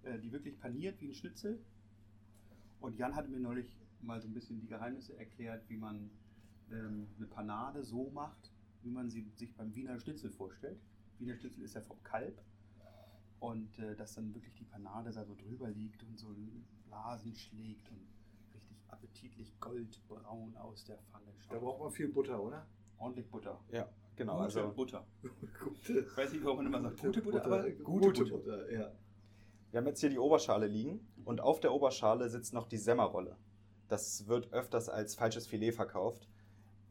äh, 0.03 0.19
die 0.19 0.31
wirklich 0.31 0.59
paniert 0.59 1.01
wie 1.01 1.07
ein 1.07 1.13
Schnitzel. 1.15 1.59
Und 2.83 2.97
Jan 2.97 3.15
hatte 3.15 3.29
mir 3.29 3.39
neulich 3.39 3.73
mal 4.01 4.19
so 4.19 4.27
ein 4.27 4.33
bisschen 4.33 4.59
die 4.59 4.67
Geheimnisse 4.67 5.17
erklärt, 5.17 5.63
wie 5.69 5.77
man 5.77 6.09
ähm, 6.69 7.07
eine 7.17 7.27
Panade 7.27 7.81
so 7.81 8.09
macht, 8.09 8.51
wie 8.81 8.91
man 8.91 9.09
sie 9.09 9.25
sich 9.35 9.55
beim 9.55 9.73
Wiener 9.73 9.97
Schnitzel 10.01 10.29
vorstellt. 10.29 10.81
Wiener 11.17 11.37
Schnitzel 11.37 11.63
ist 11.63 11.75
ja 11.75 11.81
vom 11.81 12.03
Kalb. 12.03 12.41
Und 13.39 13.79
äh, 13.79 13.95
dass 13.95 14.15
dann 14.15 14.33
wirklich 14.35 14.53
die 14.55 14.65
Panade 14.65 15.11
da 15.11 15.23
so 15.23 15.33
drüber 15.33 15.69
liegt 15.69 16.03
und 16.03 16.19
so 16.19 16.35
Blasen 16.87 17.33
schlägt 17.35 17.89
und 17.89 18.05
richtig 18.53 18.77
appetitlich 18.89 19.57
goldbraun 19.61 20.57
aus 20.57 20.83
der 20.83 20.97
Pfanne 20.97 21.31
schaut. 21.37 21.53
Da 21.53 21.59
braucht 21.59 21.79
man 21.79 21.91
viel 21.91 22.09
Butter, 22.09 22.43
oder? 22.43 22.67
ordentlich 22.97 23.29
Butter. 23.29 23.59
Ja, 23.71 23.87
genau. 24.17 24.33
Gute 24.33 24.43
Also 24.43 24.73
Butter. 24.73 25.07
Gute, 25.63 25.99
Ich 25.99 26.17
weiß 26.17 26.33
nicht, 26.33 26.43
warum 26.43 26.57
man 26.57 26.65
immer 26.67 26.81
sagt, 26.81 26.99
gute 26.99 27.21
Butter, 27.21 27.45
aber 27.45 27.69
gute, 27.71 27.83
gute 27.83 28.23
Butter. 28.23 28.37
Butter. 28.37 28.71
ja. 28.73 28.91
Wir 29.73 29.79
haben 29.79 29.87
jetzt 29.87 30.01
hier 30.01 30.11
die 30.11 30.19
Oberschale 30.19 30.67
liegen 30.67 30.99
und 31.25 31.41
auf 31.41 31.59
der 31.59 31.73
Oberschale 31.73 32.29
sitzt 32.29 32.53
noch 32.53 32.67
die 32.67 32.77
Semmerrolle. 32.77 33.37
Das 33.87 34.27
wird 34.27 34.53
öfters 34.53 34.87
als 34.87 35.15
falsches 35.15 35.47
Filet 35.47 35.71
verkauft. 35.71 36.29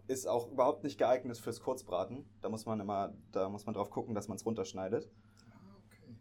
Ist 0.08 0.26
auch 0.26 0.50
überhaupt 0.50 0.82
nicht 0.82 0.98
geeignet 0.98 1.38
fürs 1.38 1.60
Kurzbraten. 1.60 2.24
Da 2.40 2.48
muss 2.48 2.66
man 2.66 2.80
immer, 2.80 3.14
da 3.30 3.48
muss 3.48 3.66
man 3.66 3.76
drauf 3.76 3.90
gucken, 3.90 4.16
dass 4.16 4.26
man 4.26 4.34
es 4.34 4.44
runterschneidet. 4.44 5.08
Ah, 5.48 5.76
okay. 5.86 6.16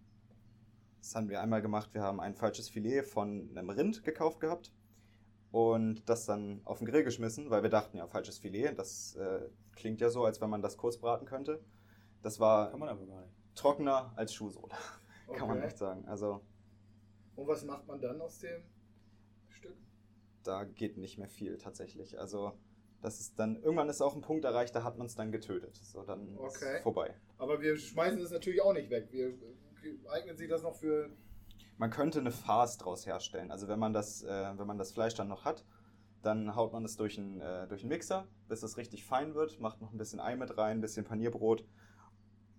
Das 1.00 1.16
haben 1.16 1.30
wir 1.30 1.42
einmal 1.42 1.64
gemacht. 1.64 1.96
Wir 1.96 2.04
haben 2.04 2.20
ein 2.20 2.36
falsches 2.36 2.70
Filet 2.70 3.06
von 3.06 3.50
einem 3.58 3.72
Rind 3.72 4.04
gekauft 4.04 4.40
gehabt 4.40 4.72
und 5.50 6.08
das 6.08 6.28
dann 6.28 6.62
auf 6.66 6.78
den 6.78 6.86
Grill 6.86 7.04
geschmissen, 7.04 7.50
weil 7.50 7.64
wir 7.64 7.72
dachten, 7.72 7.98
ja, 7.98 8.06
falsches 8.06 8.38
Filet, 8.38 8.76
das 8.78 9.16
äh, 9.16 9.50
klingt 9.76 10.00
ja 10.00 10.12
so, 10.12 10.26
als 10.26 10.40
wenn 10.42 10.52
man 10.52 10.62
das 10.62 10.78
kurz 10.78 11.00
braten 11.00 11.26
könnte. 11.26 11.60
Das 12.22 12.40
war 12.40 12.72
trockener 13.56 14.14
als 14.16 14.32
Schuhsohle, 14.32 14.76
kann 15.36 15.48
man 15.48 15.60
echt 15.64 15.80
sagen. 15.80 16.08
Also 16.08 16.42
Und 17.42 17.48
was 17.48 17.64
macht 17.66 17.88
man 17.88 18.00
dann 18.00 18.22
aus 18.22 18.38
dem 18.40 18.62
Stück? 19.50 19.76
da 20.44 20.64
geht 20.64 20.98
nicht 20.98 21.18
mehr 21.20 21.28
viel 21.28 21.58
tatsächlich. 21.58 22.20
Also 22.20 22.54
das 23.02 23.20
ist 23.20 23.38
dann, 23.40 23.56
irgendwann 23.62 23.90
ist 23.90 24.02
auch 24.02 24.16
ein 24.16 24.22
Punkt 24.22 24.44
erreicht, 24.46 24.76
da 24.76 24.84
hat 24.84 24.98
man 24.98 25.06
es 25.08 25.16
dann 25.16 25.32
getötet. 25.32 25.76
So, 25.76 26.04
dann 26.04 26.36
Okay. 26.38 26.78
ist 26.78 26.84
vorbei. 26.84 27.14
Aber 27.38 27.62
wir 27.62 27.78
schmeißen 27.78 28.20
es 28.22 28.32
natürlich 28.32 28.62
auch 28.62 28.74
nicht 28.74 28.90
weg. 28.90 29.08
Wir 29.12 29.34
eignen 30.12 30.38
sich 30.38 30.50
das 30.50 30.62
noch 30.64 30.76
für. 30.76 31.10
Man 31.78 31.90
könnte 31.92 32.20
eine 32.20 32.32
Farce 32.32 32.78
draus 32.78 33.06
herstellen. 33.08 33.52
Also 33.52 33.68
wenn 33.68 33.80
man 33.80 33.94
das, 33.94 34.24
äh, 34.24 34.58
wenn 34.58 34.68
man 34.68 34.78
das 34.78 34.92
Fleisch 34.92 35.14
dann 35.16 35.28
noch 35.28 35.46
hat, 35.46 35.66
dann 36.22 36.56
haut 36.56 36.74
man 36.74 36.86
es 36.86 36.96
durch 36.98 37.18
einen, 37.18 37.40
äh, 37.42 37.68
durch 37.68 37.82
einen 37.82 37.90
Mixer, 37.90 38.28
bis 38.48 38.62
es 38.64 38.78
richtig 38.78 39.04
fein 39.06 39.34
wird, 39.34 39.60
macht 39.60 39.82
noch 39.82 39.92
ein 39.92 39.98
bisschen 39.98 40.20
Ei 40.20 40.36
mit 40.36 40.58
rein, 40.58 40.78
ein 40.78 40.82
bisschen 40.82 41.06
Panierbrot 41.06 41.66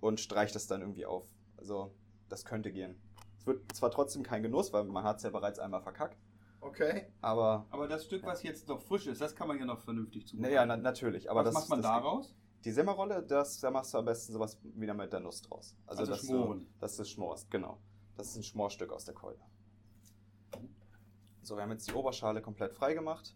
und 0.00 0.18
streicht 0.20 0.54
es 0.56 0.66
dann 0.68 0.80
irgendwie 0.80 1.06
auf. 1.06 1.28
Also 1.56 1.94
das 2.28 2.44
könnte 2.44 2.72
gehen. 2.72 3.00
Es 3.42 3.46
wird 3.48 3.74
zwar 3.74 3.90
trotzdem 3.90 4.22
kein 4.22 4.40
Genuss, 4.44 4.72
weil 4.72 4.84
man 4.84 5.02
hat 5.02 5.16
es 5.16 5.24
ja 5.24 5.30
bereits 5.30 5.58
einmal 5.58 5.82
verkackt, 5.82 6.16
Okay. 6.60 7.08
aber 7.20 7.66
Aber 7.70 7.88
das 7.88 8.04
Stück, 8.04 8.24
was 8.24 8.44
jetzt 8.44 8.68
noch 8.68 8.80
frisch 8.80 9.08
ist, 9.08 9.20
das 9.20 9.34
kann 9.34 9.48
man 9.48 9.58
ja 9.58 9.64
noch 9.64 9.80
vernünftig 9.80 10.28
zubereiten. 10.28 10.54
naja, 10.54 10.64
na, 10.64 10.76
natürlich. 10.76 11.28
Aber 11.28 11.40
was 11.40 11.46
das, 11.46 11.54
macht 11.54 11.68
man 11.70 11.82
das, 11.82 11.90
daraus? 11.90 12.34
Die 12.64 12.70
Semmerrolle, 12.70 13.20
das, 13.24 13.58
da 13.58 13.72
machst 13.72 13.92
du 13.94 13.98
am 13.98 14.04
besten 14.04 14.32
sowas 14.32 14.56
wieder 14.62 14.94
mit 14.94 15.12
der 15.12 15.18
Nuss 15.18 15.42
draus. 15.42 15.76
Also 15.88 16.06
dass 16.06 16.20
schmoren. 16.24 16.60
Du, 16.60 16.78
dass 16.78 16.96
du 16.96 17.04
schmorst, 17.04 17.50
genau. 17.50 17.78
Das 18.16 18.28
ist 18.28 18.36
ein 18.36 18.44
Schmorstück 18.44 18.92
aus 18.92 19.04
der 19.06 19.14
Keule. 19.14 19.40
So, 21.42 21.56
wir 21.56 21.64
haben 21.64 21.72
jetzt 21.72 21.88
die 21.90 21.94
Oberschale 21.94 22.40
komplett 22.40 22.72
frei 22.74 22.94
gemacht. 22.94 23.34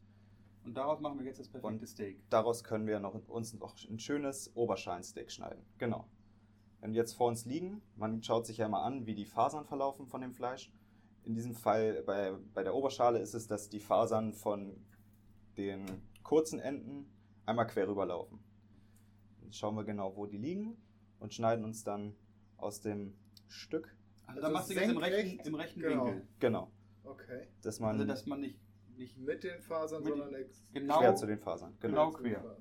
Und 0.65 0.75
daraus 0.77 1.01
machen 1.01 1.19
wir 1.19 1.27
jetzt 1.27 1.41
das 1.41 1.49
perfekte 1.49 1.81
Und- 1.81 1.89
Steak. 1.89 2.23
Daraus 2.31 2.63
können 2.63 2.87
wir 2.87 3.01
noch, 3.01 3.15
uns 3.29 3.53
noch 3.55 3.75
ein 3.91 3.99
schönes 3.99 4.55
Oberschalensteak 4.55 5.33
schneiden. 5.33 5.65
Genau. 5.79 6.07
Wenn 6.81 6.93
die 6.93 6.99
jetzt 6.99 7.15
vor 7.15 7.29
uns 7.29 7.45
liegen, 7.45 7.83
man 7.97 8.23
schaut 8.23 8.47
sich 8.47 8.59
ja 8.59 8.69
mal 8.69 8.85
an, 8.85 9.07
wie 9.07 9.15
die 9.15 9.25
Fasern 9.25 9.65
verlaufen 9.65 10.07
von 10.07 10.21
dem 10.21 10.33
Fleisch. 10.35 10.73
In 11.25 11.35
diesem 11.35 11.55
Fall 11.55 12.03
bei, 12.05 12.33
bei 12.55 12.63
der 12.63 12.75
Oberschale 12.75 13.19
ist 13.19 13.35
es, 13.35 13.47
dass 13.49 13.69
die 13.69 13.81
Fasern 13.81 14.33
von 14.33 14.77
den 15.57 15.85
kurzen 16.23 16.59
Enden 16.61 17.11
einmal 17.47 17.67
quer 17.67 17.89
rüberlaufen. 17.89 18.39
Dann 19.41 19.53
schauen 19.53 19.75
wir 19.77 19.85
genau, 19.85 20.17
wo 20.17 20.27
die 20.27 20.39
liegen 20.39 20.77
und 21.19 21.33
schneiden 21.35 21.65
uns 21.65 21.83
dann 21.83 22.15
aus 22.57 22.81
dem 22.81 23.15
Stück. 23.49 23.97
Also, 24.27 24.29
Also 24.29 24.41
dann 24.43 24.53
machst 24.53 24.71
du 24.71 24.75
jetzt 24.75 24.91
im 24.91 24.99
rechten, 24.99 25.41
im 25.49 25.55
rechten 25.55 25.81
genau. 25.81 26.07
Winkel. 26.07 26.29
Genau. 26.39 26.71
Okay. 27.05 27.49
Dass 27.63 27.81
man 27.81 27.95
Also, 27.95 28.05
dass 28.05 28.27
man 28.27 28.41
nicht, 28.41 28.59
nicht 28.97 29.17
Mit 29.19 29.45
den 29.45 29.61
Fasern, 29.63 30.03
Mit- 30.03 30.13
sondern 30.13 30.45
genau, 30.73 30.99
quer 30.99 31.15
zu 31.17 31.27
den 31.27 31.39
Fasern. 31.39 31.77
Genau. 31.81 32.11
Genau. 32.11 32.19
quer. 32.41 32.57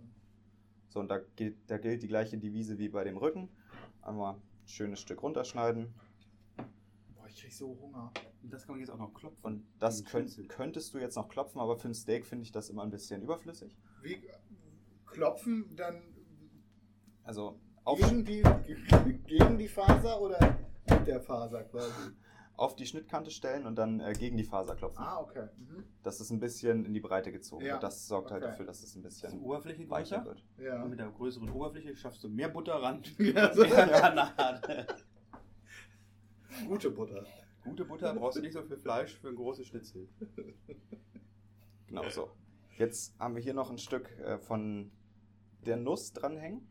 So, 0.89 0.99
und 1.01 1.09
da 1.09 1.20
gilt, 1.36 1.57
da 1.70 1.78
gilt 1.78 2.03
die 2.03 2.07
gleiche 2.07 2.38
Devise 2.38 2.78
wie 2.78 2.89
bei 2.89 3.03
dem 3.03 3.18
Rücken. 3.18 3.49
Einmal 4.06 4.36
ein 4.36 4.41
schönes 4.68 4.99
Stück 5.01 5.24
runterschneiden. 5.24 5.93
Boah, 7.16 7.28
ich 7.28 7.41
krieg 7.41 7.51
so 7.51 7.78
Hunger. 7.82 8.12
Und 8.43 8.53
das 8.53 8.66
kann 8.66 8.76
man 8.76 8.80
jetzt 8.80 8.91
auch 8.91 8.99
noch 8.99 9.14
klopfen. 9.14 9.43
Und 9.43 9.68
das 9.80 10.06
könnt, 10.06 10.47
könntest 10.47 10.93
du 10.93 10.99
jetzt 10.99 11.16
noch 11.16 11.28
klopfen, 11.28 11.60
aber 11.60 11.76
für 11.76 11.88
ein 11.88 11.95
Steak 11.95 12.26
finde 12.26 12.43
ich 12.43 12.51
das 12.51 12.70
immer 12.70 12.84
ein 12.84 12.91
bisschen 12.91 13.24
überflüssig. 13.24 13.76
Wie 14.03 14.22
klopfen 15.08 15.76
dann 15.76 16.03
Also 17.24 17.60
auf, 17.84 17.99
gegen 17.99 18.24
die, 18.24 18.43
gegen 19.26 19.58
die 19.58 19.68
Faser 19.68 20.22
oder 20.22 20.58
mit 20.88 21.08
der 21.08 21.20
Faser 21.22 21.64
quasi? 21.64 22.12
Auf 22.58 22.76
die 22.76 22.86
Schnittkante 22.86 23.32
stellen 23.32 23.66
und 23.66 23.76
dann 23.76 23.99
äh, 23.99 24.14
gegen 24.14 24.38
die 24.38 24.43
Faser 24.43 24.76
klopfen. 24.76 25.03
Ah, 25.03 25.20
okay. 25.22 25.47
Mhm. 25.58 25.84
Das 26.03 26.22
ist 26.22 26.30
ein 26.32 26.39
bisschen 26.39 26.86
in 26.86 26.93
die 26.93 26.99
Breite 27.01 27.32
gezogen. 27.32 27.66
Ja. 27.66 27.76
Und 27.76 27.84
das 27.84 28.08
sorgt 28.08 28.32
halt 28.32 28.41
Okay. 28.43 28.51
dafür, 28.51 28.66
dass 28.66 28.82
es 28.84 28.95
ein 28.95 29.01
die 29.01 29.08
bisschen 29.08 29.39
Oberfläche 29.41 29.89
weicher 29.89 30.18
größer. 30.20 30.26
wird. 30.26 30.43
Ja. 30.58 30.82
Und 30.84 30.89
mit 30.91 30.99
der 30.99 31.10
größeren 31.10 31.49
Oberfläche 31.49 31.95
schaffst 31.95 32.24
du 32.24 32.30
mehr 32.30 32.49
Butter 32.49 32.76
ran. 32.82 33.01
Ja, 33.20 33.53
so. 33.53 33.62
Mehr 33.64 33.88
Panade. 33.88 34.88
Gute 36.68 36.91
Butter. 36.91 37.26
Gute 37.64 37.84
Butter 37.86 38.14
brauchst 38.14 38.38
du 38.38 38.41
nicht 38.41 38.53
so 38.53 38.62
viel 38.64 38.78
Fleisch 38.78 39.16
für 39.20 39.30
ein 39.30 39.36
großes 39.36 39.68
Schnitzel. 39.68 40.08
Genau 41.88 42.08
so. 42.10 42.32
Jetzt 42.78 43.18
haben 43.20 43.36
wir 43.36 43.41
hier 43.43 43.53
noch 43.53 43.70
ein 43.70 43.78
Stück 43.78 44.10
äh, 44.20 44.38
von 44.39 44.91
der 45.66 45.78
Nuss 45.78 46.14
dranhängen. 46.14 46.68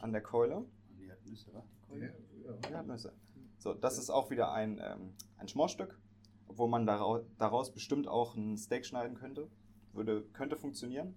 an 0.00 0.12
der 0.12 0.22
Keule. 0.22 0.64
Die 0.98 1.10
hat 1.10 1.24
Nüsse, 1.24 1.52
wa? 1.54 1.62
Die 1.94 1.98
Ja, 2.00 2.08
Keule? 2.08 2.14
ja. 2.62 2.70
Ja, 2.70 2.82
Nüsse. 2.82 3.12
So, 3.58 3.74
das 3.74 3.98
ist 3.98 4.10
auch 4.10 4.30
wieder 4.30 4.52
ein, 4.52 4.80
ähm, 4.82 5.14
ein 5.36 5.48
Schmorstück, 5.48 5.98
wo 6.46 6.66
man 6.68 6.86
daraus, 6.86 7.22
daraus 7.38 7.72
bestimmt 7.72 8.06
auch 8.06 8.34
ein 8.36 8.56
Steak 8.56 8.86
schneiden 8.86 9.16
könnte. 9.16 9.50
Würde, 9.92 10.22
könnte 10.32 10.56
funktionieren, 10.56 11.16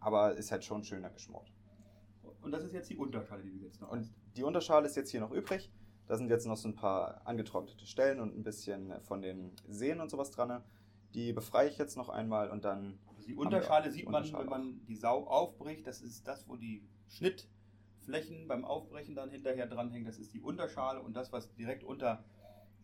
aber 0.00 0.34
ist 0.34 0.50
halt 0.50 0.64
schon 0.64 0.82
schöner 0.82 1.10
geschmort. 1.10 1.52
Und 2.40 2.52
das 2.52 2.64
ist 2.64 2.72
jetzt 2.72 2.88
die 2.90 2.96
Unterschale, 2.96 3.42
die 3.42 3.50
du 3.50 3.58
jetzt 3.58 3.80
noch 3.80 3.90
Und 3.90 4.00
hast. 4.00 4.14
die 4.36 4.42
Unterschale 4.42 4.86
ist 4.86 4.96
jetzt 4.96 5.10
hier 5.10 5.20
noch 5.20 5.30
übrig. 5.30 5.70
Da 6.06 6.16
sind 6.16 6.30
jetzt 6.30 6.46
noch 6.46 6.56
so 6.56 6.68
ein 6.68 6.74
paar 6.74 7.26
angetrocknete 7.26 7.86
Stellen 7.86 8.20
und 8.20 8.36
ein 8.36 8.42
bisschen 8.42 9.00
von 9.02 9.22
den 9.22 9.52
Sehnen 9.68 10.00
und 10.00 10.10
sowas 10.10 10.30
dran. 10.30 10.62
Die 11.14 11.32
befreie 11.32 11.68
ich 11.68 11.78
jetzt 11.78 11.96
noch 11.96 12.08
einmal 12.08 12.50
und 12.50 12.64
dann. 12.64 12.98
Also 13.08 13.26
die 13.26 13.34
Unterschale 13.34 13.90
sieht 13.90 14.08
man, 14.08 14.22
Unterschale 14.22 14.44
wenn 14.44 14.50
man 14.50 14.86
die 14.86 14.96
Sau 14.96 15.26
aufbricht. 15.26 15.86
Das 15.86 16.00
ist 16.00 16.26
das, 16.26 16.48
wo 16.48 16.56
die 16.56 16.84
Schnittflächen 18.02 18.48
beim 18.48 18.64
Aufbrechen 18.64 19.14
dann 19.14 19.30
hinterher 19.30 19.66
dranhängen. 19.66 20.06
Das 20.06 20.18
ist 20.18 20.34
die 20.34 20.40
Unterschale. 20.40 21.00
Und 21.00 21.14
das, 21.14 21.32
was 21.32 21.52
direkt 21.54 21.84
unter 21.84 22.24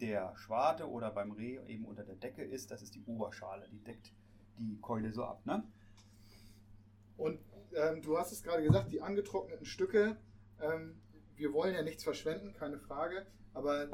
der 0.00 0.32
Schwarte 0.36 0.88
oder 0.88 1.10
beim 1.10 1.32
Reh 1.32 1.58
eben 1.66 1.84
unter 1.84 2.04
der 2.04 2.14
Decke 2.14 2.42
ist, 2.42 2.70
das 2.70 2.82
ist 2.82 2.94
die 2.94 3.02
Oberschale. 3.04 3.68
Die 3.70 3.82
deckt 3.82 4.12
die 4.58 4.78
Keule 4.80 5.12
so 5.12 5.24
ab. 5.24 5.44
Ne? 5.44 5.64
Und 7.16 7.40
ähm, 7.74 8.02
du 8.02 8.16
hast 8.16 8.32
es 8.32 8.42
gerade 8.42 8.62
gesagt, 8.62 8.92
die 8.92 9.02
angetrockneten 9.02 9.66
Stücke, 9.66 10.16
ähm, 10.60 11.00
wir 11.38 11.52
wollen 11.52 11.74
ja 11.74 11.82
nichts 11.82 12.04
verschwenden, 12.04 12.52
keine 12.52 12.78
Frage, 12.78 13.26
aber 13.54 13.88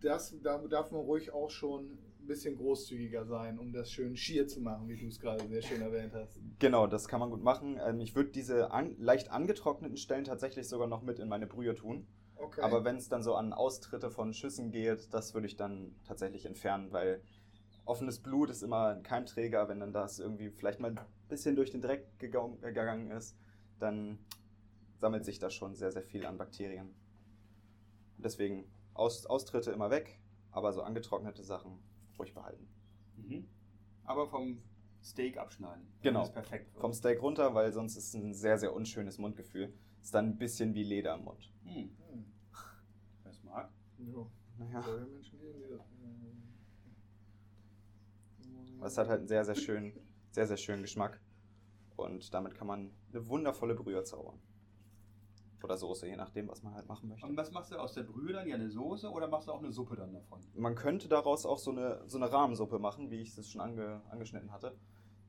das, 0.00 0.34
da 0.42 0.58
darf 0.58 0.90
man 0.92 1.00
ruhig 1.00 1.32
auch 1.32 1.50
schon 1.50 1.98
ein 2.20 2.26
bisschen 2.26 2.56
großzügiger 2.56 3.24
sein, 3.24 3.58
um 3.58 3.72
das 3.72 3.90
schön 3.90 4.16
schier 4.16 4.46
zu 4.46 4.60
machen, 4.60 4.88
wie 4.88 4.96
du 4.96 5.06
es 5.06 5.18
gerade 5.18 5.46
sehr 5.48 5.62
schön 5.62 5.80
erwähnt 5.80 6.14
hast. 6.14 6.38
Genau, 6.58 6.86
das 6.86 7.08
kann 7.08 7.20
man 7.20 7.30
gut 7.30 7.42
machen. 7.42 7.80
Ähm, 7.84 8.00
ich 8.00 8.14
würde 8.14 8.30
diese 8.30 8.70
an, 8.70 8.94
leicht 8.98 9.30
angetrockneten 9.30 9.96
Stellen 9.96 10.24
tatsächlich 10.24 10.68
sogar 10.68 10.86
noch 10.86 11.02
mit 11.02 11.18
in 11.18 11.28
meine 11.28 11.46
Brühe 11.46 11.74
tun. 11.74 12.06
Okay. 12.36 12.62
Aber 12.62 12.84
wenn 12.84 12.96
es 12.96 13.08
dann 13.08 13.22
so 13.22 13.34
an 13.34 13.52
Austritte 13.52 14.10
von 14.10 14.32
Schüssen 14.32 14.70
geht, 14.70 15.12
das 15.12 15.34
würde 15.34 15.46
ich 15.46 15.56
dann 15.56 15.94
tatsächlich 16.06 16.46
entfernen, 16.46 16.92
weil 16.92 17.22
offenes 17.84 18.20
Blut 18.20 18.50
ist 18.50 18.62
immer 18.62 18.88
ein 18.88 19.02
Keimträger. 19.02 19.68
Wenn 19.68 19.80
dann 19.80 19.92
das 19.92 20.18
irgendwie 20.18 20.50
vielleicht 20.50 20.80
mal 20.80 20.90
ein 20.90 21.00
bisschen 21.28 21.56
durch 21.56 21.70
den 21.70 21.82
Dreck 21.82 22.18
gegangen 22.18 23.10
ist, 23.10 23.36
dann 23.78 24.18
sammelt 25.00 25.24
sich 25.24 25.38
da 25.38 25.50
schon 25.50 25.74
sehr, 25.74 25.90
sehr 25.90 26.02
viel 26.02 26.26
an 26.26 26.36
Bakterien. 26.36 26.94
Deswegen 28.18 28.70
Aus, 28.94 29.26
Austritte 29.26 29.72
immer 29.72 29.90
weg, 29.90 30.20
aber 30.50 30.72
so 30.72 30.82
angetrocknete 30.82 31.42
Sachen 31.42 31.78
ruhig 32.18 32.34
behalten. 32.34 32.68
Mhm. 33.16 33.48
Aber 34.04 34.28
vom 34.28 34.62
Steak 35.02 35.38
abschneiden. 35.38 35.86
Genau. 36.02 36.20
Das 36.20 36.28
ist 36.28 36.34
perfekt. 36.34 36.78
Vom 36.78 36.92
Steak 36.92 37.22
runter, 37.22 37.54
weil 37.54 37.72
sonst 37.72 37.96
ist 37.96 38.08
es 38.08 38.14
ein 38.14 38.34
sehr, 38.34 38.58
sehr 38.58 38.74
unschönes 38.74 39.18
Mundgefühl. 39.18 39.72
Ist 40.02 40.14
dann 40.14 40.26
ein 40.26 40.38
bisschen 40.38 40.74
wie 40.74 40.84
Leder 40.84 41.14
im 41.14 41.24
Mund. 41.24 41.50
Hm. 41.64 41.96
Hm. 42.10 42.24
Wer 43.22 43.30
es 43.30 43.42
mag. 43.42 43.72
Ja. 43.98 44.26
Naja. 44.58 44.84
Aber 48.76 48.86
es 48.86 48.98
hat 48.98 49.08
halt 49.08 49.20
einen 49.20 49.28
sehr, 49.28 49.44
sehr 49.44 49.54
schönen, 49.54 49.92
sehr, 50.30 50.46
sehr 50.46 50.56
schönen 50.56 50.82
Geschmack. 50.82 51.20
Und 51.96 52.32
damit 52.34 52.54
kann 52.54 52.66
man 52.66 52.90
eine 53.12 53.28
wundervolle 53.28 53.74
Brühe 53.74 54.02
zaubern. 54.04 54.38
Oder 55.62 55.76
Soße, 55.76 56.08
je 56.08 56.16
nachdem, 56.16 56.48
was 56.48 56.62
man 56.62 56.74
halt 56.74 56.88
machen 56.88 57.08
möchte. 57.08 57.26
Und 57.26 57.36
was 57.36 57.50
machst 57.50 57.70
du 57.70 57.76
aus 57.76 57.92
der 57.94 58.02
Brühe 58.02 58.32
dann? 58.32 58.48
Ja, 58.48 58.54
eine 58.54 58.70
Soße 58.70 59.10
oder 59.10 59.28
machst 59.28 59.48
du 59.48 59.52
auch 59.52 59.58
eine 59.58 59.72
Suppe 59.72 59.96
dann 59.96 60.12
davon? 60.12 60.40
Man 60.54 60.74
könnte 60.74 61.08
daraus 61.08 61.44
auch 61.44 61.58
so 61.58 61.70
eine, 61.70 62.02
so 62.06 62.16
eine 62.18 62.32
Rahmensuppe 62.32 62.78
machen, 62.78 63.10
wie 63.10 63.20
ich 63.20 63.36
es 63.36 63.50
schon 63.50 63.60
ange, 63.60 64.02
angeschnitten 64.10 64.52
hatte. 64.52 64.76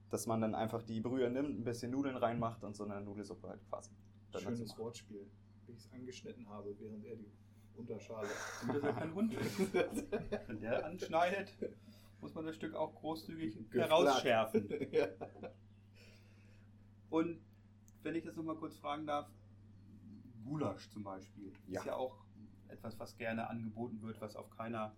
Dass 0.09 0.27
man 0.27 0.41
dann 0.41 0.55
einfach 0.55 0.83
die 0.83 0.99
Brühe 0.99 1.29
nimmt, 1.29 1.59
ein 1.59 1.63
bisschen 1.63 1.91
Nudeln 1.91 2.17
reinmacht 2.17 2.63
und 2.63 2.75
so 2.75 2.83
eine 2.83 3.01
Nudelsuppe 3.01 3.47
halt 3.47 3.63
quasi. 3.69 3.91
Schönes. 4.37 4.77
Wortspiel, 4.77 5.29
wie 5.65 5.73
ich 5.73 5.79
es 5.79 5.91
angeschnitten 5.91 6.47
habe, 6.49 6.75
während 6.79 7.05
er 7.05 7.15
die 7.15 7.31
Unterschale. 7.75 8.27
Damit 8.67 8.83
das 8.83 8.89
ja 8.89 8.93
kein 8.93 9.13
Hund 9.13 9.33
ist. 9.33 9.73
Wenn 10.47 10.59
der 10.61 10.85
anschneidet, 10.85 11.53
muss 12.21 12.33
man 12.33 12.45
das 12.45 12.55
Stück 12.55 12.75
auch 12.75 12.93
großzügig 12.95 13.55
Geflatt. 13.69 13.89
herausschärfen. 13.89 14.69
ja. 14.91 15.07
Und 17.09 17.41
wenn 18.03 18.15
ich 18.15 18.23
das 18.23 18.35
nochmal 18.35 18.55
kurz 18.55 18.77
fragen 18.77 19.05
darf, 19.05 19.29
Gulasch 20.43 20.89
zum 20.89 21.03
Beispiel 21.03 21.51
Ja. 21.67 21.79
ist 21.79 21.85
ja 21.87 21.95
auch 21.95 22.23
etwas, 22.67 22.97
was 22.99 23.15
gerne 23.17 23.49
angeboten 23.49 24.01
wird, 24.01 24.19
was 24.21 24.35
auf 24.35 24.49
keiner 24.49 24.95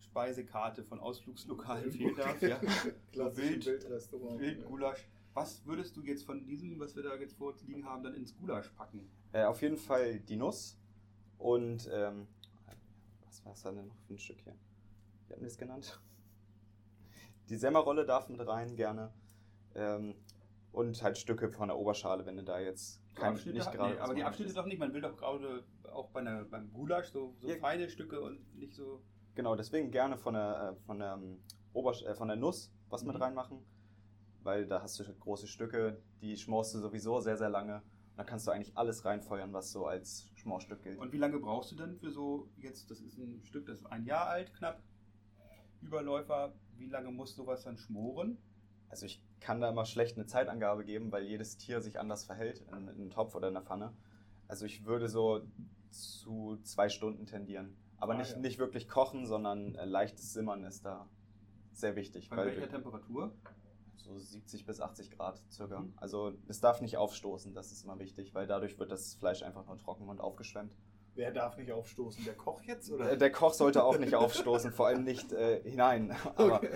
Speisekarte 0.00 0.84
von 0.84 1.00
Ausflugslokalen 1.00 1.90
fehlen 1.90 2.14
darf. 2.16 2.40
Ja. 2.42 2.60
Wild- 2.62 3.66
Wildrestaurant. 3.66 4.40
Wildgulasch. 4.40 5.08
Was 5.34 5.66
würdest 5.66 5.96
du 5.96 6.02
jetzt 6.02 6.24
von 6.24 6.44
diesem, 6.44 6.78
was 6.78 6.94
wir 6.94 7.02
da 7.02 7.16
jetzt 7.16 7.36
vorliegen 7.36 7.84
haben, 7.84 8.04
dann 8.04 8.14
ins 8.14 8.36
Gulasch 8.36 8.68
packen? 8.70 9.10
Äh, 9.32 9.44
auf 9.44 9.60
jeden 9.62 9.76
Fall 9.76 10.20
die 10.20 10.36
Nuss 10.36 10.78
und 11.38 11.88
ähm, 11.92 12.28
was 13.24 13.44
war 13.44 13.52
es 13.52 13.62
da 13.62 13.72
denn 13.72 13.88
noch 13.88 13.98
für 14.06 14.14
ein 14.14 14.18
Stück 14.18 14.40
hier? 14.42 14.54
Wie 15.26 15.32
hatten 15.32 15.42
wir 15.42 15.48
es 15.48 15.58
genannt? 15.58 16.00
Die 17.48 17.56
Semmerrolle 17.56 18.06
darf 18.06 18.28
mit 18.28 18.46
rein, 18.46 18.76
gerne. 18.76 19.12
Ähm, 19.74 20.14
und 20.74 21.02
halt 21.02 21.16
Stücke 21.18 21.50
von 21.50 21.68
der 21.68 21.78
Oberschale, 21.78 22.26
wenn 22.26 22.36
du 22.36 22.42
da 22.42 22.58
jetzt 22.58 23.00
kein, 23.14 23.34
Abschnitte 23.34 23.58
nicht 23.58 23.72
gerade. 23.72 23.94
nee, 23.94 24.00
aber 24.00 24.14
die 24.14 24.24
Abschnitte 24.24 24.48
möchtest. 24.48 24.56
doch 24.58 24.66
nicht. 24.66 24.78
Man 24.78 24.92
will 24.92 25.00
doch 25.00 25.16
gerade 25.16 25.64
auch 25.92 26.10
bei 26.10 26.20
einer, 26.20 26.44
beim 26.44 26.72
Gulasch 26.72 27.08
so, 27.10 27.34
so 27.38 27.48
Ja. 27.48 27.56
feine 27.58 27.88
Stücke 27.88 28.20
und 28.20 28.54
nicht 28.56 28.74
so. 28.74 29.02
Genau, 29.36 29.54
deswegen 29.56 29.90
gerne 29.90 30.16
von 30.16 30.34
der, 30.34 30.76
äh, 30.76 30.84
von 30.84 30.98
der, 30.98 31.14
ähm, 31.14 31.40
Obersch 31.72 32.02
äh, 32.04 32.14
von 32.14 32.28
der 32.28 32.36
Nuss 32.36 32.72
was 32.88 33.04
mit 33.04 33.14
Mhm. 33.16 33.22
reinmachen. 33.22 33.58
Weil 34.42 34.66
da 34.66 34.82
hast 34.82 34.98
du 35.00 35.04
große 35.14 35.46
Stücke, 35.46 36.02
die 36.20 36.36
schmorst 36.36 36.74
du 36.74 36.78
sowieso 36.78 37.20
sehr, 37.20 37.36
sehr 37.36 37.48
lange. 37.50 37.76
Und 37.76 38.18
da 38.18 38.24
kannst 38.24 38.46
du 38.46 38.50
eigentlich 38.50 38.76
alles 38.76 39.04
reinfeuern, 39.04 39.52
was 39.52 39.72
so 39.72 39.86
als 39.86 40.30
Schmorstück 40.34 40.82
gilt. 40.82 40.98
Und 40.98 41.12
wie 41.12 41.18
lange 41.18 41.38
brauchst 41.38 41.72
du 41.72 41.76
dann 41.76 41.96
für 41.96 42.10
so, 42.10 42.48
jetzt, 42.58 42.90
das 42.90 43.00
ist 43.00 43.16
ein 43.18 43.42
Stück, 43.44 43.66
das 43.66 43.78
ist 43.80 43.86
ein 43.86 44.04
Jahr 44.04 44.26
alt, 44.26 44.52
knapp, 44.54 44.82
Überläufer, 45.80 46.52
wie 46.76 46.86
lange 46.86 47.10
muss 47.10 47.34
sowas 47.34 47.62
dann 47.64 47.76
schmoren? 47.76 48.38
Also 48.88 49.06
ich 49.06 49.22
kann 49.44 49.60
da 49.60 49.68
immer 49.68 49.84
schlecht 49.84 50.16
eine 50.16 50.26
Zeitangabe 50.26 50.84
geben, 50.84 51.12
weil 51.12 51.24
jedes 51.24 51.58
Tier 51.58 51.80
sich 51.82 52.00
anders 52.00 52.24
verhält 52.24 52.60
in, 52.72 52.88
in 52.88 52.88
einem 52.88 53.10
Topf 53.10 53.34
oder 53.34 53.48
in 53.48 53.56
einer 53.56 53.64
Pfanne. 53.64 53.92
Also 54.48 54.64
ich 54.64 54.86
würde 54.86 55.08
so 55.08 55.42
zu 55.90 56.58
zwei 56.62 56.88
Stunden 56.88 57.26
tendieren. 57.26 57.76
Aber 57.98 58.14
Ah, 58.14 58.18
nicht, 58.18 58.32
ja. 58.32 58.38
nicht 58.38 58.58
wirklich 58.58 58.88
kochen, 58.88 59.26
sondern 59.26 59.74
äh, 59.74 59.84
leichtes 59.84 60.32
Simmern 60.32 60.64
ist 60.64 60.84
da 60.86 61.08
sehr 61.72 61.94
wichtig. 61.94 62.30
Bei 62.30 62.46
welcher 62.46 62.68
Temperatur? 62.68 63.32
so 63.96 64.18
70 64.18 64.66
bis 64.66 64.80
80 64.82 65.12
Grad 65.12 65.40
circa. 65.50 65.80
Mhm. 65.80 65.94
Also 65.96 66.32
es 66.48 66.60
darf 66.60 66.80
nicht 66.82 66.96
aufstoßen, 66.98 67.54
das 67.54 67.72
ist 67.72 67.84
immer 67.84 67.98
wichtig, 67.98 68.34
weil 68.34 68.46
dadurch 68.46 68.78
wird 68.78 68.90
das 68.90 69.14
Fleisch 69.14 69.42
einfach 69.42 69.64
nur 69.66 69.78
trocken 69.78 70.08
und 70.10 70.20
aufgeschwemmt. 70.20 70.74
Wer 71.14 71.30
darf 71.32 71.56
nicht 71.56 71.70
aufstoßen? 71.72 72.22
Der 72.24 72.34
Koch 72.34 72.60
jetzt? 72.64 72.90
Oder? 72.90 73.12
Äh, 73.12 73.16
Der 73.18 73.30
Koch 73.32 73.54
sollte 73.54 73.82
auch 73.84 73.98
nicht 73.98 74.14
aufstoßen, 74.14 74.72
vor 74.72 74.88
allem 74.88 75.04
nicht 75.04 75.32
äh, 75.32 75.62
hinein. 75.62 76.14
Aber 76.36 76.56
Okay. 76.56 76.70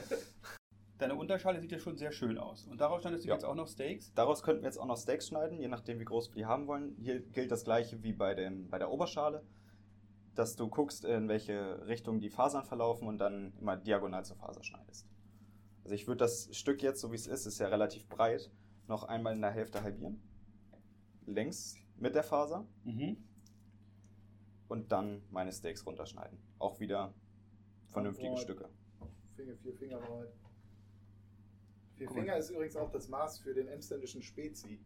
Deine 0.99 1.15
Unterschale 1.15 1.61
sieht 1.61 1.71
ja 1.71 1.79
schon 1.79 1.97
sehr 1.97 2.11
schön 2.11 2.39
aus. 2.39 2.67
Und 2.67 2.81
daraus 2.81 3.03
schneidest 3.03 3.25
du 3.25 3.29
Ja. 3.29 3.35
jetzt 3.35 3.45
auch 3.45 3.55
noch 3.55 3.69
Steaks? 3.69 4.13
Daraus 4.15 4.43
könnten 4.43 4.63
wir 4.63 4.69
jetzt 4.69 4.79
auch 4.79 4.87
noch 4.87 4.97
Steaks 4.99 5.29
schneiden, 5.29 5.59
je 5.61 5.69
nachdem, 5.69 6.01
wie 6.01 6.05
groß 6.05 6.31
wir 6.31 6.35
die 6.35 6.47
haben 6.47 6.67
wollen. 6.67 6.97
Hier 6.99 7.21
gilt 7.21 7.53
das 7.53 7.65
gleiche 7.65 8.03
wie 8.03 8.13
bei, 8.13 8.35
dem, 8.35 8.69
bei 8.69 8.79
der 8.79 8.91
Oberschale, 8.91 9.45
dass 10.35 10.57
du 10.57 10.69
guckst, 10.69 11.05
in 11.05 11.29
welche 11.29 11.87
Richtung 11.87 12.21
die 12.21 12.31
Fasern 12.31 12.65
verlaufen 12.65 13.07
und 13.07 13.19
dann 13.19 13.53
immer 13.61 13.77
diagonal 13.77 14.25
zur 14.25 14.37
Faser 14.37 14.65
schneidest. 14.65 15.07
Also 15.85 15.95
ich 15.95 16.07
würde 16.09 16.19
das 16.19 16.49
Stück 16.57 16.83
jetzt, 16.83 17.01
so 17.01 17.13
wie 17.13 17.17
es 17.17 17.27
ist, 17.29 17.47
ist 17.47 17.59
ja 17.61 17.69
relativ 17.69 18.09
breit, 18.09 18.51
noch 18.89 19.05
einmal 19.05 19.35
in 19.35 19.41
der 19.41 19.51
Hälfte 19.53 19.83
halbieren. 19.83 20.21
Längs 21.27 21.77
mit 21.97 22.15
der 22.17 22.25
Faser 22.25 22.67
Mhm. 22.85 23.17
und 24.69 24.91
dann 24.91 25.23
meine 25.31 25.53
Steaks 25.53 25.87
runterschneiden. 25.87 26.39
Auch 26.59 26.81
wieder 26.81 27.15
vernünftige. 27.87 28.37
Stücke. 28.37 28.69
Finger, 29.37 29.55
vier 29.57 29.75
Finger 29.75 29.99
breit. 29.99 30.33
Vier. 32.07 32.11
Finger 32.11 32.37
ist 32.37 32.51
übrigens 32.51 32.77
auch 32.77 32.91
das 32.91 33.09
Maß 33.09 33.39
für 33.41 33.55
den 33.55 33.69
emsländischen 33.69 34.23
Spezi. 34.23 34.81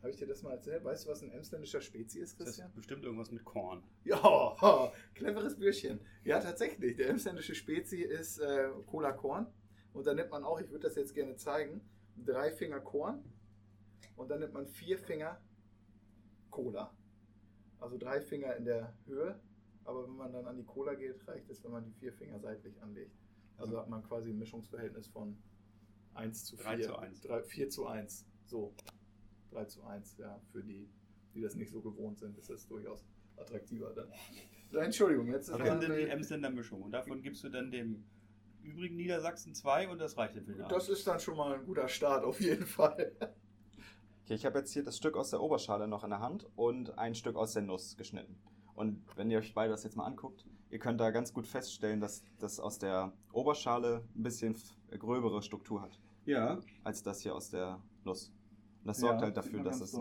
Habe 0.00 0.10
ich 0.10 0.16
dir 0.16 0.26
das 0.28 0.42
mal 0.42 0.52
erzählt? 0.52 0.84
Weißt 0.84 1.06
du, 1.06 1.10
was 1.10 1.22
ein 1.22 1.30
emsländischer 1.32 1.80
Spezi 1.80 2.20
ist, 2.20 2.38
Das 2.38 2.46
Christian? 2.46 2.68
ist 2.68 2.74
bestimmt 2.76 3.04
irgendwas 3.04 3.32
mit 3.32 3.44
Korn. 3.44 3.82
Ja, 4.04 4.22
ha, 4.22 4.92
cleveres 5.14 5.58
Bürschchen. 5.58 6.00
Ja, 6.24 6.38
tatsächlich. 6.40 6.96
Der 6.96 7.08
emsländische 7.10 7.54
Spezi 7.54 8.02
ist 8.02 8.38
äh, 8.38 8.68
Cola 8.86 9.12
Korn. 9.12 9.46
Und 9.92 10.06
da 10.06 10.14
nimmt 10.14 10.30
man 10.30 10.44
auch, 10.44 10.60
ich 10.60 10.70
würde 10.70 10.86
das 10.86 10.94
jetzt 10.94 11.14
gerne 11.14 11.34
zeigen, 11.36 11.80
drei 12.16 12.52
Finger 12.52 12.80
Korn. 12.80 13.24
Und 14.14 14.30
dann 14.30 14.38
nimmt 14.40 14.52
man 14.54 14.68
vier 14.68 14.98
Finger 14.98 15.40
Cola. 16.50 16.96
Also 17.80 17.98
drei 17.98 18.20
Finger 18.20 18.54
in 18.56 18.64
der 18.64 18.96
Höhe. 19.06 19.40
Aber 19.84 20.04
wenn 20.06 20.16
man 20.16 20.32
dann 20.32 20.46
an 20.46 20.56
die 20.56 20.64
Cola 20.64 20.94
geht, 20.94 21.26
reicht 21.26 21.48
es, 21.50 21.64
wenn 21.64 21.72
man 21.72 21.84
die 21.84 21.92
vier 21.92 22.12
Finger 22.12 22.38
seitlich 22.38 22.80
anlegt. 22.82 23.16
Also 23.56 23.78
hat 23.78 23.88
man 23.88 24.02
quasi 24.04 24.30
ein 24.30 24.38
Mischungsverhältnis 24.38 25.08
von 25.08 25.36
1 26.18 26.44
zu 26.44 26.56
4. 26.56 26.64
Drei 26.64 26.78
zu 26.80 26.96
eins. 26.98 27.20
3, 27.22 27.42
4 27.42 27.70
zu 27.70 27.86
1. 27.86 28.26
So. 28.46 28.74
3 29.52 29.64
zu 29.64 29.82
1, 29.84 30.18
ja. 30.18 30.40
Für 30.52 30.62
die, 30.62 30.88
die 31.34 31.40
das 31.40 31.54
nicht 31.54 31.70
so 31.70 31.80
gewohnt 31.80 32.18
sind, 32.18 32.36
ist 32.36 32.50
das 32.50 32.66
durchaus 32.66 33.04
attraktiver 33.36 33.92
dann. 33.94 34.08
Nein, 34.70 34.86
Entschuldigung, 34.86 35.28
jetzt 35.28 35.48
ist 35.48 35.58
Das 35.58 35.66
dann, 35.66 35.80
die 35.80 36.08
Emsländer 36.08 36.50
Mischung. 36.50 36.82
Und 36.82 36.92
davon 36.92 37.22
gibst 37.22 37.42
du 37.44 37.48
dann 37.48 37.70
dem 37.70 38.04
übrigen 38.62 38.96
Niedersachsen 38.96 39.54
zwei 39.54 39.88
und 39.88 39.98
das 39.98 40.16
reicht 40.18 40.36
dann 40.36 40.44
für 40.44 40.52
den 40.52 40.68
Das 40.68 40.88
ist 40.88 41.06
dann 41.06 41.20
schon 41.20 41.36
mal 41.36 41.54
ein 41.54 41.64
guter 41.64 41.88
Start 41.88 42.24
auf 42.24 42.40
jeden 42.40 42.66
Fall. 42.66 43.12
Okay, 44.24 44.34
ich 44.34 44.44
habe 44.44 44.58
jetzt 44.58 44.72
hier 44.72 44.84
das 44.84 44.96
Stück 44.96 45.16
aus 45.16 45.30
der 45.30 45.40
Oberschale 45.40 45.88
noch 45.88 46.04
in 46.04 46.10
der 46.10 46.20
Hand 46.20 46.46
und 46.54 46.98
ein 46.98 47.14
Stück 47.14 47.36
aus 47.36 47.54
der 47.54 47.62
Nuss 47.62 47.96
geschnitten. 47.96 48.36
Und 48.74 49.02
wenn 49.16 49.30
ihr 49.30 49.38
euch 49.38 49.54
beide 49.54 49.70
das 49.70 49.84
jetzt 49.84 49.96
mal 49.96 50.04
anguckt, 50.04 50.44
ihr 50.70 50.78
könnt 50.78 51.00
da 51.00 51.10
ganz 51.10 51.32
gut 51.32 51.46
feststellen, 51.46 52.00
dass 52.00 52.22
das 52.38 52.60
aus 52.60 52.78
der 52.78 53.12
Oberschale 53.32 54.04
ein 54.14 54.22
bisschen 54.22 54.54
gröbere 54.90 55.42
Struktur 55.42 55.80
hat. 55.80 55.98
Ja. 56.28 56.60
Als 56.84 57.02
das 57.02 57.22
hier 57.22 57.34
aus 57.34 57.48
der 57.48 57.82
Nuss. 58.04 58.28
Und 58.82 58.88
das 58.88 58.98
sorgt 58.98 59.20
Ja, 59.20 59.26
halt 59.26 59.36
dafür, 59.36 59.62
dass 59.62 59.80
es, 59.80 59.98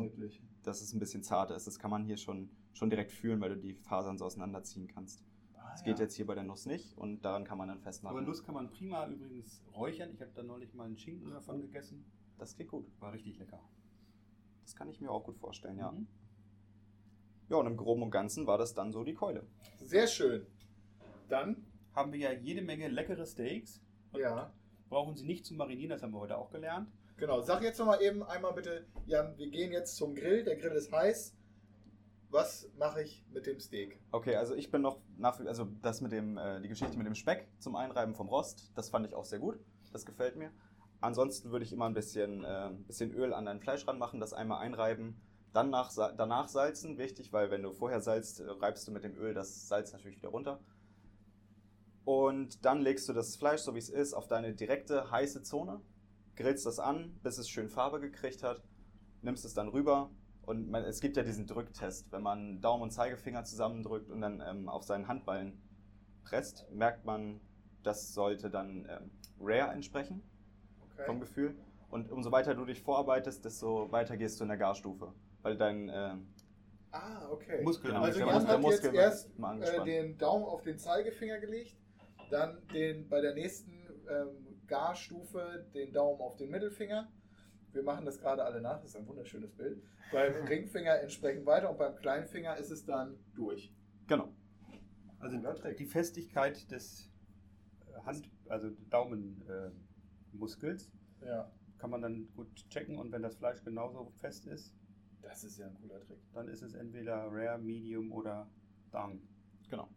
dass 0.62 0.82
es 0.82 0.94
ein 0.94 1.00
bisschen 1.00 1.24
zarter 1.24 1.56
ist. 1.56 1.68
Das 1.68 1.80
kann 1.80 1.90
man 1.90 2.04
hier 2.04 2.18
schon, 2.18 2.50
schon 2.74 2.90
direkt 2.90 3.14
fühlen, 3.14 3.40
weil 3.40 3.50
du 3.50 3.58
die 3.58 3.76
Fasern 3.76 4.18
so 4.18 4.26
auseinanderziehen 4.26 4.88
kannst. 4.88 5.24
Das 5.72 5.84
geht 5.84 6.00
jetzt 6.00 6.16
hier 6.16 6.26
bei 6.26 6.36
der 6.36 6.44
Nuss 6.44 6.66
nicht 6.66 6.98
und 6.98 7.24
daran 7.24 7.46
kann 7.46 7.58
man 7.58 7.70
dann 7.70 7.80
festmachen. 7.80 8.18
Aber 8.18 8.26
Nuss 8.26 8.44
kann 8.44 8.56
man 8.56 8.70
prima 8.70 9.08
übrigens 9.08 9.64
räuchern. 9.74 10.12
Ich 10.14 10.22
habe 10.22 10.32
da 10.34 10.44
neulich 10.44 10.74
mal 10.74 10.86
einen 10.86 10.98
Schinken 10.98 11.30
davon 11.32 11.62
gegessen. 11.62 12.04
Das 12.38 12.56
klingt 12.56 12.72
gut. 12.72 12.86
War 13.00 13.14
richtig 13.14 13.38
lecker. 13.38 13.62
Das 14.64 14.76
kann 14.76 14.90
ich 14.90 15.00
mir 15.00 15.10
auch 15.10 15.24
gut 15.24 15.38
vorstellen, 15.38 15.78
ja. 15.78 15.92
Mhm. 15.92 16.08
Ja, 17.50 17.58
und 17.58 17.68
im 17.68 17.78
Groben 17.78 18.04
und 18.04 18.12
Ganzen 18.12 18.48
war 18.48 18.58
das 18.58 18.74
dann 18.74 18.92
so 18.92 19.06
die 19.06 19.14
Keule. 19.14 19.48
Sehr 19.80 20.08
schön. 20.08 20.46
Dann, 21.30 21.66
Haben 21.94 22.12
wir 22.12 22.20
ja 22.20 22.32
jede 22.34 22.62
Menge 22.62 22.90
leckere 22.90 23.26
Steaks. 23.26 23.82
Und 24.12 24.20
ja, 24.20 24.54
Brauchen 24.90 25.16
sie 25.16 25.26
nicht 25.26 25.46
zu 25.46 25.54
marinieren, 25.54 25.90
das 25.90 26.02
haben 26.04 26.12
wir 26.14 26.20
heute 26.20 26.38
auch 26.38 26.50
gelernt. 26.52 26.90
genau. 27.18 27.42
Sag 27.42 27.62
jetzt 27.64 27.78
nochmal 27.80 28.02
eben 28.02 28.24
einmal 28.24 28.54
bitte, 28.54 28.86
Jan, 29.06 29.38
wir 29.38 29.50
gehen 29.50 29.72
jetzt 29.72 29.96
zum 29.98 30.16
Grill. 30.16 30.44
Der 30.44 30.56
Grill 30.56 30.72
ist 30.72 30.92
heiß. 30.92 31.34
Was 32.30 32.70
mache 32.78 33.04
ich 33.04 33.26
mit 33.32 33.46
dem 33.46 33.60
Steak? 33.60 34.00
Okay, 34.12 34.36
also 34.36 34.54
ich 34.54 34.70
bin 34.70 34.82
noch 34.82 35.00
nach, 35.18 35.40
also 35.40 35.66
das 35.82 36.02
mit 36.02 36.12
dem, 36.12 36.38
äh, 36.38 36.60
die 36.62 36.68
Geschichte 36.68 36.98
mit 36.98 37.08
dem 37.08 37.16
Speck 37.16 37.48
zum 37.60 37.76
Einreiben 37.78 38.16
vom 38.16 38.28
Rost, 38.28 38.72
das 38.76 38.90
fand 38.90 39.08
ich 39.08 39.16
auch 39.16 39.24
sehr 39.24 39.40
gut. 39.40 39.60
Das 39.94 40.06
gefällt 40.06 40.36
mir. 40.36 40.52
Ansonsten 41.00 41.52
würde 41.52 41.64
ich 41.64 41.72
immer 41.72 41.86
ein 41.86 41.94
bisschen, 41.94 42.44
äh, 42.44 42.70
bisschen 42.86 43.14
Öl 43.14 43.34
an 43.34 43.46
dein 43.46 43.62
Fleisch 43.62 43.88
ranmachen, 43.88 44.20
das 44.20 44.34
einmal 44.34 44.60
einreiben, 44.60 45.16
dann 45.54 45.70
nach, 45.70 45.92
danach 45.96 46.50
salzen, 46.50 46.98
wichtig, 46.98 47.32
weil 47.32 47.50
wenn 47.50 47.64
du 47.64 47.72
vorher 47.72 48.02
salzt, 48.02 48.42
äh, 48.42 48.50
reibst 48.50 48.88
du 48.88 48.92
mit 48.92 49.04
dem 49.04 49.16
Öl 49.16 49.34
das 49.34 49.68
Salz 49.68 49.94
natürlich 49.94 50.18
wieder 50.18 50.30
runter. 50.30 50.60
Und 52.08 52.64
dann 52.64 52.80
legst 52.80 53.10
du 53.10 53.12
das 53.12 53.36
Fleisch, 53.36 53.60
so 53.60 53.76
wie 53.76 53.80
es 53.80 53.90
ist, 53.90 54.14
auf 54.14 54.30
deine 54.30 54.54
direkte 54.54 55.12
heiße 55.12 55.44
Zone, 55.44 55.82
grillst 56.38 56.66
das 56.66 56.80
an, 56.80 57.20
bis 57.22 57.38
es 57.38 57.50
schön 57.50 57.68
Farbe 57.68 58.00
gekriegt 58.00 58.44
hat, 58.44 58.64
nimmst 59.22 59.44
es 59.44 59.54
dann 59.54 59.68
rüber 59.68 60.10
und 60.44 60.70
man, 60.70 60.86
es 60.86 61.02
gibt 61.02 61.18
ja 61.18 61.24
diesen 61.24 61.48
Drücktest. 61.48 62.10
Wenn 62.14 62.24
man 62.24 62.62
Daumen 62.62 62.84
und 62.84 62.92
Zeigefinger 62.92 63.44
zusammendrückt 63.44 64.10
und 64.10 64.22
dann 64.22 64.40
ähm, 64.40 64.70
auf 64.70 64.84
seinen 64.84 65.10
Handballen 65.10 65.62
presst, 66.24 66.66
merkt 66.72 67.04
man, 67.04 67.42
das 67.84 68.14
sollte 68.14 68.50
dann 68.50 68.88
ähm, 68.90 69.12
Rare 69.42 69.74
entsprechen 69.74 70.24
vom 71.06 71.18
Okay. 71.18 71.26
Gefühl. 71.26 71.56
Und 71.90 72.10
umso 72.10 72.32
weiter 72.32 72.56
du 72.56 72.64
dich 72.64 72.82
vorarbeitest, 72.82 73.44
desto 73.44 73.92
weiter 73.92 74.16
gehst 74.16 74.40
du 74.40 74.46
in 74.46 74.48
der 74.48 74.58
Garstufe. 74.58 75.12
Weil 75.42 75.58
dein 75.58 75.92
ähm, 75.94 76.28
Ah, 76.92 77.28
okay. 77.30 77.62
Muskeln 77.64 77.94
Genau, 77.94 78.06
Also 78.06 78.20
Jan 78.22 78.30
hat 78.48 78.50
jetzt 78.50 78.62
Muskel 78.62 78.96
erst 78.96 79.38
mal 79.38 79.50
äh, 79.50 79.52
angespannt. 79.56 79.88
den 79.90 80.18
Daumen 80.18 80.46
auf 80.46 80.62
den 80.62 80.80
Zeigefinger 80.80 81.40
gelegt, 81.40 81.76
dann 82.30 82.62
den 82.74 83.08
bei 83.08 83.22
der 83.22 83.34
nächsten 83.34 83.72
ähm, 84.10 84.60
Garstufe 84.68 85.66
den 85.74 85.94
Daumen 85.94 86.20
auf 86.22 86.36
den 86.38 86.50
Mittelfinger. 86.50 87.12
Wir 87.74 87.84
machen 87.84 88.06
das 88.06 88.20
gerade 88.20 88.44
alle 88.44 88.62
nach, 88.62 88.80
das 88.82 88.92
ist 88.92 88.96
ein 88.96 89.08
wunderschönes 89.08 89.52
Bild. 89.54 89.82
Beim 90.12 90.34
Ringfinger 90.48 91.00
entsprechend 91.02 91.46
weiter 91.46 91.70
und 91.70 91.78
beim 91.78 91.96
Kleinfinger 91.96 92.58
ist 92.58 92.72
es 92.72 92.86
dann 92.86 93.18
durch. 93.36 93.74
genau. 94.08 94.34
Also 95.20 95.36
die 95.80 95.88
Festigkeit 95.88 96.70
des 96.70 97.10
äh, 97.88 98.00
Hand, 98.06 98.30
also 98.50 98.70
Daumenmuskels 98.92 100.92
Ja, 101.26 101.52
kann 101.80 101.90
man 101.90 102.04
dann 102.04 102.28
gut 102.36 102.54
checken 102.70 103.00
und 103.00 103.12
wenn 103.12 103.24
das 103.24 103.36
Fleisch 103.36 103.64
genauso 103.64 104.12
fest 104.18 104.46
ist, 104.46 104.76
das 105.22 105.44
ist 105.44 105.58
ja 105.58 105.66
ein 105.68 105.74
cooler 105.74 106.00
Trick. 106.02 106.20
dann 106.34 106.48
ist 106.48 106.62
es 106.62 106.76
entweder 106.76 107.16
rare, 107.32 107.58
medium 107.58 108.12
oder 108.12 108.48
done. 108.92 109.20
Genau. 109.70 109.90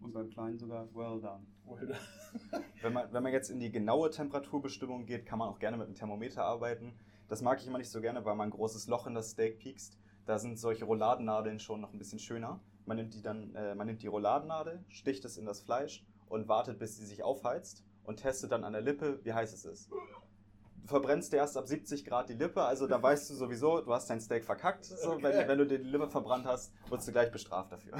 Und 0.00 0.12
beim 0.12 0.30
Kleinen 0.30 0.58
sogar 0.58 0.86
well 0.94 1.20
done. 1.20 1.46
Well 1.66 1.94
Wenn 2.82 2.92
man, 2.92 3.12
wenn 3.12 3.22
man 3.22 3.32
jetzt 3.32 3.50
in 3.50 3.60
die 3.60 3.70
genaue 3.70 4.10
Temperaturbestimmung 4.10 5.04
geht, 5.04 5.26
kann 5.26 5.38
man 5.38 5.48
auch 5.48 5.58
gerne 5.58 5.76
mit 5.76 5.88
dem 5.88 5.94
Thermometer 5.94 6.44
arbeiten. 6.44 6.94
Das 7.28 7.42
mag 7.42 7.60
ich 7.60 7.66
immer 7.66 7.78
nicht 7.78 7.90
so 7.90 8.00
gerne, 8.00 8.24
weil 8.24 8.34
man 8.34 8.48
ein 8.48 8.52
großes 8.52 8.86
Loch 8.88 9.06
in 9.06 9.14
das 9.14 9.30
Steak 9.30 9.58
piekst. 9.58 9.98
Da 10.26 10.38
sind 10.38 10.58
solche 10.58 10.84
Rouladennadeln 10.86 11.60
schon 11.60 11.80
noch 11.80 11.92
ein 11.92 11.98
bisschen 11.98 12.18
schöner. 12.18 12.60
Man 12.86 12.96
nimmt 12.96 13.14
die 13.14 13.22
dann, 13.22 13.54
äh, 13.54 13.74
man 13.74 13.86
nimmt 13.86 14.02
die 14.02 14.06
Rouladennadel, 14.06 14.84
sticht 14.88 15.24
es 15.24 15.36
in 15.36 15.44
das 15.44 15.60
Fleisch 15.60 16.04
und 16.28 16.48
wartet, 16.48 16.78
bis 16.78 16.96
sie 16.96 17.04
sich 17.04 17.22
aufheizt 17.22 17.84
und 18.04 18.16
testet 18.16 18.52
dann 18.52 18.64
an 18.64 18.72
der 18.72 18.82
Lippe, 18.82 19.20
wie 19.24 19.32
heiß 19.32 19.52
es 19.52 19.64
ist. 19.64 19.90
Du 19.90 20.86
verbrennst 20.86 21.32
dir 21.32 21.36
erst 21.36 21.56
ab 21.56 21.68
70 21.68 22.04
Grad 22.04 22.28
die 22.30 22.34
Lippe, 22.34 22.62
also 22.62 22.86
da 22.86 23.00
weißt 23.00 23.28
du 23.30 23.34
sowieso, 23.34 23.80
du 23.82 23.92
hast 23.92 24.08
dein 24.08 24.20
Steak 24.20 24.44
verkackt. 24.44 24.86
So, 24.86 25.12
Okay. 25.12 25.22
wenn, 25.22 25.48
wenn 25.48 25.58
du 25.58 25.66
dir 25.66 25.78
die 25.78 25.88
Lippe 25.88 26.08
verbrannt 26.08 26.46
hast, 26.46 26.72
wirst 26.88 27.06
du 27.06 27.12
gleich 27.12 27.30
bestraft 27.30 27.72
dafür. 27.72 27.96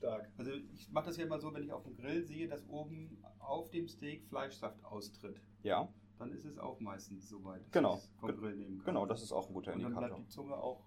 Stark. 0.00 0.30
Also 0.38 0.52
ich 0.72 0.90
mache 0.90 1.06
das 1.06 1.18
ja 1.18 1.24
immer 1.26 1.38
so, 1.38 1.52
wenn 1.52 1.62
ich 1.62 1.72
auf 1.72 1.82
dem 1.84 1.94
Grill 1.96 2.24
sehe, 2.24 2.48
dass 2.48 2.66
oben 2.68 3.22
auf 3.38 3.68
dem 3.70 3.86
Steak 3.86 4.24
Fleischsaft 4.26 4.82
austritt. 4.84 5.40
Ja, 5.62 5.92
Dann 6.18 6.32
ist 6.32 6.44
es 6.46 6.58
auch 6.58 6.80
meistens 6.80 7.28
soweit. 7.28 7.60
dass 7.66 7.72
Genau. 7.72 8.00
vom 8.18 8.34
Grill 8.36 8.56
nehmen 8.56 8.78
kann. 8.78 8.86
genau, 8.94 9.04
das 9.06 9.22
ist 9.22 9.30
auch 9.32 9.48
ein 9.48 9.54
guter 9.54 9.74
Und 9.74 9.82
dann 9.82 9.92
bleibt 9.92 10.04
Indikator. 10.06 10.24
die 10.24 10.28
Zunge 10.30 10.54
auch 10.56 10.82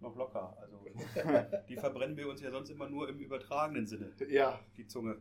noch 0.00 0.16
locker. 0.16 0.56
Also 0.58 0.80
die 1.68 1.76
verbrennen 1.76 2.16
wir 2.16 2.28
uns 2.28 2.40
ja 2.40 2.50
sonst 2.50 2.70
immer 2.70 2.88
nur 2.88 3.08
im 3.10 3.18
übertragenen 3.18 3.86
Sinne, 3.86 4.10
Ja, 4.30 4.58
die 4.78 4.86
Zunge. 4.86 5.20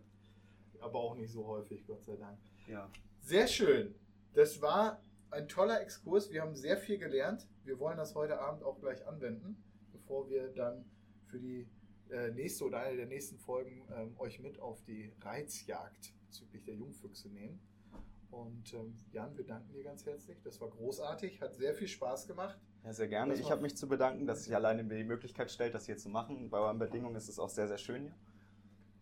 aber 0.79 0.99
auch 0.99 1.15
nicht 1.15 1.31
so 1.31 1.45
häufig, 1.45 1.85
Gott 1.85 2.03
sei 2.05 2.15
Dank. 2.15 2.39
Ja. 2.69 2.89
Sehr 3.19 3.47
schön. 3.47 3.95
Das 4.33 4.61
war 4.61 5.01
ein 5.31 5.47
toller 5.49 5.81
Exkurs. 5.81 6.31
Wir 6.31 6.41
haben 6.41 6.55
sehr 6.55 6.77
viel 6.77 6.97
gelernt. 6.99 7.47
Wir 7.65 7.79
wollen 7.79 7.97
das 7.97 8.15
heute 8.15 8.39
Abend 8.39 8.63
auch 8.63 8.79
gleich 8.79 9.05
anwenden, 9.05 9.61
bevor 9.91 10.29
wir 10.29 10.47
dann 10.53 10.85
für 11.25 11.39
die 11.39 11.67
nächste 12.33 12.65
oder 12.65 12.79
eine 12.79 12.97
der 12.97 13.05
nächsten 13.07 13.37
Folgen 13.37 13.81
ähm, 13.95 14.15
euch 14.17 14.39
mit 14.39 14.59
auf 14.59 14.81
die 14.83 15.11
Reizjagd 15.21 16.13
bezüglich 16.25 16.63
der 16.63 16.75
Jungfüchse 16.75 17.29
nehmen. 17.29 17.59
Und 18.31 18.73
ähm, 18.73 18.97
Jan, 19.11 19.35
wir 19.37 19.45
danken 19.45 19.73
dir 19.73 19.83
ganz 19.83 20.05
herzlich. 20.05 20.37
Das 20.43 20.59
war 20.59 20.69
großartig, 20.69 21.41
hat 21.41 21.55
sehr 21.55 21.73
viel 21.73 21.87
Spaß 21.87 22.27
gemacht. 22.27 22.59
Ja, 22.83 22.93
sehr 22.93 23.07
gerne. 23.07 23.33
Ich 23.35 23.49
habe 23.49 23.61
mich 23.61 23.75
zu 23.75 23.87
bedanken, 23.87 24.27
dass 24.27 24.43
sich 24.43 24.55
alleine 24.55 24.83
mir 24.83 24.97
die 24.97 25.03
Möglichkeit 25.03 25.49
stellt, 25.51 25.73
das 25.73 25.85
hier 25.85 25.97
zu 25.97 26.09
machen. 26.09 26.49
Bei 26.49 26.59
euren 26.59 26.77
Bedingungen 26.77 27.15
ist 27.15 27.29
es 27.29 27.39
auch 27.39 27.49
sehr, 27.49 27.67
sehr 27.67 27.77
schön 27.77 28.03
hier. 28.03 28.15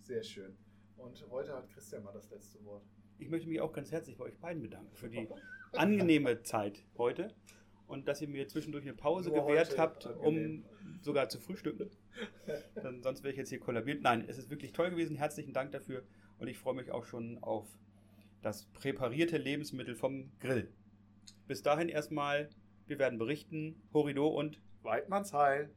Sehr 0.02 0.24
schön. 0.24 0.56
Und 0.98 1.26
heute 1.30 1.54
hat 1.54 1.70
Christian 1.70 2.04
mal 2.04 2.14
das 2.14 2.30
letzte 2.30 2.64
Wort. 2.64 2.84
Ich 3.18 3.30
möchte 3.30 3.48
mich 3.48 3.62
auch 3.62 3.74
ganz 3.74 3.92
herzlich 3.92 4.18
bei 4.18 4.26
euch 4.26 4.38
beiden 4.40 4.62
bedanken 4.62 4.96
für 4.96 5.10
die 5.10 5.28
angenehme 5.74 6.44
Zeit 6.44 6.84
heute 6.98 7.34
und 7.88 8.08
dass 8.08 8.22
ihr 8.22 8.28
mir 8.28 8.48
zwischendurch 8.48 8.84
eine 8.84 8.94
Pause 8.94 9.30
Nur 9.30 9.46
gewährt 9.46 9.78
habt, 9.78 10.06
angenehm. 10.06 10.66
um 10.84 11.00
sogar 11.02 11.30
zu 11.30 11.40
frühstücken. 11.40 11.90
Dann, 12.76 13.02
sonst 13.02 13.24
wäre 13.24 13.32
ich 13.32 13.38
jetzt 13.38 13.50
hier 13.50 13.60
kollabiert. 13.60 14.02
Nein, 14.02 14.26
es 14.28 14.38
ist 14.38 14.50
wirklich 14.50 14.74
toll 14.74 14.90
gewesen. 14.90 15.16
Herzlichen 15.16 15.54
Dank 15.54 15.72
dafür 15.72 16.04
und 16.40 16.48
ich 16.48 16.58
freue 16.58 16.76
mich 16.76 16.92
auch 16.92 17.06
schon 17.06 17.38
auf 17.40 17.68
das 18.42 18.66
präparierte 18.74 19.38
Lebensmittel 19.38 19.96
vom 19.96 20.32
Grill. 20.40 20.72
Bis 21.48 21.64
dahin 21.64 21.90
erstmal, 21.90 22.50
wir 22.86 23.00
werden 23.00 23.18
berichten. 23.18 23.82
Horido 23.94 24.28
und 24.28 24.60
Weidmanns 24.84 25.34
Heil. 25.34 25.74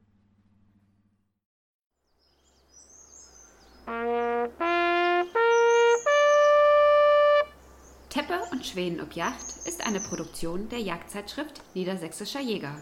Teppe 8.11 8.41
und 8.53 8.67
Schweden 8.67 9.01
ob 9.01 9.13
Yacht 9.15 9.47
ist 9.67 9.87
eine 9.87 10.01
Produktion 10.01 10.69
der 10.69 10.81
Jagdzeitschrift 10.81 11.63
Niedersächsischer 11.75 12.41
Jäger. 12.41 12.77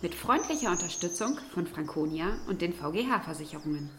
Mit 0.00 0.14
freundlicher 0.14 0.70
Unterstützung 0.70 1.40
von 1.52 1.66
Franconia 1.66 2.38
und 2.46 2.62
den 2.62 2.72
VGH-Versicherungen. 2.72 3.90